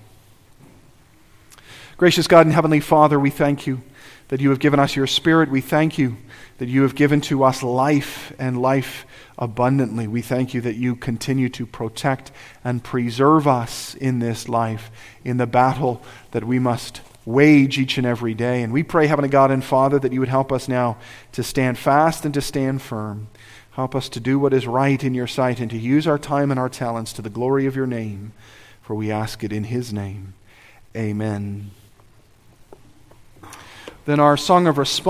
Gracious 1.98 2.28
God 2.28 2.46
and 2.46 2.56
Heavenly 2.56 2.80
Father, 2.80 3.20
we 3.20 3.30
thank 3.30 3.68
you 3.68 3.82
that 4.30 4.42
you 4.42 4.50
have 4.50 4.60
given 4.60 4.80
us 4.80 4.96
your 4.96 5.08
Spirit. 5.08 5.50
We 5.50 5.62
thank 5.62 5.98
you 5.98 6.18
that 6.60 6.68
you 6.68 6.84
have 6.84 6.94
given 6.94 7.22
to 7.22 7.44
us 7.44 7.64
life 7.64 8.32
and 8.38 8.62
life 8.62 9.06
abundantly. 9.38 10.08
We 10.08 10.22
thank 10.22 10.54
you 10.54 10.62
that 10.62 10.76
you 10.76 10.96
continue 10.96 11.50
to 11.50 11.66
protect 11.66 12.32
and 12.64 12.84
preserve 12.84 13.48
us 13.48 13.96
in 13.96 14.20
this 14.20 14.48
life, 14.48 14.92
in 15.24 15.38
the 15.38 15.48
battle 15.48 16.02
that 16.32 16.44
we 16.44 16.60
must 16.60 17.02
wage 17.26 17.80
each 17.80 17.98
and 17.98 18.06
every 18.06 18.34
day. 18.34 18.62
And 18.62 18.74
we 18.74 18.84
pray, 18.84 19.08
Heavenly 19.08 19.30
God 19.30 19.52
and 19.52 19.64
Father, 19.64 20.00
that 20.00 20.12
you 20.12 20.20
would 20.20 20.30
help 20.30 20.52
us 20.52 20.68
now 20.68 20.98
to 21.32 21.44
stand 21.44 21.78
fast 21.78 22.26
and 22.26 22.34
to 22.34 22.42
stand 22.42 22.82
firm. 22.82 23.30
Help 23.72 23.96
us 23.96 24.10
to 24.10 24.20
do 24.20 24.38
what 24.38 24.54
is 24.54 24.68
right 24.68 25.02
in 25.02 25.14
your 25.14 25.28
sight 25.28 25.62
and 25.62 25.72
to 25.72 25.78
use 25.78 26.06
our 26.08 26.20
time 26.20 26.52
and 26.52 26.60
our 26.60 26.70
talents 26.70 27.14
to 27.14 27.22
the 27.22 27.30
glory 27.30 27.66
of 27.66 27.76
your 27.76 27.88
name. 27.88 28.34
For 28.82 28.96
we 28.96 29.12
ask 29.12 29.44
it 29.44 29.54
in 29.54 29.66
his 29.66 29.94
name. 29.94 30.34
Amen. 30.98 31.72
Then 34.06 34.20
our 34.20 34.36
song 34.38 34.66
of 34.66 34.78
response. 34.78 35.10